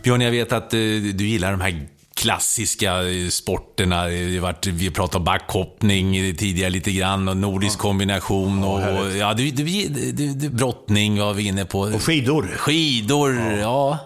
[0.03, 0.79] Björn, jag vet att eh,
[1.15, 4.03] du gillar de här klassiska eh, sporterna.
[4.41, 8.81] Varit, vi pratade om backhoppning tidigare lite grann och nordisk kombination och
[9.17, 11.81] ja, det, det, det, det, brottning var vi inne på.
[11.81, 12.51] Och skidor.
[12.57, 13.99] Skidor, ja.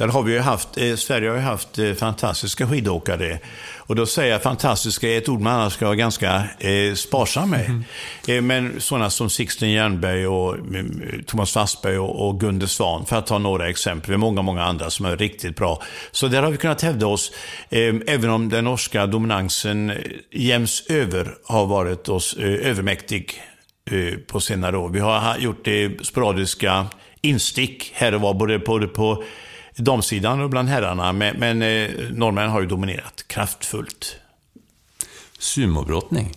[0.00, 3.38] Där har vi ju haft, eh, Sverige har ju haft eh, fantastiska skidåkare.
[3.76, 7.50] Och då säger jag fantastiska är ett ord man annars ska vara ganska eh, sparsam
[7.50, 7.82] med.
[8.28, 8.46] Mm.
[8.46, 10.84] Men sådana som Sixten Jernberg och eh,
[11.26, 14.16] Thomas Wassberg och, och Gunde Svan, för att ta några exempel.
[14.16, 15.82] Många, många andra som är riktigt bra.
[16.10, 17.32] Så där har vi kunnat hävda oss,
[17.70, 19.96] eh, även om den norska dominansen eh,
[20.32, 23.42] jäms över har varit oss övermäktig
[24.26, 24.88] på senare år.
[24.88, 26.86] Vi har gjort det sporadiska
[27.20, 29.24] instick här och var, både på, på
[29.80, 31.12] damsidan och bland herrarna.
[31.12, 34.16] Men, men eh, norrmännen har ju dominerat kraftfullt.
[35.38, 36.34] Sumobrottning.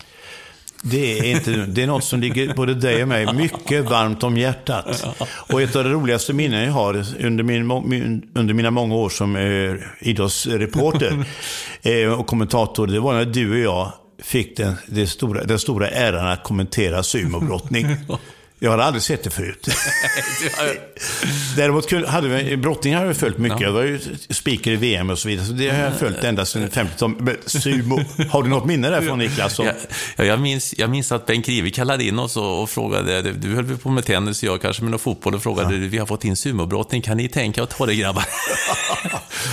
[0.85, 4.37] Det är, inte, det är något som ligger både dig och mig mycket varmt om
[4.37, 5.05] hjärtat.
[5.23, 9.35] Och ett av de roligaste minnen jag har under, min, under mina många år som
[9.35, 11.25] eh, idrottsreporter
[11.81, 13.91] eh, och kommentator, det var när du och jag
[14.21, 17.87] fick den, den, stora, den stora äran att kommentera sumobrottning.
[18.63, 19.67] Jag har aldrig sett det förut.
[21.55, 23.59] Däremot hade vi, brottning har jag följt mycket.
[23.59, 23.67] Ja.
[23.67, 23.99] Jag var ju
[24.29, 25.45] speaker i VM och så vidare.
[25.45, 27.19] Så det har jag följt ända sedan 50-talet.
[27.19, 27.99] Men sumo,
[28.29, 29.59] har du något minne därifrån Niklas?
[29.59, 29.65] Ja,
[30.15, 33.55] ja, jag, minns, jag minns att Bengt Grive kallade in oss och, och frågade, du
[33.55, 35.87] höll på med tennis och jag kanske med någon fotboll och frågade, ja.
[35.89, 38.25] vi har fått in sumobrottning, kan ni tänka att ta det grabbar?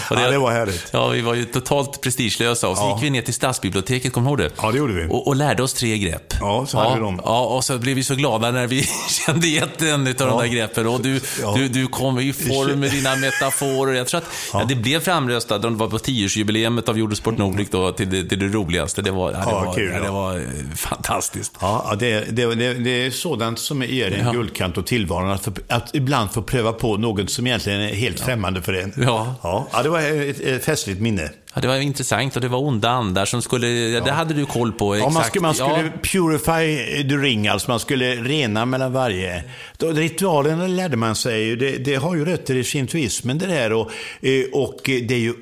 [0.08, 0.90] det, ja, det var härligt.
[0.92, 2.94] Ja, vi var ju totalt prestigelösa och så ja.
[2.94, 4.62] gick vi ner till stadsbiblioteket, kommer du ihåg det?
[4.62, 5.06] Ja, det gjorde vi.
[5.10, 6.34] Och, och lärde oss tre grepp.
[6.40, 7.20] Ja, så hade vi dem.
[7.24, 10.26] Ja, och så blev vi så glada när vi kände igen en av ja.
[10.26, 10.86] de där greppen.
[10.86, 11.54] Och du, ja.
[11.56, 13.92] du, du kom i form med dina metaforer.
[13.92, 14.64] Jag tror att ja.
[14.68, 18.48] det blev framröstat, det var på tioårsjubileet av Jordesport Nordic då, till det, till det
[18.48, 19.02] roligaste.
[19.02, 20.42] Det var, ja, det var, kul, det var eh,
[20.76, 21.52] fantastiskt.
[21.60, 25.30] Ja, det, det, det, det är sådant som ger en guldkant och tillvaron.
[25.30, 28.92] Att, för, att ibland få pröva på något som egentligen är helt främmande för en.
[28.96, 29.34] Ja.
[29.72, 31.30] Ja, det var ett, ett festligt minne.
[31.54, 34.04] Ja, det var intressant och det var onda andar som skulle, ja.
[34.04, 34.94] det hade du koll på.
[34.94, 35.12] Exakt.
[35.12, 35.90] Ja, man skulle, man skulle ja.
[36.02, 39.44] purify the ring, alltså man skulle rena mellan varje.
[39.78, 43.90] Ritualen lärde man sig, det, det har ju rötter i shintoismen det där och,
[44.20, 45.34] eh, och det är ju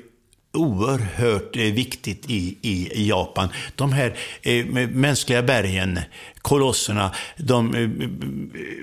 [0.53, 3.49] oerhört eh, viktigt i, i Japan.
[3.75, 5.99] De här eh, mänskliga bergen,
[6.41, 7.89] kolosserna, de eh,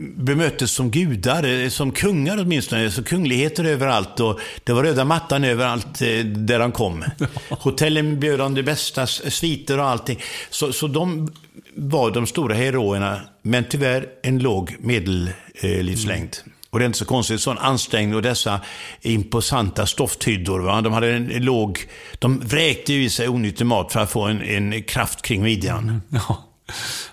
[0.01, 5.45] bemöttes som gudar, eh, som kungar åtminstone, så kungligheter överallt och det var röda mattan
[5.45, 7.05] överallt eh, där de kom.
[7.49, 10.23] Hotellen bjöd om de bästa sviter och allting.
[10.51, 11.33] Så, så de
[11.75, 16.37] var de stora heroerna, men tyvärr en låg medellivslängd.
[16.45, 16.56] Mm.
[16.71, 18.61] Och det är inte så konstigt, sån ansträngning och dessa
[19.01, 20.61] imposanta stofthyddor.
[20.61, 20.81] Va?
[20.81, 21.81] De hade en låg,
[22.19, 25.83] de vräkte i sig onyttig mat för att få en, en kraft kring midjan.
[25.83, 26.01] Mm.
[26.11, 26.43] Ja.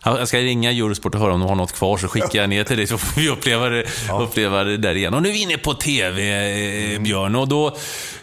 [0.04, 2.64] Jag ska ringa Eurosport och höra om de har något kvar, så skickar jag ner
[2.64, 4.22] till dig så får vi uppleva det, ja.
[4.22, 5.14] uppleva det där igen.
[5.14, 7.78] Och nu är vi inne på TV, eh, Björn, och då,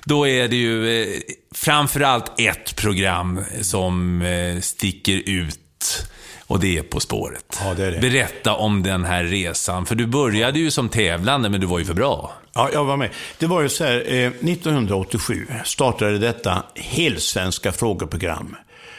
[0.05, 1.21] då är det ju eh,
[1.55, 6.11] framförallt ett program som eh, sticker ut.
[6.51, 7.61] Och det är På spåret.
[7.65, 8.01] Ja, det är det.
[8.01, 9.87] Berätta om den här resan.
[9.87, 12.33] För du började ju som tävlande, men du var ju för bra.
[12.55, 13.11] Ja, jag var med.
[13.39, 18.57] Det var ju så här, eh, 1987 startade detta helsvenska frågeprogram.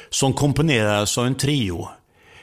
[0.09, 1.89] Som komponerades av en trio.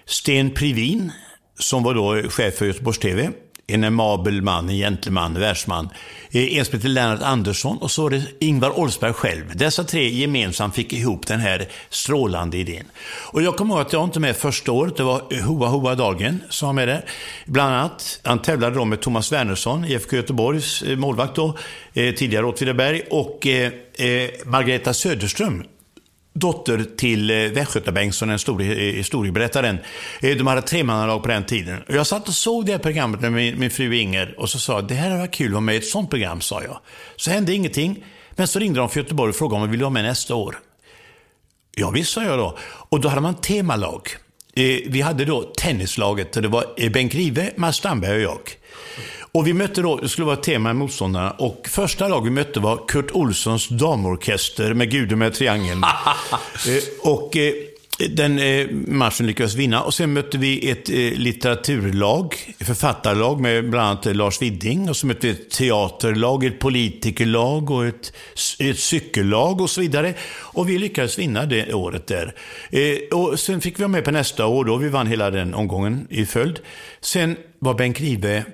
[0.07, 1.13] Sten Privin,
[1.59, 3.31] som var då chef för Göteborgs TV
[3.69, 5.89] en amabel man, en gentleman, världsman.
[6.31, 9.57] Eh, en som Lennart Andersson och så var det Ingvar Oldsberg själv.
[9.57, 12.85] Dessa tre gemensamt fick ihop den här strålande idén.
[13.33, 14.97] Och jag kommer ihåg att jag inte med första året.
[14.97, 17.05] Det var Hoa Hoa Dahlgren som var med där.
[17.47, 21.59] Bland annat, han tävlade då med Thomas Wernersson, IFK Göteborgs eh, målvakt då,
[21.93, 23.73] eh, tidigare Åtvidaberg, och eh,
[24.45, 25.65] Margareta Söderström
[26.33, 29.79] dotter till eh, Västgöta Bengtsson, den store eh, historieberättaren.
[30.21, 31.83] Eh, de hade tremannalag på den tiden.
[31.89, 34.83] Jag satt och såg det här programmet med min, min fru Inger och så sa
[34.83, 36.81] det här var kul att vara med i ett sånt program, sa jag.
[37.17, 38.05] Så hände ingenting.
[38.31, 40.59] Men så ringde de från Göteborg och frågade om jag ville vara med nästa år.
[41.77, 42.59] Ja, visst, sa jag då.
[42.63, 44.09] Och då hade man temalag.
[44.87, 48.58] Vi hade då tennislaget och det var Bengt Grive, Mats Strandberg och jag.
[49.39, 52.31] Och vi mötte då, det skulle vara ett tema i motståndarna, och första lag vi
[52.31, 55.83] mötte var Kurt Olssons damorkester med Guden med triangeln.
[56.69, 57.53] eh, och eh,
[58.11, 59.83] den eh, matchen lyckades vinna.
[59.83, 60.89] Och sen mötte vi ett
[61.19, 64.89] litteraturlag, författarlag med bland annat Lars Widding.
[64.89, 68.13] Och så mötte vi ett teaterlag, ett politikerlag och ett,
[68.59, 70.15] ett cykellag och så vidare.
[70.41, 72.35] Och vi lyckades vinna det året där.
[73.15, 74.77] Och sen fick vi vara med på nästa år då.
[74.77, 76.61] Vi vann hela den omgången i följd.
[77.01, 78.45] Sen var Bengt Grive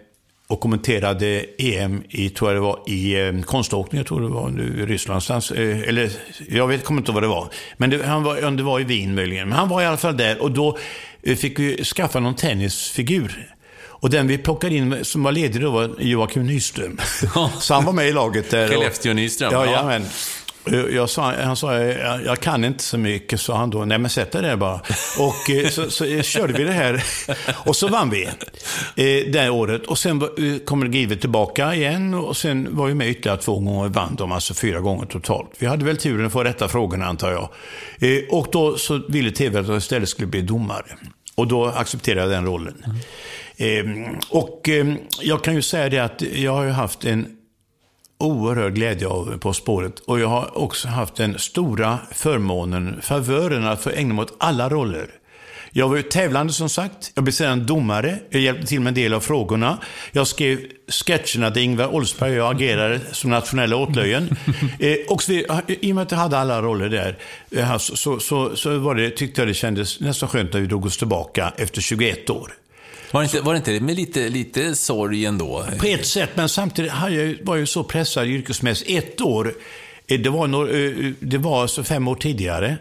[0.47, 4.49] och kommenterade EM i, tror jag det var, i eh, konståkning, jag tror det var
[4.49, 6.11] nu i Ryssland eh, eller
[6.49, 7.49] jag vet, kommer inte vad det var.
[7.77, 9.49] Men det, han var, det var i Wien möjligen.
[9.49, 10.79] Men han var i alla fall där och då
[11.23, 13.51] eh, fick vi skaffa någon tennisfigur.
[14.05, 17.01] Och den vi plockade in som var ledig då var Joakim Nyström.
[17.61, 18.69] Så han var med i laget där.
[18.69, 19.53] Skellefteå Nyström.
[19.53, 19.85] Ja, ja.
[19.87, 20.07] Men,
[20.67, 23.85] Jag sa, han sa, jag, jag kan inte så mycket, sa han då.
[23.85, 24.81] Nej, men sätt dig där bara.
[25.19, 27.05] Och eh, så, så körde vi det här.
[27.67, 29.87] Och så vann vi eh, det året.
[29.87, 30.29] Och sen
[30.65, 32.15] kommer Give tillbaka igen.
[32.15, 35.51] Och sen var vi med ytterligare två gånger och vann de, alltså fyra gånger totalt.
[35.59, 37.49] Vi hade väl turen att få rätta frågorna, antar jag.
[38.31, 40.87] Och då så ville tv att jag istället skulle bli domare.
[41.35, 42.85] Och då accepterade jag den rollen.
[43.57, 44.17] Mm.
[44.31, 44.69] Och
[45.21, 47.27] jag kan ju säga det att jag har ju haft en
[48.27, 50.01] oerhörd glädje av På spåret.
[50.01, 54.69] Och jag har också haft den stora förmånen, favören att få ägna mig åt alla
[54.69, 55.09] roller.
[55.77, 57.13] Jag var ju tävlande som sagt.
[57.15, 58.19] Jag blev sedan domare.
[58.31, 59.79] Jag hjälpte till med en del av frågorna.
[60.13, 64.37] Jag skrev sketcherna där Ingvar Oldsberg och jag agerade som nationella åtlöjen.
[64.79, 67.19] eh, och så, I och med att jag hade alla roller där
[67.51, 70.67] eh, så, så, så, så var det, tyckte jag det kändes nästan skönt när vi
[70.67, 72.53] drog oss tillbaka efter 21 år.
[73.15, 75.65] Var det inte, var det inte med lite, lite sorg ändå?
[75.81, 78.91] På ett sätt, men samtidigt jag, var jag ju så pressad yrkesmässigt.
[78.91, 79.55] Ett år,
[80.07, 82.77] eh, det var, några, eh, eh, det var alltså fem år tidigare,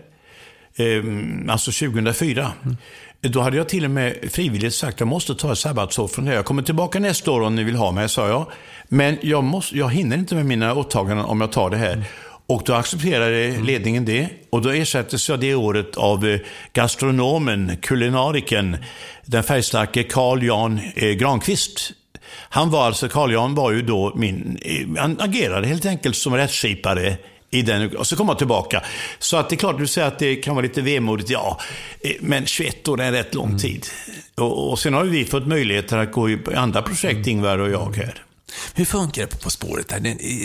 [0.75, 2.51] ehm, alltså 2004.
[2.63, 2.77] Mm.
[3.21, 6.25] Då hade jag till och med frivilligt sagt att jag måste ta ett sabbatsår från
[6.25, 6.33] det.
[6.33, 8.45] Jag kommer tillbaka nästa år om ni vill ha mig, sa jag.
[8.87, 11.93] Men jag, måste, jag hinner inte med mina åtaganden om jag tar det här.
[11.93, 12.05] Mm.
[12.47, 13.63] Och då accepterade mm.
[13.63, 14.29] ledningen det.
[14.49, 16.39] Och då ersattes jag det året av eh,
[16.73, 18.77] gastronomen, kulinariken,
[19.25, 21.91] den färgstarke Carl Jan eh, Granqvist.
[22.49, 26.35] Han var alltså, Carl Jan var ju då min, eh, han agerade helt enkelt som
[26.35, 27.17] rättsskipare
[27.49, 28.83] i den, och så kom han tillbaka.
[29.19, 31.59] Så att det är klart, du säger att det kan vara lite vemodigt, ja.
[32.19, 33.59] Men 21 år är en rätt lång mm.
[33.59, 33.85] tid.
[34.35, 37.29] Och, och sen har vi fått möjligheter att gå i andra projekt, mm.
[37.29, 38.23] Ingvar och jag här.
[38.75, 39.91] Hur funkar det på På spåret?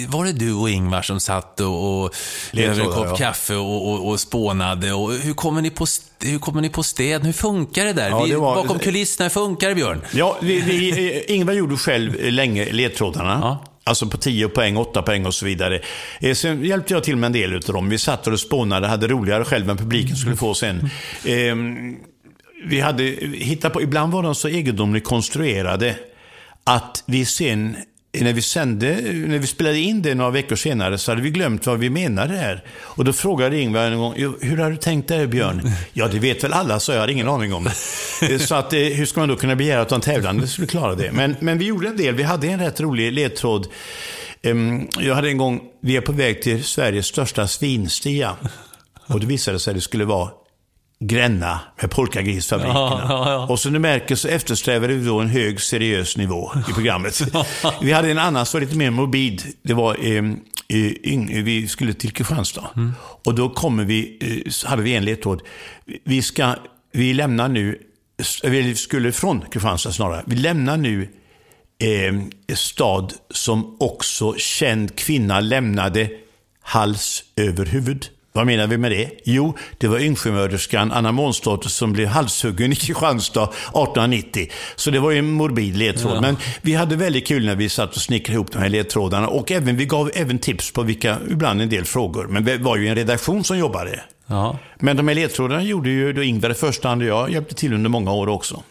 [0.09, 2.15] Var det du och Ingvar som satt och, och
[2.53, 3.17] över en kopp ja.
[3.17, 4.93] kaffe och, och, och spånade?
[4.93, 5.87] Och hur, kommer ni på,
[6.23, 7.27] hur kommer ni på städ?
[7.27, 8.09] Hur funkar det där?
[8.09, 8.55] Ja, det var...
[8.55, 10.03] Bakom kulisserna, hur funkar det Björn?
[10.13, 13.39] Ja, vi, vi, eh, Ingvar gjorde själv länge ledtrådarna.
[13.43, 13.65] Ja.
[13.85, 15.81] Alltså på 10 poäng, 8 poäng och så vidare.
[16.21, 17.89] Eh, sen hjälpte jag till med en del av dem.
[17.89, 20.91] Vi satt och spånade, hade roligare själv än publiken skulle få sen.
[21.25, 21.97] Ehm,
[22.65, 23.03] vi hade
[23.35, 25.95] hittat på, ibland var de så egendomligt konstruerade
[26.69, 27.77] att vi sen
[28.13, 31.67] när vi sände, när vi spelade in det några veckor senare så hade vi glömt
[31.67, 32.65] vad vi menade här.
[32.81, 35.71] Och då frågade Ingvar en gång, hur har du tänkt där Björn?
[35.93, 37.69] Ja, det vet väl alla, så jag hade ingen aning om.
[38.41, 41.13] så att, eh, hur ska man då kunna begära att de tävlande skulle klara det?
[41.13, 43.67] Men, men vi gjorde en del, vi hade en rätt rolig ledtråd.
[44.99, 48.37] Jag hade en gång, vi är på väg till Sveriges största svinstia.
[49.07, 50.31] Och det visade sig att det skulle vara
[51.01, 52.79] Gränna med polkagrisfabrikerna.
[52.79, 53.47] Ja, ja, ja.
[53.47, 57.21] Och som du märker så eftersträvade vi då en hög seriös nivå i programmet.
[57.83, 59.43] vi hade en annan som var lite mer morbid.
[59.63, 60.25] Det var, eh,
[60.69, 62.71] eh, vi skulle till Kristianstad.
[62.77, 62.93] Mm.
[63.25, 65.43] Och då kommer vi, eh, hade vi en ledtråd.
[66.05, 66.55] Vi, ska,
[66.93, 67.79] vi lämnar nu,
[68.43, 71.09] vi skulle från Kristianstad snarare, vi lämnar nu
[71.79, 76.11] eh, stad som också känd kvinna lämnade
[76.61, 78.07] hals över huvud.
[78.39, 79.11] Vad menar vi med det?
[79.25, 84.49] Jo, det var Yngsjömörderskan Anna Månsdotter som blev halshuggen i Kristianstad 1890.
[84.77, 86.17] Så det var ju en morbid ledtråd.
[86.17, 86.21] Ja.
[86.21, 89.29] Men vi hade väldigt kul när vi satt och snickrade ihop de här ledtrådarna.
[89.29, 92.27] Och även, vi gav även tips på vilka, ibland en del frågor.
[92.27, 94.01] Men det var ju en redaktion som jobbade.
[94.27, 94.59] Ja.
[94.77, 97.73] Men de här ledtrådarna gjorde ju då Ingvar i första hand och jag hjälpte till
[97.73, 98.63] under många år också.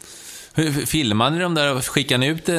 [0.85, 1.81] Filmade ni de där?
[1.81, 2.55] Skickade ni ut eh,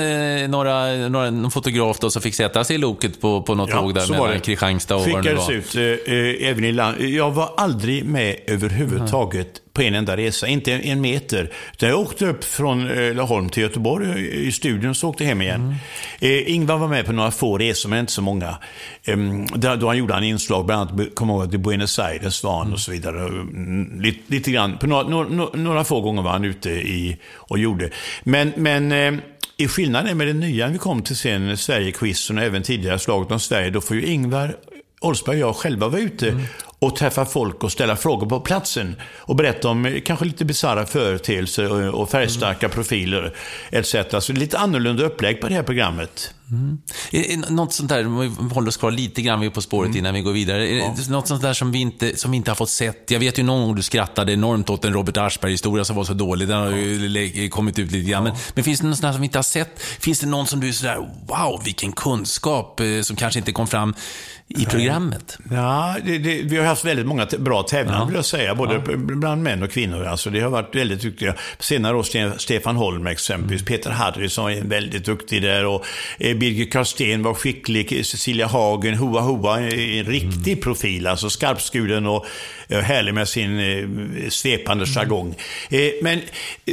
[0.48, 3.80] några, några, någon fotograf då som fick sätta sig i loket på, på något ja,
[3.80, 7.00] tåg där mellan Kristianstad och Skickades var ut eh, eh, även i land.
[7.00, 9.48] Jag var aldrig med överhuvudtaget
[9.78, 11.50] på en enda resa, inte en meter.
[11.72, 15.24] Utan jag åkte upp från eh, Laholm till Göteborg eh, i studion och så åkte
[15.24, 15.60] hem igen.
[15.60, 15.74] Mm.
[16.20, 18.56] Eh, Ingvar var med på några få resor, men inte så många.
[19.05, 19.16] Eh,
[19.76, 22.80] då han gjorde han inslag, bland annat, kommer ihåg, till Buenos Aires var han och
[22.80, 23.26] så vidare.
[23.28, 27.59] Mm, lite, lite grann, på några, några, några, få gånger var han ute i, och
[27.59, 27.90] gjorde.
[28.22, 29.14] Men, men eh,
[29.56, 33.40] i skillnaden med det nya vi kom till sen, Sverigequizen och även tidigare slaget om
[33.40, 34.56] Sverige, då får ju Ingvar
[35.00, 36.42] Oldsberg och jag själva vara ute mm
[36.78, 38.96] och träffa folk och ställa frågor på platsen.
[39.18, 42.74] Och berätta om eh, kanske lite bisarra företeelser och färgstarka mm.
[42.74, 43.36] profiler
[43.70, 43.94] etc.
[44.20, 46.34] Så lite annorlunda upplägg på det här programmet.
[46.50, 46.78] Mm.
[47.48, 49.98] Något sånt där, om vi håller oss kvar lite grann på spåret mm.
[49.98, 50.68] innan vi går vidare.
[50.68, 50.94] Ja.
[51.09, 53.10] Något sånt där som vi, inte, som vi inte har fått sett.
[53.10, 56.14] Jag vet ju någon gång du skrattade enormt åt en Robert Aschberg-historia som var så
[56.14, 56.48] dålig.
[56.48, 58.26] Den har ju kommit ut lite grann.
[58.26, 58.32] Ja.
[58.32, 59.82] Men, men, finns det något sånt där som vi inte har sett?
[59.82, 60.96] Finns det någon som du är sådär,
[61.26, 63.94] wow, vilken kunskap, eh, som kanske inte kom fram
[64.48, 65.38] i programmet?
[65.50, 68.04] Ja, det, det, vi har haft väldigt många bra tävlande, ja.
[68.04, 68.54] vill jag säga.
[68.54, 68.96] Både ja.
[68.96, 70.04] bland män och kvinnor.
[70.04, 71.34] Alltså, det har varit väldigt duktiga.
[71.58, 73.60] Senare år Stefan Holm exempelvis.
[73.60, 73.66] Mm.
[73.66, 75.66] Peter Harrison är väldigt duktig där.
[75.66, 75.84] Och
[76.18, 78.06] eh, Birger Karsten var skicklig.
[78.06, 80.62] Cecilia Hagen, Hoa Hoa, en riktig mm.
[80.62, 81.06] profil.
[81.06, 82.26] Alltså skarpskuren och
[82.68, 84.94] eh, härlig med sin eh, svepande mm.
[84.94, 85.34] jargong.
[85.70, 86.20] Eh, men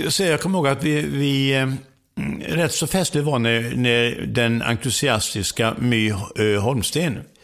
[0.08, 1.68] så jag kommer ihåg att vi, vi eh,
[2.48, 6.12] rätt så festligt var när, när den entusiastiska My
[6.60, 7.35] Holmsten Eh, Eh,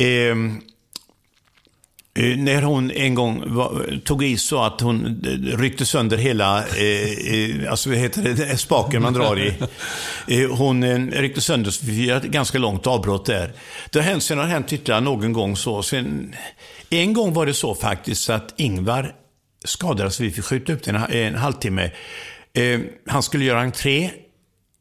[0.00, 0.60] Ehm,
[2.14, 5.22] eh, när hon en gång var, tog i så att hon
[5.58, 9.54] ryckte sönder hela, eh, eh, alltså vad heter det, spaken man drar i.
[10.28, 13.52] Eh, hon eh, ryckte sönder, så vi fick ett ganska långt avbrott där.
[13.92, 15.82] Det har hänt, sen har det hänt ytterligare någon gång så.
[15.82, 16.34] Sen,
[16.90, 19.14] en gång var det så faktiskt att Ingvar
[19.64, 21.90] skadades, vi fick skjuta upp det en, en halvtimme.
[22.52, 24.10] Eh, han skulle göra entré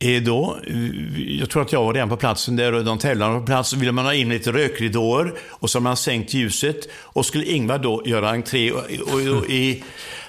[0.03, 0.57] Eh, då,
[1.39, 3.69] jag tror att jag var redan på platsen där och de tävlande på plats.
[3.69, 6.89] Så ville man ha in lite rökridåer och så har man sänkt ljuset.
[6.93, 9.83] Och skulle Ingvar då göra entré och, och, och i,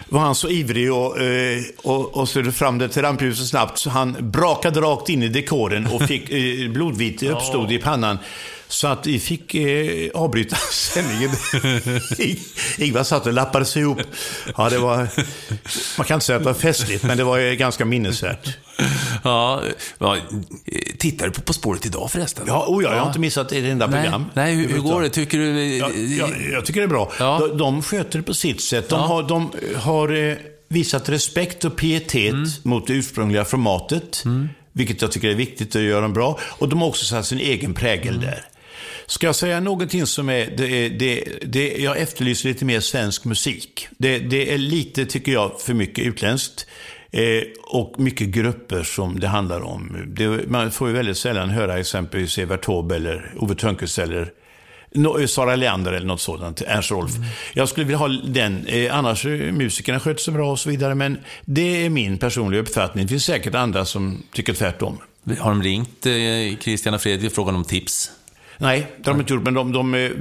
[0.09, 3.91] var han så ivrig och, eh, och, och så fram det till rampljuset snabbt så
[3.91, 8.19] han brakade rakt in i dekoren och fick eh, blodvite uppstod i pannan.
[8.71, 11.31] Så att vi fick eh, avbryta sändningen.
[12.79, 14.01] Ingvar satt och lappade sig ihop.
[14.57, 14.97] Ja, det var,
[15.99, 18.59] man kan inte säga att det var festligt, men det var ganska minnesvärt.
[19.25, 19.63] Ja,
[19.99, 20.17] ja,
[20.99, 22.45] tittar du på På spåret idag förresten?
[22.47, 24.25] Ja, oh ja, jag har inte missat ett enda nej, program.
[24.35, 25.09] Nej, hur, hur går det?
[25.09, 25.77] Tycker du...
[25.77, 27.13] Ja, ja, jag tycker det är bra.
[27.19, 27.39] Ja.
[27.49, 28.89] De, de sköter det på sitt sätt.
[28.89, 30.37] De har, de har eh,
[30.69, 32.49] visat respekt och pietet mm.
[32.63, 34.23] mot det ursprungliga formatet.
[34.25, 34.49] Mm.
[34.73, 36.39] Vilket jag tycker är viktigt att göra bra.
[36.43, 38.27] Och de har också satt sin egen prägel mm.
[38.27, 38.45] där.
[39.11, 43.89] Ska jag säga någonting som är, det det, det, jag efterlyser lite mer svensk musik.
[43.99, 46.67] Det, det är lite, tycker jag, för mycket utländskt.
[47.11, 49.97] Eh, och mycket grupper som det handlar om.
[50.07, 54.33] Det, man får ju väldigt sällan höra exempelvis Evert Taube eller Ove Thörnqvist eller
[55.27, 57.17] Sara Leander eller något sådant, Ernst Rolf.
[57.17, 57.29] Mm.
[57.53, 58.67] Jag skulle vilja ha den.
[58.67, 60.95] Eh, annars musikerna sköter sig bra och så vidare.
[60.95, 63.05] Men det är min personliga uppfattning.
[63.05, 64.99] Det finns säkert andra som tycker tvärtom.
[65.39, 68.11] Har de ringt eh, Christian och Fredrik och frågat om tips?
[68.61, 70.13] Nej, det har de inte gjort, men de, de är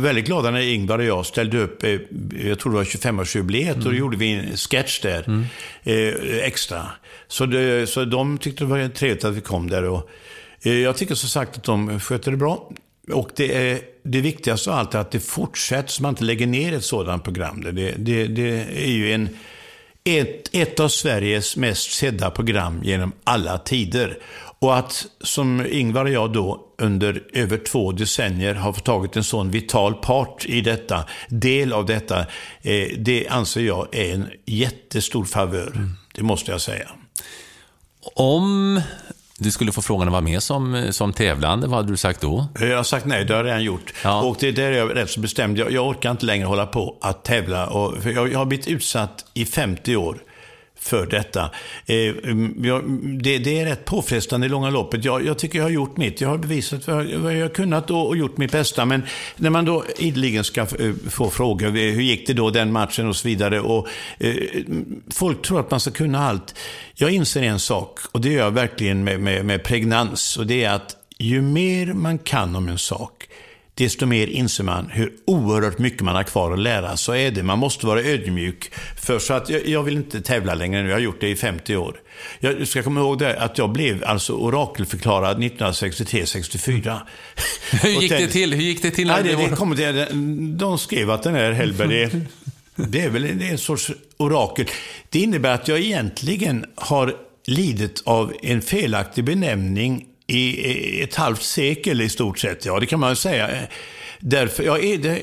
[0.00, 1.98] väldigt glada när Ingvar och jag ställde upp, eh,
[2.46, 3.78] jag tror det var 25-årsjubileet, mm.
[3.78, 5.44] och då gjorde vi en sketch där, mm.
[5.84, 6.86] eh, extra.
[7.28, 9.84] Så, det, så de tyckte det var trevligt att vi kom där.
[9.84, 10.10] Och,
[10.62, 12.70] eh, jag tycker som sagt att de sköter det bra.
[13.12, 16.46] Och det, är, det viktigaste av allt är att det fortsätter, så man inte lägger
[16.46, 17.60] ner ett sådant program.
[17.62, 18.50] Det, det, det
[18.84, 19.28] är ju en,
[20.04, 24.18] ett, ett av Sveriges mest sedda program genom alla tider.
[24.58, 29.50] Och att, som Ingvar och jag då, under över två decennier har tagit en sån
[29.50, 32.20] vital part i detta, del av detta,
[32.62, 35.72] eh, det anser jag är en jättestor favör.
[35.74, 35.90] Mm.
[36.14, 36.88] Det måste jag säga.
[38.14, 38.80] Om
[39.38, 42.46] du skulle få frågan att vara med som, som tävlande, vad hade du sagt då?
[42.60, 43.92] Jag har sagt nej, det har jag redan gjort.
[44.04, 44.22] Ja.
[44.22, 45.58] Och det där är jag rätt så bestämd.
[45.58, 47.66] Jag, jag orkar inte längre hålla på att tävla.
[47.66, 50.18] Och, jag, jag har blivit utsatt i 50 år
[50.86, 51.50] för detta.
[51.86, 55.04] Eh, mm, det, det, är rätt påfrestande i långa loppet.
[55.04, 56.20] Jag, jag, tycker jag har gjort mitt.
[56.20, 58.84] Jag har bevisat vad jag, vad jag har kunnat och, och, gjort mitt bästa.
[58.84, 59.02] Men
[59.36, 63.08] när man då ideligen ska eh, få frågor, eh, hur gick det då den matchen
[63.08, 63.60] och så vidare.
[63.60, 63.88] Och,
[64.18, 64.34] eh,
[65.14, 66.54] folk tror att man ska kunna allt.
[66.94, 70.36] Jag inser en sak, och det gör jag verkligen med, med, med pregnans.
[70.36, 73.28] Och det är att ju mer man kan om en sak,
[73.78, 76.96] desto mer inser man hur oerhört mycket man har kvar att lära.
[76.96, 77.42] Så är det.
[77.42, 78.70] Man måste vara ödmjuk.
[78.96, 80.88] För så att jag, jag vill inte tävla längre nu.
[80.88, 81.96] Jag har gjort det i 50 år.
[82.40, 86.98] Jag ska komma ihåg det, att jag blev alltså orakelförklarad 1963-64.
[87.82, 88.54] Hur gick det till?
[88.54, 89.06] Hur gick det till?
[89.06, 90.06] Nej, det, det kom till,
[90.58, 92.20] de skrev att den här Hellberg, det,
[92.88, 94.66] det är väl en, en sorts orakel.
[95.10, 97.14] Det innebär att jag egentligen har
[97.46, 102.64] lidit av en felaktig benämning i ett halvt sekel i stort sett.
[102.64, 103.48] Ja, det kan man säga.
[104.20, 105.18] Därför, ja, det,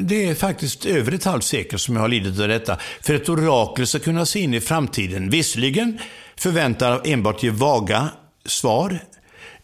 [0.00, 2.78] det är faktiskt över ett halvt sekel som jag har lidit av detta.
[3.00, 5.30] För ett orakel ska kunna se in i framtiden.
[5.30, 5.98] Visserligen
[6.36, 8.08] förväntar enbart ge vaga
[8.44, 8.98] svar,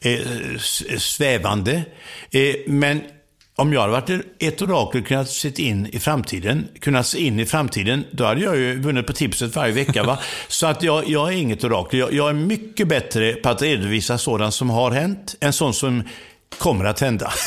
[0.00, 0.59] eh, eh
[0.98, 1.82] svävande,
[2.30, 3.02] eh, men
[3.62, 7.40] om jag hade varit ett orakel och kunnat se in i framtiden, kunnat se in
[7.40, 10.02] i framtiden, då hade jag ju vunnit på tipset varje vecka.
[10.02, 10.18] Va?
[10.48, 12.01] Så att jag, jag är inget orakel.
[12.01, 16.02] Jag, jag, är mycket bättre på att redovisa sådant som har hänt, än sånt som
[16.59, 17.32] kommer att hända.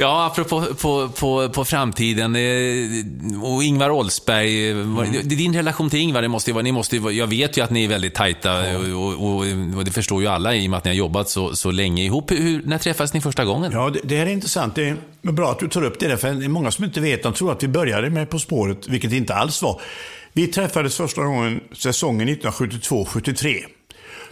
[0.00, 4.70] Ja, apropå på, på, på framtiden eh, och Ingvar Oldsberg.
[4.70, 5.28] Mm.
[5.28, 7.84] Din relation till Ingvar, det måste ju vara, ni måste jag vet ju att ni
[7.84, 8.96] är väldigt tajta mm.
[8.96, 9.36] och, och,
[9.76, 12.04] och, det förstår ju alla i och med att ni har jobbat så, så länge
[12.04, 12.30] ihop.
[12.30, 13.72] Hur, när träffades ni första gången?
[13.72, 14.74] Ja, det, det här är intressant.
[14.74, 14.88] Det
[15.22, 17.22] är bra att du tar upp det, där, för det är många som inte vet.
[17.22, 19.80] De tror att vi började med På spåret, vilket det inte alls var.
[20.32, 23.56] Vi träffades första gången säsongen 1972-73.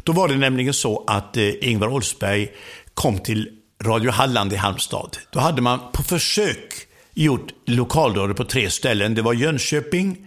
[0.02, 2.48] Då var det nämligen så att eh, Ingvar Oldsberg
[2.94, 3.48] kom till
[3.84, 5.16] Radio Halland i Halmstad.
[5.30, 6.74] Då hade man på försök
[7.14, 9.14] gjort lokalradio på tre ställen.
[9.14, 10.26] Det var Jönköping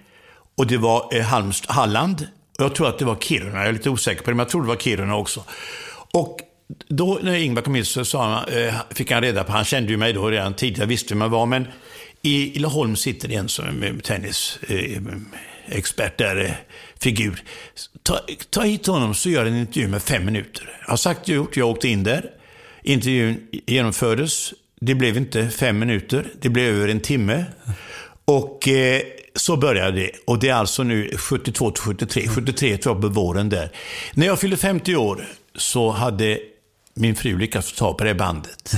[0.57, 2.27] och det var eh, Halmst Halland.
[2.57, 4.49] Och jag tror att det var Kiruna, jag är lite osäker på det, men jag
[4.49, 5.43] tror det var Kiruna också.
[6.11, 6.39] Och
[6.87, 9.91] då när Ingvar kom in så sa han, eh, fick han reda på, han kände
[9.91, 11.67] ju mig då redan tidigare, visste vem jag var, men
[12.21, 16.51] i Laholm sitter en som är tennisexpert eh, där, eh,
[16.99, 17.43] figur.
[18.03, 18.19] Ta,
[18.49, 20.79] ta hit honom så gör en intervju med fem minuter.
[20.81, 22.38] Jag har sagt och gjort, jag åkte in där.
[22.83, 24.53] Intervjun genomfördes.
[24.81, 27.45] Det blev inte fem minuter, det blev över en timme.
[28.25, 29.01] Och eh,
[29.35, 30.11] så började det.
[30.27, 32.27] Och det är alltså nu 72 till 73.
[32.27, 33.71] 73 tror jag på våren där.
[34.13, 35.25] När jag fyllde 50 år
[35.55, 36.39] så hade
[36.93, 38.73] min fru lyckats få tag på det bandet.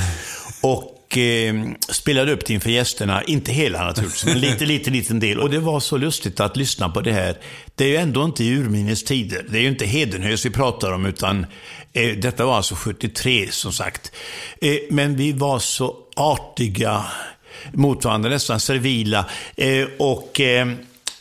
[0.61, 1.54] Och eh,
[1.90, 3.24] spelade upp det inför gästerna.
[3.24, 5.40] Inte hela naturligtvis, men lite, lite, liten del.
[5.40, 7.38] Och det var så lustigt att lyssna på det här.
[7.76, 9.46] Det är ju ändå inte i urminnes tider.
[9.50, 11.46] Det är ju inte Hedenhös vi pratar om, utan
[11.94, 14.12] eh, detta var alltså 73 som sagt.
[14.62, 17.06] Eh, men vi var så artiga
[17.74, 19.26] mot varandra, nästan servila.
[19.58, 20.72] Eh, och ehm,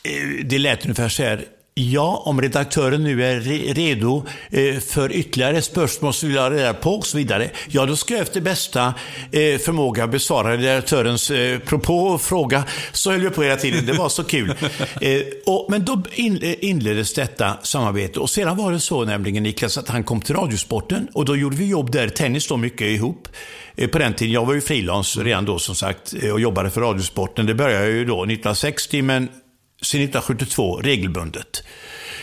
[0.03, 1.45] eh, det lät ungefär så här.
[1.73, 3.39] Ja, om redaktören nu är
[3.73, 7.49] redo eh, för ytterligare spörsmål som vi vill ha reda på och så vidare.
[7.69, 8.93] Ja, då ska jag efter bästa
[9.31, 12.63] eh, förmåga besvara redaktörens eh, propå och fråga.
[12.91, 13.85] Så höll vi på hela tiden.
[13.85, 14.53] Det var så kul.
[15.69, 16.03] Men då
[16.59, 18.19] inleddes detta samarbete.
[18.19, 21.55] Och sedan var det så nämligen, Niklas, att han kom till Radiosporten och då gjorde
[21.55, 23.27] vi jobb där, tennis då mycket ihop
[23.91, 27.45] på den tiden, jag var ju frilans redan då som sagt och jobbade för Radiosporten.
[27.45, 29.29] Det började ju då 1960 men
[29.81, 31.63] sedan 1972 regelbundet.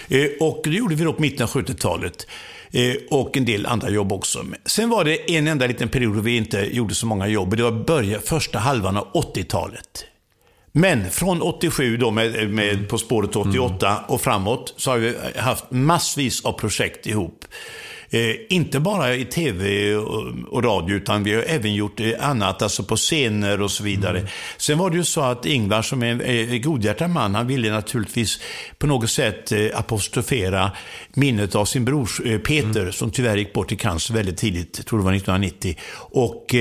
[0.08, 2.26] Eh, och det gjorde vi då på mitten av 70-talet.
[2.72, 4.44] Eh, och en del andra jobb också.
[4.66, 7.56] Sen var det en enda liten period då vi inte gjorde så många jobb.
[7.56, 10.04] Det var början, första halvan av 80-talet.
[10.72, 14.04] Men från 87 då med, med På spåret 88 mm.
[14.08, 17.44] och framåt så har vi haft massvis av projekt ihop.
[18.10, 22.62] Eh, inte bara i tv och, och, radio, utan vi har även gjort eh, annat,
[22.62, 24.18] alltså på scener och så vidare.
[24.18, 24.30] Mm.
[24.56, 27.70] Sen var det ju så att Ingvar, som är en eh, godhjärtad man, han ville
[27.70, 28.40] naturligtvis
[28.78, 30.72] på något sätt eh, apostrofera
[31.14, 32.92] minnet av sin bror Peter, mm.
[32.92, 35.76] som tyvärr gick bort i cancer väldigt tidigt, jag tror det var 1990.
[35.94, 36.54] Och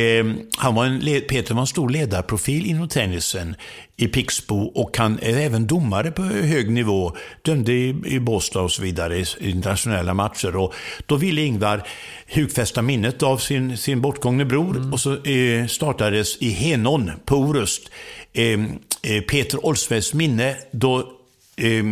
[0.58, 1.00] han var en,
[1.30, 3.56] Peter var en stor ledarprofil inom tennisen
[4.00, 7.16] i Pixbo och han är även domare på hög nivå.
[7.42, 10.56] Dömde i, i Båstad och så vidare i internationella matcher.
[10.56, 10.74] Och
[11.06, 11.88] då ville Ingvar
[12.28, 14.94] hugfästa minnet av sin, sin bortgångne bror mm.
[14.94, 17.90] och så eh, startades i Henån på Orust
[18.34, 18.60] eh,
[19.04, 21.00] eh, Peter Olsves minne då
[21.56, 21.84] eh,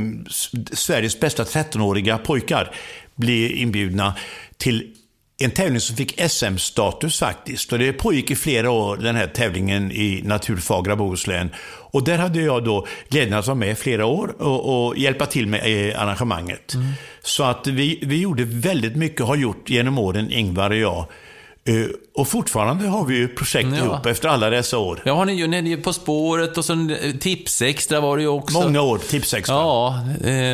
[0.73, 2.75] Sveriges bästa 13-åriga pojkar
[3.15, 4.13] blev inbjudna
[4.57, 4.94] till
[5.37, 7.73] en tävling som fick SM-status faktiskt.
[7.73, 11.49] Och det pågick i flera år, den här tävlingen i naturfagra Bohuslän.
[11.91, 15.25] Och där hade jag då glädjen att vara med i flera år och, och hjälpa
[15.25, 16.73] till med eh, arrangemanget.
[16.73, 16.87] Mm.
[17.21, 21.05] Så att vi, vi gjorde väldigt mycket, har gjort genom åren, Ingvar och jag.
[21.69, 23.85] Uh, och fortfarande har vi ju projekt ja.
[23.85, 25.01] ihop efter alla dessa år.
[25.05, 28.61] Ja, har ni ni På spåret och sen eh, Tipsextra var det ju också.
[28.61, 29.55] Många år, Tipsextra.
[29.55, 29.99] Ja,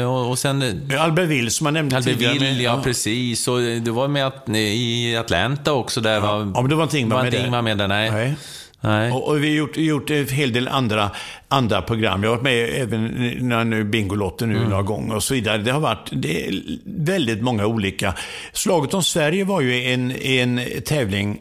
[0.07, 0.89] och, och sen...
[0.99, 2.31] Albertville som man nämnde tidigare.
[2.31, 3.47] Albertville, ja, ja, precis.
[3.47, 6.01] Och du var med i Atlanta också.
[6.01, 6.19] Där ja.
[6.19, 7.87] var, ja, men det var inte Ingvar med, med, med där.
[7.87, 8.11] Nej.
[8.11, 8.35] nej.
[8.81, 9.11] Nej.
[9.11, 11.11] Och, och, vi har gjort, gjort en hel del andra,
[11.47, 12.23] andra program.
[12.23, 13.05] Jag har varit med även
[13.49, 14.69] när nu Bingolotten nu mm.
[14.69, 15.57] några gånger och så vidare.
[15.57, 16.51] Det har varit det
[16.85, 18.13] väldigt många olika.
[18.53, 21.39] Slaget om Sverige var ju en, en tävling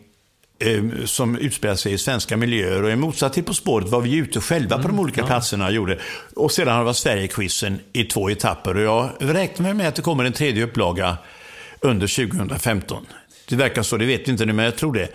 [0.58, 2.82] eh, som utspelar sig i svenska miljöer.
[2.82, 5.20] Och i motsats till På spåret var vi ute själva mm, på de mm, olika
[5.20, 5.26] ja.
[5.26, 5.98] platserna och gjorde.
[6.36, 8.76] Och sedan har det varit Sverigequizen i två etapper.
[8.76, 11.16] Och jag räknar med att det kommer en tredje upplaga
[11.80, 13.06] under 2015.
[13.50, 15.08] Det verkar så, det vet vi inte nu, men jag tror det.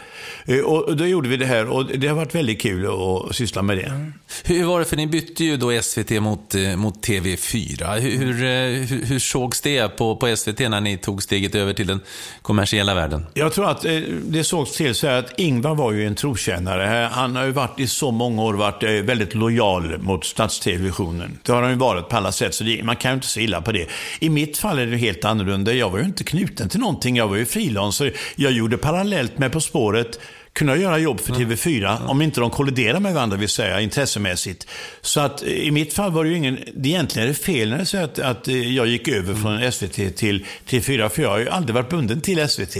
[0.45, 3.61] Eh, och då gjorde vi det här och det har varit väldigt kul att syssla
[3.61, 4.11] med det.
[4.43, 7.99] Hur var det, för ni bytte ju då SVT mot, eh, mot TV4.
[7.99, 11.73] Hur, hur, eh, hur, hur sågs det på, på SVT när ni tog steget över
[11.73, 11.99] till den
[12.41, 13.25] kommersiella världen?
[13.33, 13.85] Jag tror att
[14.23, 17.09] det sågs till så här att Ingvar var ju en trotjänare.
[17.11, 21.39] Han har ju varit i så många år varit väldigt lojal mot statstelevisionen.
[21.43, 23.41] Det har han ju varit på alla sätt, så det, man kan ju inte se
[23.41, 23.87] illa på det.
[24.19, 25.73] I mitt fall är det helt annorlunda.
[25.73, 27.17] Jag var ju inte knuten till någonting.
[27.17, 30.19] Jag var ju frilansare jag gjorde parallellt med På spåret
[30.55, 32.09] kunna göra jobb för TV4 mm.
[32.09, 34.67] om inte de kolliderar med varandra, vill säga, intressemässigt.
[35.01, 37.69] Så att eh, i mitt fall var det ju ingen, det egentligen är det fel
[37.69, 39.41] när jag säger att, att eh, jag gick över mm.
[39.41, 42.77] från SVT till TV4, för jag har ju aldrig varit bunden till SVT,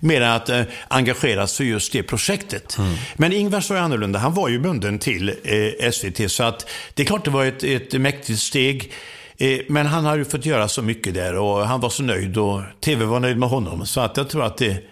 [0.00, 2.78] mer än att eh, engageras för just det projektet.
[2.78, 2.94] Mm.
[3.16, 7.02] Men Ingvar var ju annorlunda, han var ju bunden till eh, SVT, så att det
[7.02, 8.92] är klart det var ett, ett mäktigt steg.
[9.40, 12.38] Eh, men han har ju fått göra så mycket där och han var så nöjd
[12.38, 13.86] och TV var nöjd med honom.
[13.86, 14.82] Så att jag tror att det,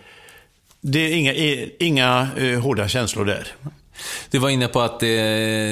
[0.80, 1.32] det är inga,
[1.78, 3.46] inga uh, hårda känslor där.
[4.30, 5.08] Du var inne på att eh,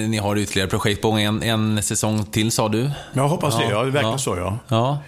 [0.08, 1.20] ni har ytterligare projekt på gång.
[1.20, 2.90] En, en säsong till sa du?
[3.12, 3.64] Jag hoppas det.
[3.70, 4.18] Ja, det verkar ja.
[4.18, 4.58] så ja.
[4.68, 4.98] ja.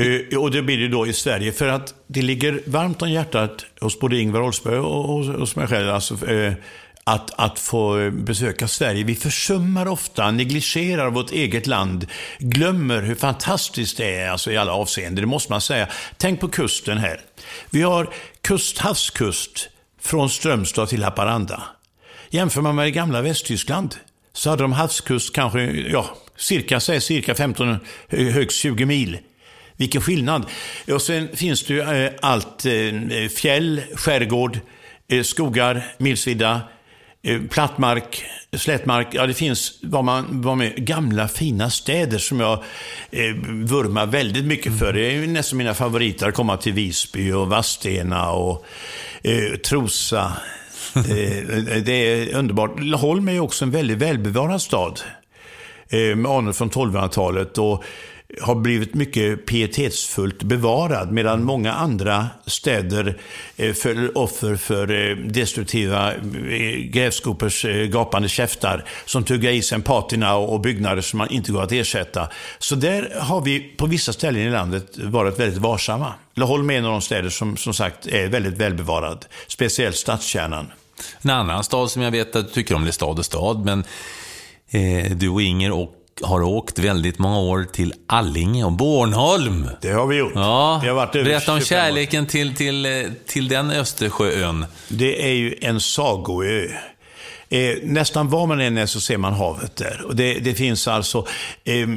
[0.00, 1.52] Uh, och det blir det då i Sverige.
[1.52, 5.90] För att det ligger varmt om hjärtat hos både Ingvar Oldsberg och hos mig själv.
[5.90, 6.52] Alltså, uh,
[7.04, 9.04] att, att få besöka Sverige.
[9.04, 12.06] Vi försummar ofta, negligerar vårt eget land,
[12.38, 15.22] glömmer hur fantastiskt det är alltså i alla avseenden.
[15.22, 15.88] Det måste man säga.
[16.16, 17.20] Tänk på kusten här.
[17.70, 18.10] Vi har
[18.42, 19.68] kust, havskust
[20.00, 21.62] från Strömstad till Haparanda.
[22.30, 23.96] Jämför man med det gamla Västtyskland
[24.32, 26.06] så hade de havskust kanske, ja,
[26.36, 27.76] cirka, säg cirka 15,
[28.08, 29.18] högst 20 mil.
[29.76, 30.46] Vilken skillnad.
[30.92, 34.58] Och sen finns det ju eh, allt eh, fjäll, skärgård,
[35.08, 36.60] eh, skogar, milsvida,
[37.26, 42.52] Eh, plattmark, slättmark, ja det finns vad man vad med, gamla fina städer som jag
[43.10, 44.92] eh, vurmar väldigt mycket för.
[44.92, 48.64] Det är nästan mina favoriter att komma till Visby och Vadstena och
[49.22, 50.32] eh, Trosa.
[50.96, 51.02] eh,
[51.84, 52.80] det är underbart.
[52.80, 55.00] Laholm är också en väldigt välbevarad stad.
[55.88, 57.58] Eh, med anor från 1200-talet.
[57.58, 57.84] Och
[58.40, 63.18] har blivit mycket pietetsfullt bevarad medan många andra städer
[63.56, 66.20] eh, föll offer för eh, destruktiva eh,
[66.78, 71.72] grävskopers gapande käftar som tuggar i sig patina och byggnader som man inte går att
[71.72, 72.28] ersätta.
[72.58, 76.14] Så där har vi på vissa ställen i landet varit väldigt varsamma.
[76.34, 80.66] Laholm är en av de städer som som sagt är väldigt välbevarad, speciellt stadskärnan.
[81.22, 83.64] En annan stad som jag vet att du tycker om, det är stad och stad,
[83.64, 83.84] men
[84.70, 89.68] eh, du och Inger och har åkt väldigt många år till Allinge och Bornholm.
[89.80, 90.32] Det har vi gjort.
[90.34, 94.66] Ja, vi har varit berätta om kärleken till, till, till den Östersjöön.
[94.88, 96.66] Det är ju en sagoö.
[97.54, 100.02] Eh, nästan var man än är så ser man havet där.
[100.06, 101.26] Och det, det finns alltså
[101.64, 101.88] eh,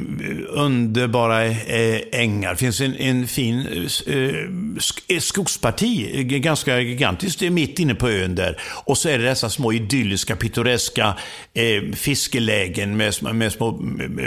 [0.48, 2.50] underbara eh, ängar.
[2.50, 3.66] Det finns en, en fin
[4.06, 8.60] eh, eh skogsparti, eh, ganska gigantiskt, eh, mitt inne på ön där.
[8.84, 11.14] Och så är det dessa små idylliska, pittoreska
[11.54, 13.78] eh, fiskelägen med, med små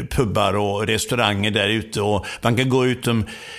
[0.10, 2.02] pubbar och restauranger där ute.
[2.02, 3.08] Och man kan gå ut,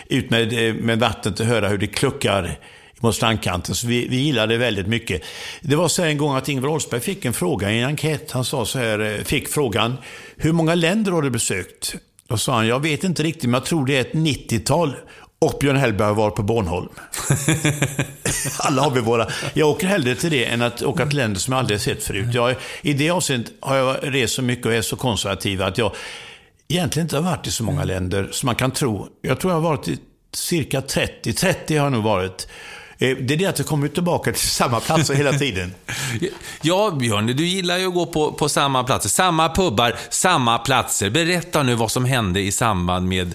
[0.08, 2.58] ut med, med vattnet och höra hur det kluckar
[3.02, 3.74] mot strandkanten.
[3.74, 5.22] Så vi, vi gillade det väldigt mycket.
[5.60, 8.30] Det var så en gång att Ingvar Oldsberg fick en fråga i en enkät.
[8.30, 9.96] Han sa så här, eh, fick frågan,
[10.36, 11.94] hur många länder har du besökt?
[12.28, 14.96] Då sa han, jag vet inte riktigt, men jag tror det är ett 90-tal.
[15.38, 16.88] Och Björn Hellberg var på Bornholm.
[18.58, 19.28] Alla har vi våra.
[19.54, 22.34] Jag åker hellre till det än att åka till länder som jag aldrig sett förut.
[22.34, 25.92] Jag, I det avseendet har jag rest så mycket och är så konservativ att jag
[26.68, 29.08] egentligen inte har varit i så många länder som man kan tro.
[29.22, 29.98] Jag tror jag har varit i
[30.32, 31.32] cirka 30.
[31.32, 32.48] 30 har jag nog varit.
[33.02, 35.74] Eh, det är det att du kommer tillbaka till samma platser hela tiden.
[36.62, 39.08] Ja, Björn, du gillar ju att gå på, på samma platser.
[39.08, 41.10] Samma pubbar, samma platser.
[41.10, 43.34] Berätta nu vad som hände i samband med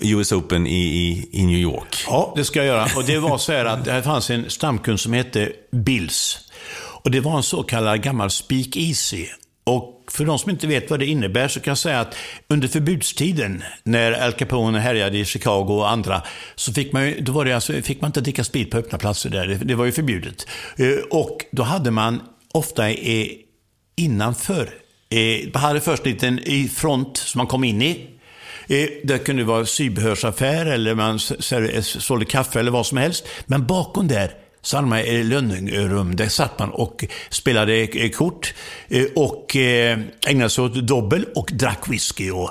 [0.00, 2.04] US Open i, i, i New York.
[2.06, 2.88] Ja, det ska jag göra.
[2.96, 6.38] Och det var så här att det fanns en stamkund som hette Bills.
[6.76, 9.26] Och det var en så kallad gammal Speak Easy.
[9.64, 12.16] Och för de som inte vet vad det innebär så kan jag säga att
[12.48, 16.22] under förbudstiden, när Al Capone härjade i Chicago och andra,
[16.54, 19.30] så fick man, då var det alltså, fick man inte dricka sprit på öppna platser
[19.30, 19.46] där.
[19.46, 20.46] Det, det var ju förbjudet.
[20.76, 22.22] Eh, och då hade man
[22.52, 23.26] ofta eh,
[23.96, 24.70] innanför,
[25.10, 28.10] eh, man hade först en liten front som man kom in i.
[28.68, 31.18] Eh, det kunde vara sybehörsaffär eller man
[31.74, 33.26] eh, sålde kaffe eller vad som helst.
[33.46, 34.30] Men bakom där
[34.64, 36.16] så hade man lönnrum.
[36.16, 38.54] Där satt man och spelade eh, kort
[38.88, 42.30] eh, och eh, ägnade sig åt dobbel och drack whisky.
[42.30, 42.50] Och,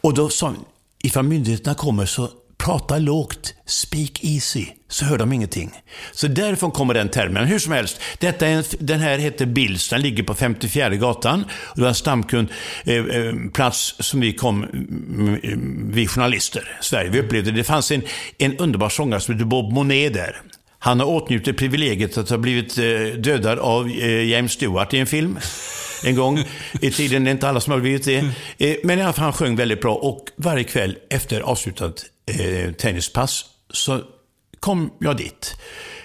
[0.00, 0.54] och då sa
[1.02, 5.70] ifall myndigheterna kommer så prata lågt, speak easy, så hör de ingenting.
[6.12, 7.44] Så därifrån kommer den termen.
[7.44, 11.44] Hur som helst, detta är en, den här heter Bills, den ligger på 54 gatan.
[11.44, 14.66] Och det var en stamkundplats eh, som vi kom,
[15.92, 17.50] vi journalister, Sverige, vi upplevde.
[17.50, 18.02] Det fanns en,
[18.38, 20.42] en underbar sångare som hette Bob Monet där.
[20.86, 22.84] Han har åtnjutit privilegiet att ha blivit eh,
[23.18, 25.38] dödad av eh, James Stewart i en film.
[26.04, 26.44] En gång
[26.80, 28.16] i tiden, det är inte alla som har blivit det.
[28.58, 32.72] Eh, men i alla fall, han sjöng väldigt bra och varje kväll efter avslutat eh,
[32.72, 34.00] tennispass så
[34.60, 35.54] kom jag dit.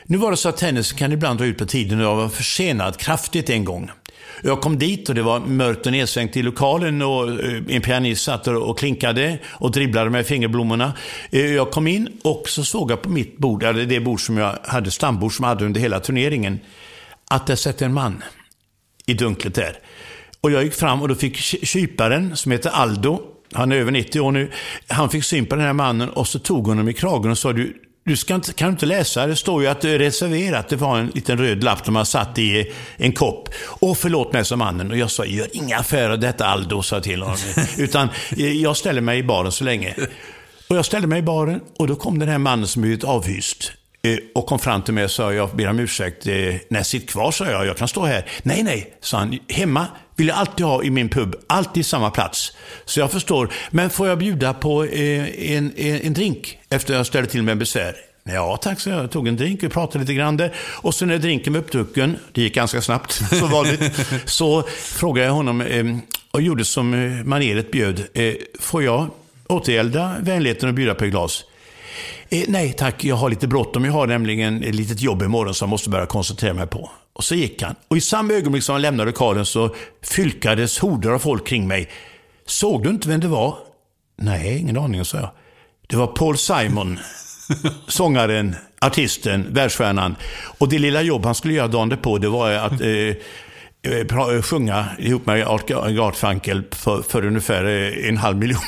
[0.05, 2.29] Nu var det så att tennis kan ibland dra ut på tiden och jag var
[2.29, 3.91] försenad kraftigt en gång.
[4.41, 8.23] Jag kom dit och det var mörkt och nedsänkt i lokalen och eh, en pianist
[8.23, 10.93] satt och klinkade och dribblade med fingerblommorna.
[11.31, 14.37] Eh, jag kom in och så såg jag på mitt bord, eller det bord som
[14.37, 16.59] jag hade, stambord som jag hade under hela turneringen,
[17.29, 18.23] att det satt en man
[19.05, 19.77] i dunklet där.
[20.41, 23.21] Och jag gick fram och då fick kyparen, som heter Aldo,
[23.53, 24.51] han är över 90 år nu,
[24.87, 27.53] han fick syn på den här mannen och så tog honom i kragen och sa
[27.53, 29.27] du, du ska inte, kan du inte läsa?
[29.27, 30.69] Det står ju att det är reserverat.
[30.69, 33.49] Det var en liten röd lapp som man satt i en kopp.
[33.79, 34.91] Åh, förlåt mig, sa mannen.
[34.91, 37.37] Och jag sa, gör inga affärer av detta Aldo, sa jag till honom.
[37.77, 39.95] Utan eh, jag ställer mig i baren så länge.
[40.69, 43.71] Och jag ställde mig i baren och då kom den här mannen som blivit avhyst.
[44.03, 46.27] Eh, och kom fram till mig och sa, jag ber om ursäkt.
[46.27, 46.33] Eh,
[46.69, 47.65] nej, sitt kvar, sa jag.
[47.65, 48.25] Jag kan stå här.
[48.43, 49.39] Nej, nej, sa han.
[49.49, 51.35] Hemma vill jag alltid ha i min pub.
[51.47, 52.51] Alltid samma plats.
[52.85, 53.51] Så jag förstår.
[53.71, 57.57] Men får jag bjuda på eh, en, en, en drink efter jag ställde till med
[57.57, 57.95] besvär?
[58.23, 60.53] Ja tack, så jag tog en drink, vi pratade lite grann där.
[60.57, 63.81] Och så när drinken var uppdrucken, det gick ganska snabbt så vanligt,
[64.25, 66.01] så frågade jag honom
[66.31, 68.03] och gjorde som maneret bjöd.
[68.59, 69.09] Får jag
[69.47, 71.43] återgälda vänligheten och bjuda på ett glas?
[72.33, 73.85] Eh, nej tack, jag har lite bråttom.
[73.85, 76.91] Jag har nämligen ett litet jobb imorgon som jag måste börja koncentrera mig på.
[77.13, 77.75] Och så gick han.
[77.87, 81.89] Och i samma ögonblick som han lämnade lokalen så fylkades horder av folk kring mig.
[82.45, 83.57] Såg du inte vem det var?
[84.17, 85.29] Nej, ingen aning, sa jag.
[85.87, 86.99] Det var Paul Simon,
[87.87, 90.15] sångaren, artisten, världsstjärnan.
[90.57, 93.15] Och det lilla jobb han skulle göra dagen på, det var att eh,
[94.43, 98.61] sjunga ihop med Art Garfunkel för, för ungefär eh, en halv miljon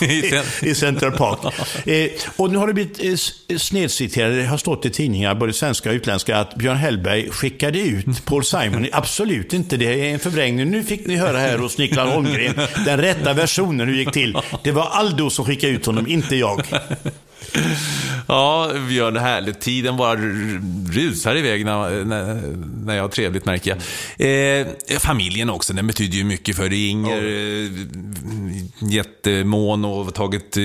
[0.62, 1.38] i Central Park.
[1.86, 3.04] Eh, och nu har det blivit
[3.48, 7.80] eh, snedciterat, det har stått i tidningar, både svenska och utländska, att Björn Hellberg skickade
[7.80, 8.86] ut Paul Simon.
[8.92, 10.70] Absolut inte, det är en förvrängning.
[10.70, 14.36] Nu fick ni höra här hos Niklas Holmgren den rätta versionen hur det gick till.
[14.62, 16.62] Det var Aldo som skickade ut honom, inte jag.
[18.28, 18.70] Ja,
[19.10, 19.60] det härligt.
[19.60, 20.16] Tiden bara
[20.90, 22.40] rusar iväg när, när,
[22.84, 23.76] när jag har trevligt, märker
[24.18, 24.60] jag.
[24.60, 24.66] Eh,
[24.98, 26.86] familjen också, den betyder ju mycket för dig.
[26.88, 27.70] Inger, eh,
[28.90, 30.62] jättemån och tagit eh,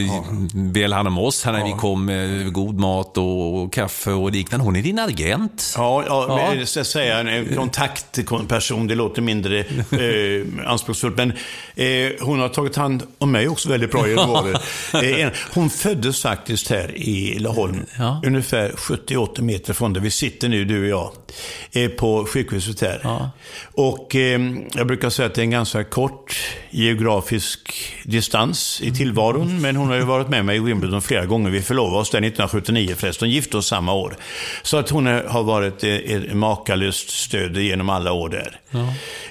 [0.53, 4.31] väl hand om oss här när vi kom med god mat och, och kaffe och
[4.31, 4.65] liknande.
[4.65, 5.73] Hon är din agent.
[5.77, 6.25] Ja, ja,
[6.55, 6.81] Ja.
[6.81, 9.59] att säga en kontaktperson, det låter mindre
[9.91, 11.17] eh, anspråksfullt.
[11.17, 11.31] Men
[11.75, 14.55] eh, hon har tagit hand om mig också väldigt bra genom åren.
[14.93, 18.21] Eh, hon föddes faktiskt här i Laholm, Ja.
[18.25, 22.99] ungefär 70-80 meter från där vi sitter nu, du och jag, eh, på sjukhuset här.
[23.03, 23.29] Ja.
[23.73, 24.41] Och eh,
[24.75, 26.35] jag brukar säga att det är en ganska kort
[26.69, 27.73] geografisk
[28.03, 31.49] distans i tillvaron, men hon har ju varit med mig i Wimbledon flera gånger.
[31.49, 34.15] Vi förlovade oss där 1979 förresten, gifte oss samma år.
[34.63, 38.59] Så att hon har varit eh, ett makalöst stöd genom alla år där.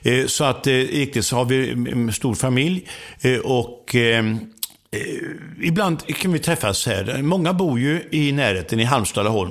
[0.03, 2.85] Eh, Så att eh, riktigt så har vi en stor familj
[3.21, 4.25] eh, och eh, Eh,
[4.95, 7.23] Eh, ibland kan vi träffas här.
[7.23, 9.49] Många bor ju i närheten i Halmstad och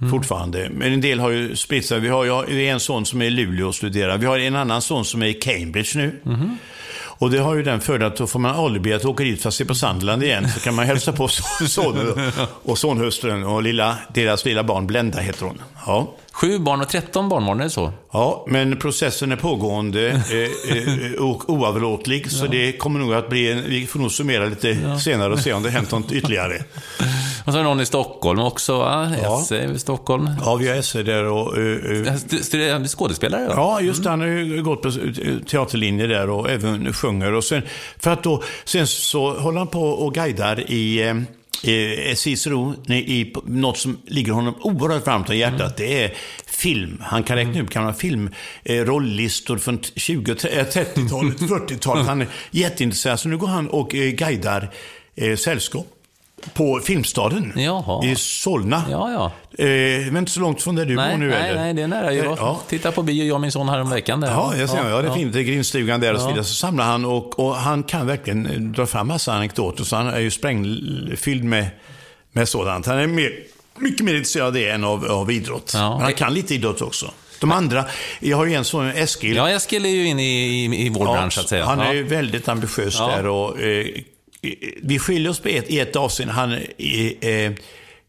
[0.00, 0.10] Mm.
[0.10, 0.68] fortfarande.
[0.72, 2.00] Men en del har ju spritt sig.
[2.00, 4.18] Vi har ju en son som är i Luleå och studerar.
[4.18, 6.20] Vi har en annan son som är i Cambridge nu.
[6.94, 9.48] Och det har ju den fördelen att då får man alibi att åka dit för
[9.48, 10.48] att se på Sunderland igen.
[10.48, 11.28] Så kan man hälsa på
[11.68, 15.62] sonen och sonhustrun och lilla, deras lilla barn Blenda heter hon.
[15.86, 16.14] Ja.
[16.32, 17.92] Sju barn och tretton barnbarn, är det så?
[18.12, 22.30] Ja, men processen är pågående eh, eh, och oavlåtlig.
[22.30, 25.52] Så det kommer nog att bli en, vi får nog summera lite senare och se
[25.52, 26.54] om det hänt något ytterligare.
[27.46, 29.12] Och så är någon i Stockholm också, va?
[29.22, 29.40] Ja.
[29.40, 30.30] Esse i Stockholm.
[30.44, 31.58] Ja, vi har SE där och...
[31.58, 33.52] eh, eh, St- Studerar skådespelare då?
[33.56, 34.10] Ja, just det.
[34.10, 34.94] Han har ju gått på eh,
[35.46, 37.32] teaterlinje där och även sjunger.
[37.32, 37.62] Och sen,
[37.98, 41.14] för att då, sen så håller han på och guidar i
[41.64, 45.76] eh, eh, Cicero i, något som ligger honom oerhört varmt om hjärtat.
[45.76, 46.14] Det är
[46.46, 46.98] film.
[47.02, 52.06] Han kan räkna upp gamla filmrolllistor från 20, eh, 30-talet, 40-talet.
[52.06, 53.20] Han är jätteintresserad.
[53.20, 54.70] Så nu går han och eh, guidar
[55.14, 55.86] eh, sällskap
[56.54, 58.04] på Filmstaden Jaha.
[58.06, 58.82] i Solna.
[58.90, 59.64] Ja, ja.
[59.64, 59.66] Eh,
[60.06, 61.60] men inte så långt från där du bor Nej, nu nej, eller?
[61.60, 62.12] nej, det är nära.
[62.12, 62.60] Jag Eh, ja.
[62.68, 64.20] tittade på bio, jag och min son häromveckan.
[64.20, 64.30] Där.
[64.30, 65.14] Ja, jag ser, ja, det är ja.
[65.14, 65.32] fint.
[65.32, 66.44] Det är grinstugan där och så vidare.
[66.44, 69.84] Så samlar han och, och han kan verkligen eh, dra fram massa anekdoter.
[69.84, 71.66] Så han är ju sprängfylld med,
[72.32, 72.86] med sådant.
[72.86, 73.32] Han är mer,
[73.76, 75.72] mycket mer intresserad av det än av, av idrott.
[75.74, 75.90] Ja.
[75.94, 77.10] Men han kan lite idrott också.
[77.40, 77.84] De andra,
[78.20, 79.36] jag har ju en son, Eskil.
[79.36, 81.64] Ja, Eskil är ju inne i, i, i vår Ja, bransch, så att säga.
[81.64, 81.92] Han är ja.
[81.92, 83.06] ju väldigt ambitiös Ja.
[83.06, 83.86] där och eh,
[84.82, 86.34] vi skiljer oss på ett, i ett avseende.
[86.34, 87.52] Han är, eh,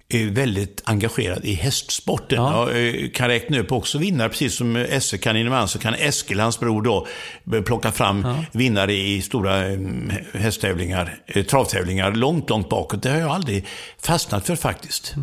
[0.09, 2.37] är väldigt engagerad i hästsporten.
[2.37, 2.63] Ja.
[2.63, 5.93] Och, eh, kan räkna upp också vinnare, precis som Esse kan inom han, så kan
[5.93, 7.07] Eskil, hans bror, då
[7.61, 9.79] plocka fram vinnare i stora eh,
[10.33, 13.03] hästtävlingar, eh, travtävlingar, långt, långt bakåt.
[13.03, 13.65] Det har jag aldrig
[14.01, 15.15] fastnat för faktiskt.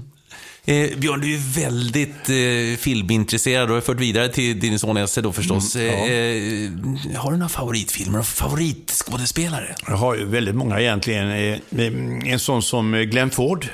[0.65, 5.21] Eh, Björn, du är väldigt eh, filmintresserad och har fört vidare till din son Esse
[5.21, 5.77] då förstås.
[5.77, 9.75] Mm, eh, har du några favoritfilmer och favoritskådespelare?
[9.87, 11.31] Jag har ju väldigt många egentligen.
[11.31, 13.69] Eh, En sån som Glenn Ford.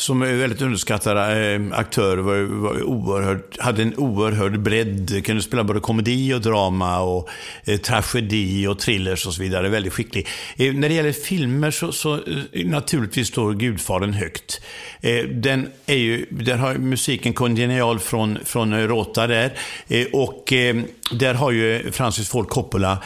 [0.00, 2.16] Som är väldigt underskattad eh, aktörer, aktör.
[2.16, 5.24] Var, var oerhört, hade en oerhörd bredd.
[5.24, 7.28] Kunde spela både komedi och drama och
[7.64, 9.68] eh, tragedi och thrillers och så vidare.
[9.68, 10.28] Väldigt skicklig.
[10.56, 14.60] Eh, när det gäller filmer så, så eh, naturligtvis står Gudfadern högt.
[15.00, 19.52] Eh, den är ju, där har musiken kongenial från, från Rota där.
[19.88, 20.76] Eh, och eh,
[21.12, 22.98] där har ju Francis Ford Coppola eh,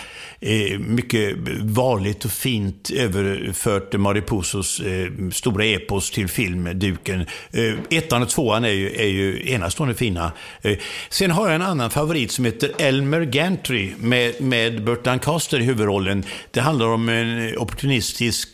[0.46, 7.26] Eh, mycket varligt och fint överfört Mariposos eh, stora epos till filmduken.
[7.52, 10.32] Eh, ettan och tvåan är ju, är ju enastående fina.
[11.08, 15.64] Sen har jag en annan favorit som heter Elmer Gantry med, med Burt Lancaster i
[15.64, 16.24] huvudrollen.
[16.50, 18.52] Det handlar om en opportunistisk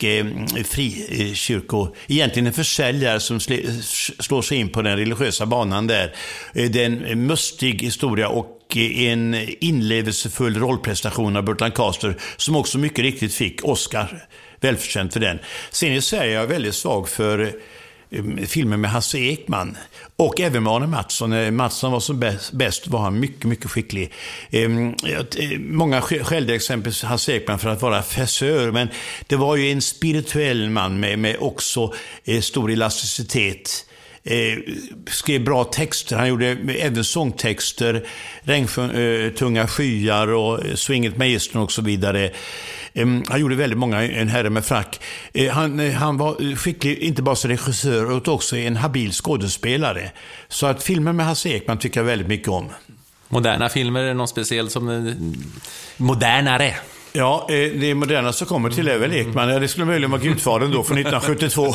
[0.65, 6.15] frikyrko, egentligen en försäljare som slår sig in på den religiösa banan där.
[6.53, 12.99] Det är en mustig historia och en inlevelsefull rollprestation av Burt Lancaster som också mycket
[12.99, 14.25] riktigt fick Oscar.
[14.59, 15.39] Välförtjänt för den.
[15.71, 17.53] Sen i Sverige är jag väldigt svag för
[18.09, 19.77] eh, filmer med Hasse Ekman.
[20.15, 21.29] Och även med Arne Mattsson.
[21.29, 24.13] När Mattsson var som bäst, var han mycket, mycket skicklig.
[24.51, 28.87] Ehm, eh, många skällde exempelvis Hasse Ekman för att vara fäsör, men
[29.27, 31.93] det var ju en spirituell man med, med också
[32.41, 33.85] stor elasticitet.
[34.23, 34.57] Eh,
[35.07, 36.17] skrev bra texter.
[36.17, 36.47] Han gjorde
[36.79, 38.07] även sångtexter,
[38.41, 42.31] Regntunga skyar och Swinget Magistern och så vidare.
[42.93, 44.99] Eh, han gjorde väldigt många, En herre med frack.
[45.33, 50.11] Eh, han, eh, han var skicklig, inte bara som regissör, utan också en habil skådespelare.
[50.47, 52.69] Så att filmen med Hasse Ekman tycker jag väldigt mycket om.
[53.27, 55.15] Moderna filmer, är det någon speciell som...
[55.97, 56.75] Modernare?
[57.13, 59.49] Ja, eh, det moderna som kommer till är väl Ekman.
[59.49, 61.73] Ja, Det skulle möjligen vara Gudfadern då från 1972.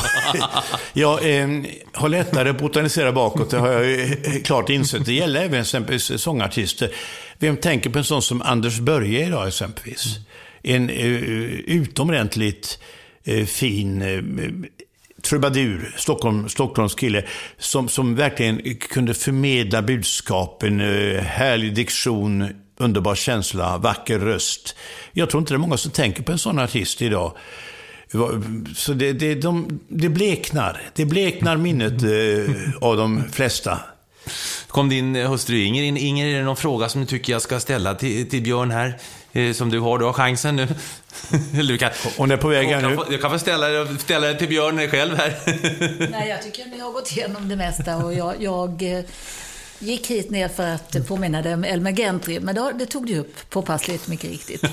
[0.93, 1.47] Jag eh,
[1.93, 5.05] har lättare att botanisera bakåt, det har jag ju eh, klart insett.
[5.05, 6.91] Det gäller även exempelvis sångartister.
[7.39, 10.15] Vem tänker på en sån som Anders Börje idag exempelvis?
[10.63, 12.79] En eh, utomordentligt
[13.23, 14.67] eh, fin eh,
[15.21, 17.23] trubadur, Stockholm, Stockholms kille,
[17.57, 20.79] som, som verkligen kunde förmedla budskapen,
[21.19, 24.75] härlig diktion, underbar känsla, vacker röst.
[25.11, 27.31] Jag tror inte det är många som tänker på en sån artist idag.
[28.75, 30.81] Så det, det, de, det bleknar.
[30.93, 33.79] Det bleknar minnet eh, av de flesta.
[34.67, 35.97] Kom din hustru Inger in.
[35.97, 38.99] Inger, är det någon fråga som du tycker jag ska ställa till, till Björn här?
[39.33, 40.67] Eh, som du har, du har chansen nu.
[41.51, 42.95] Du kan, Hon är på väg här jag nu.
[42.95, 45.33] kan få, jag kan få ställa, ställa det till Björn själv här.
[46.11, 49.03] Nej, jag tycker att ni har gått igenom det mesta och jag, jag eh,
[49.79, 53.17] gick hit ner för att påminna dig om Elmer Gentry, men då, det tog du
[53.17, 54.63] upp påpassligt mycket riktigt.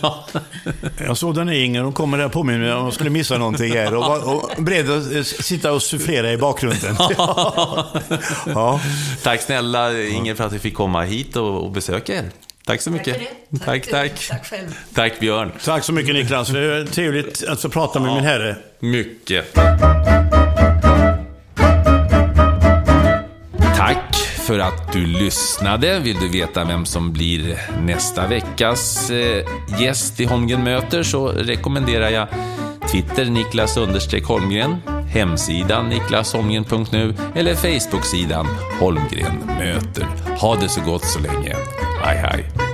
[1.06, 3.94] Jag såg den Inger, hon kommer där på mig om hon skulle missa någonting här
[3.94, 6.96] och och beredd att sitta och sufflera i bakgrunden.
[8.46, 8.80] ja.
[9.22, 12.30] Tack snälla Inger för att vi fick komma hit och, och besöka er.
[12.66, 13.22] Tack så mycket.
[13.64, 14.28] Tack, tack.
[14.28, 14.78] Tack själv.
[14.94, 15.52] Tack Björn.
[15.64, 18.56] Tack så mycket Niklas, det är trevligt att få prata med min herre.
[18.80, 19.58] Mycket.
[24.46, 25.98] För att du lyssnade.
[25.98, 29.44] Vill du veta vem som blir nästa veckas eh,
[29.80, 32.28] gäst i Holmgren möter så rekommenderar jag
[32.92, 33.78] Twitter Niklas
[34.26, 34.76] Holmgren,
[35.08, 38.46] hemsidan niklasholmgren.nu eller Facebooksidan
[38.80, 40.06] Holmgren möter.
[40.40, 41.56] Ha det så gott så länge.
[42.02, 42.73] Hej hej.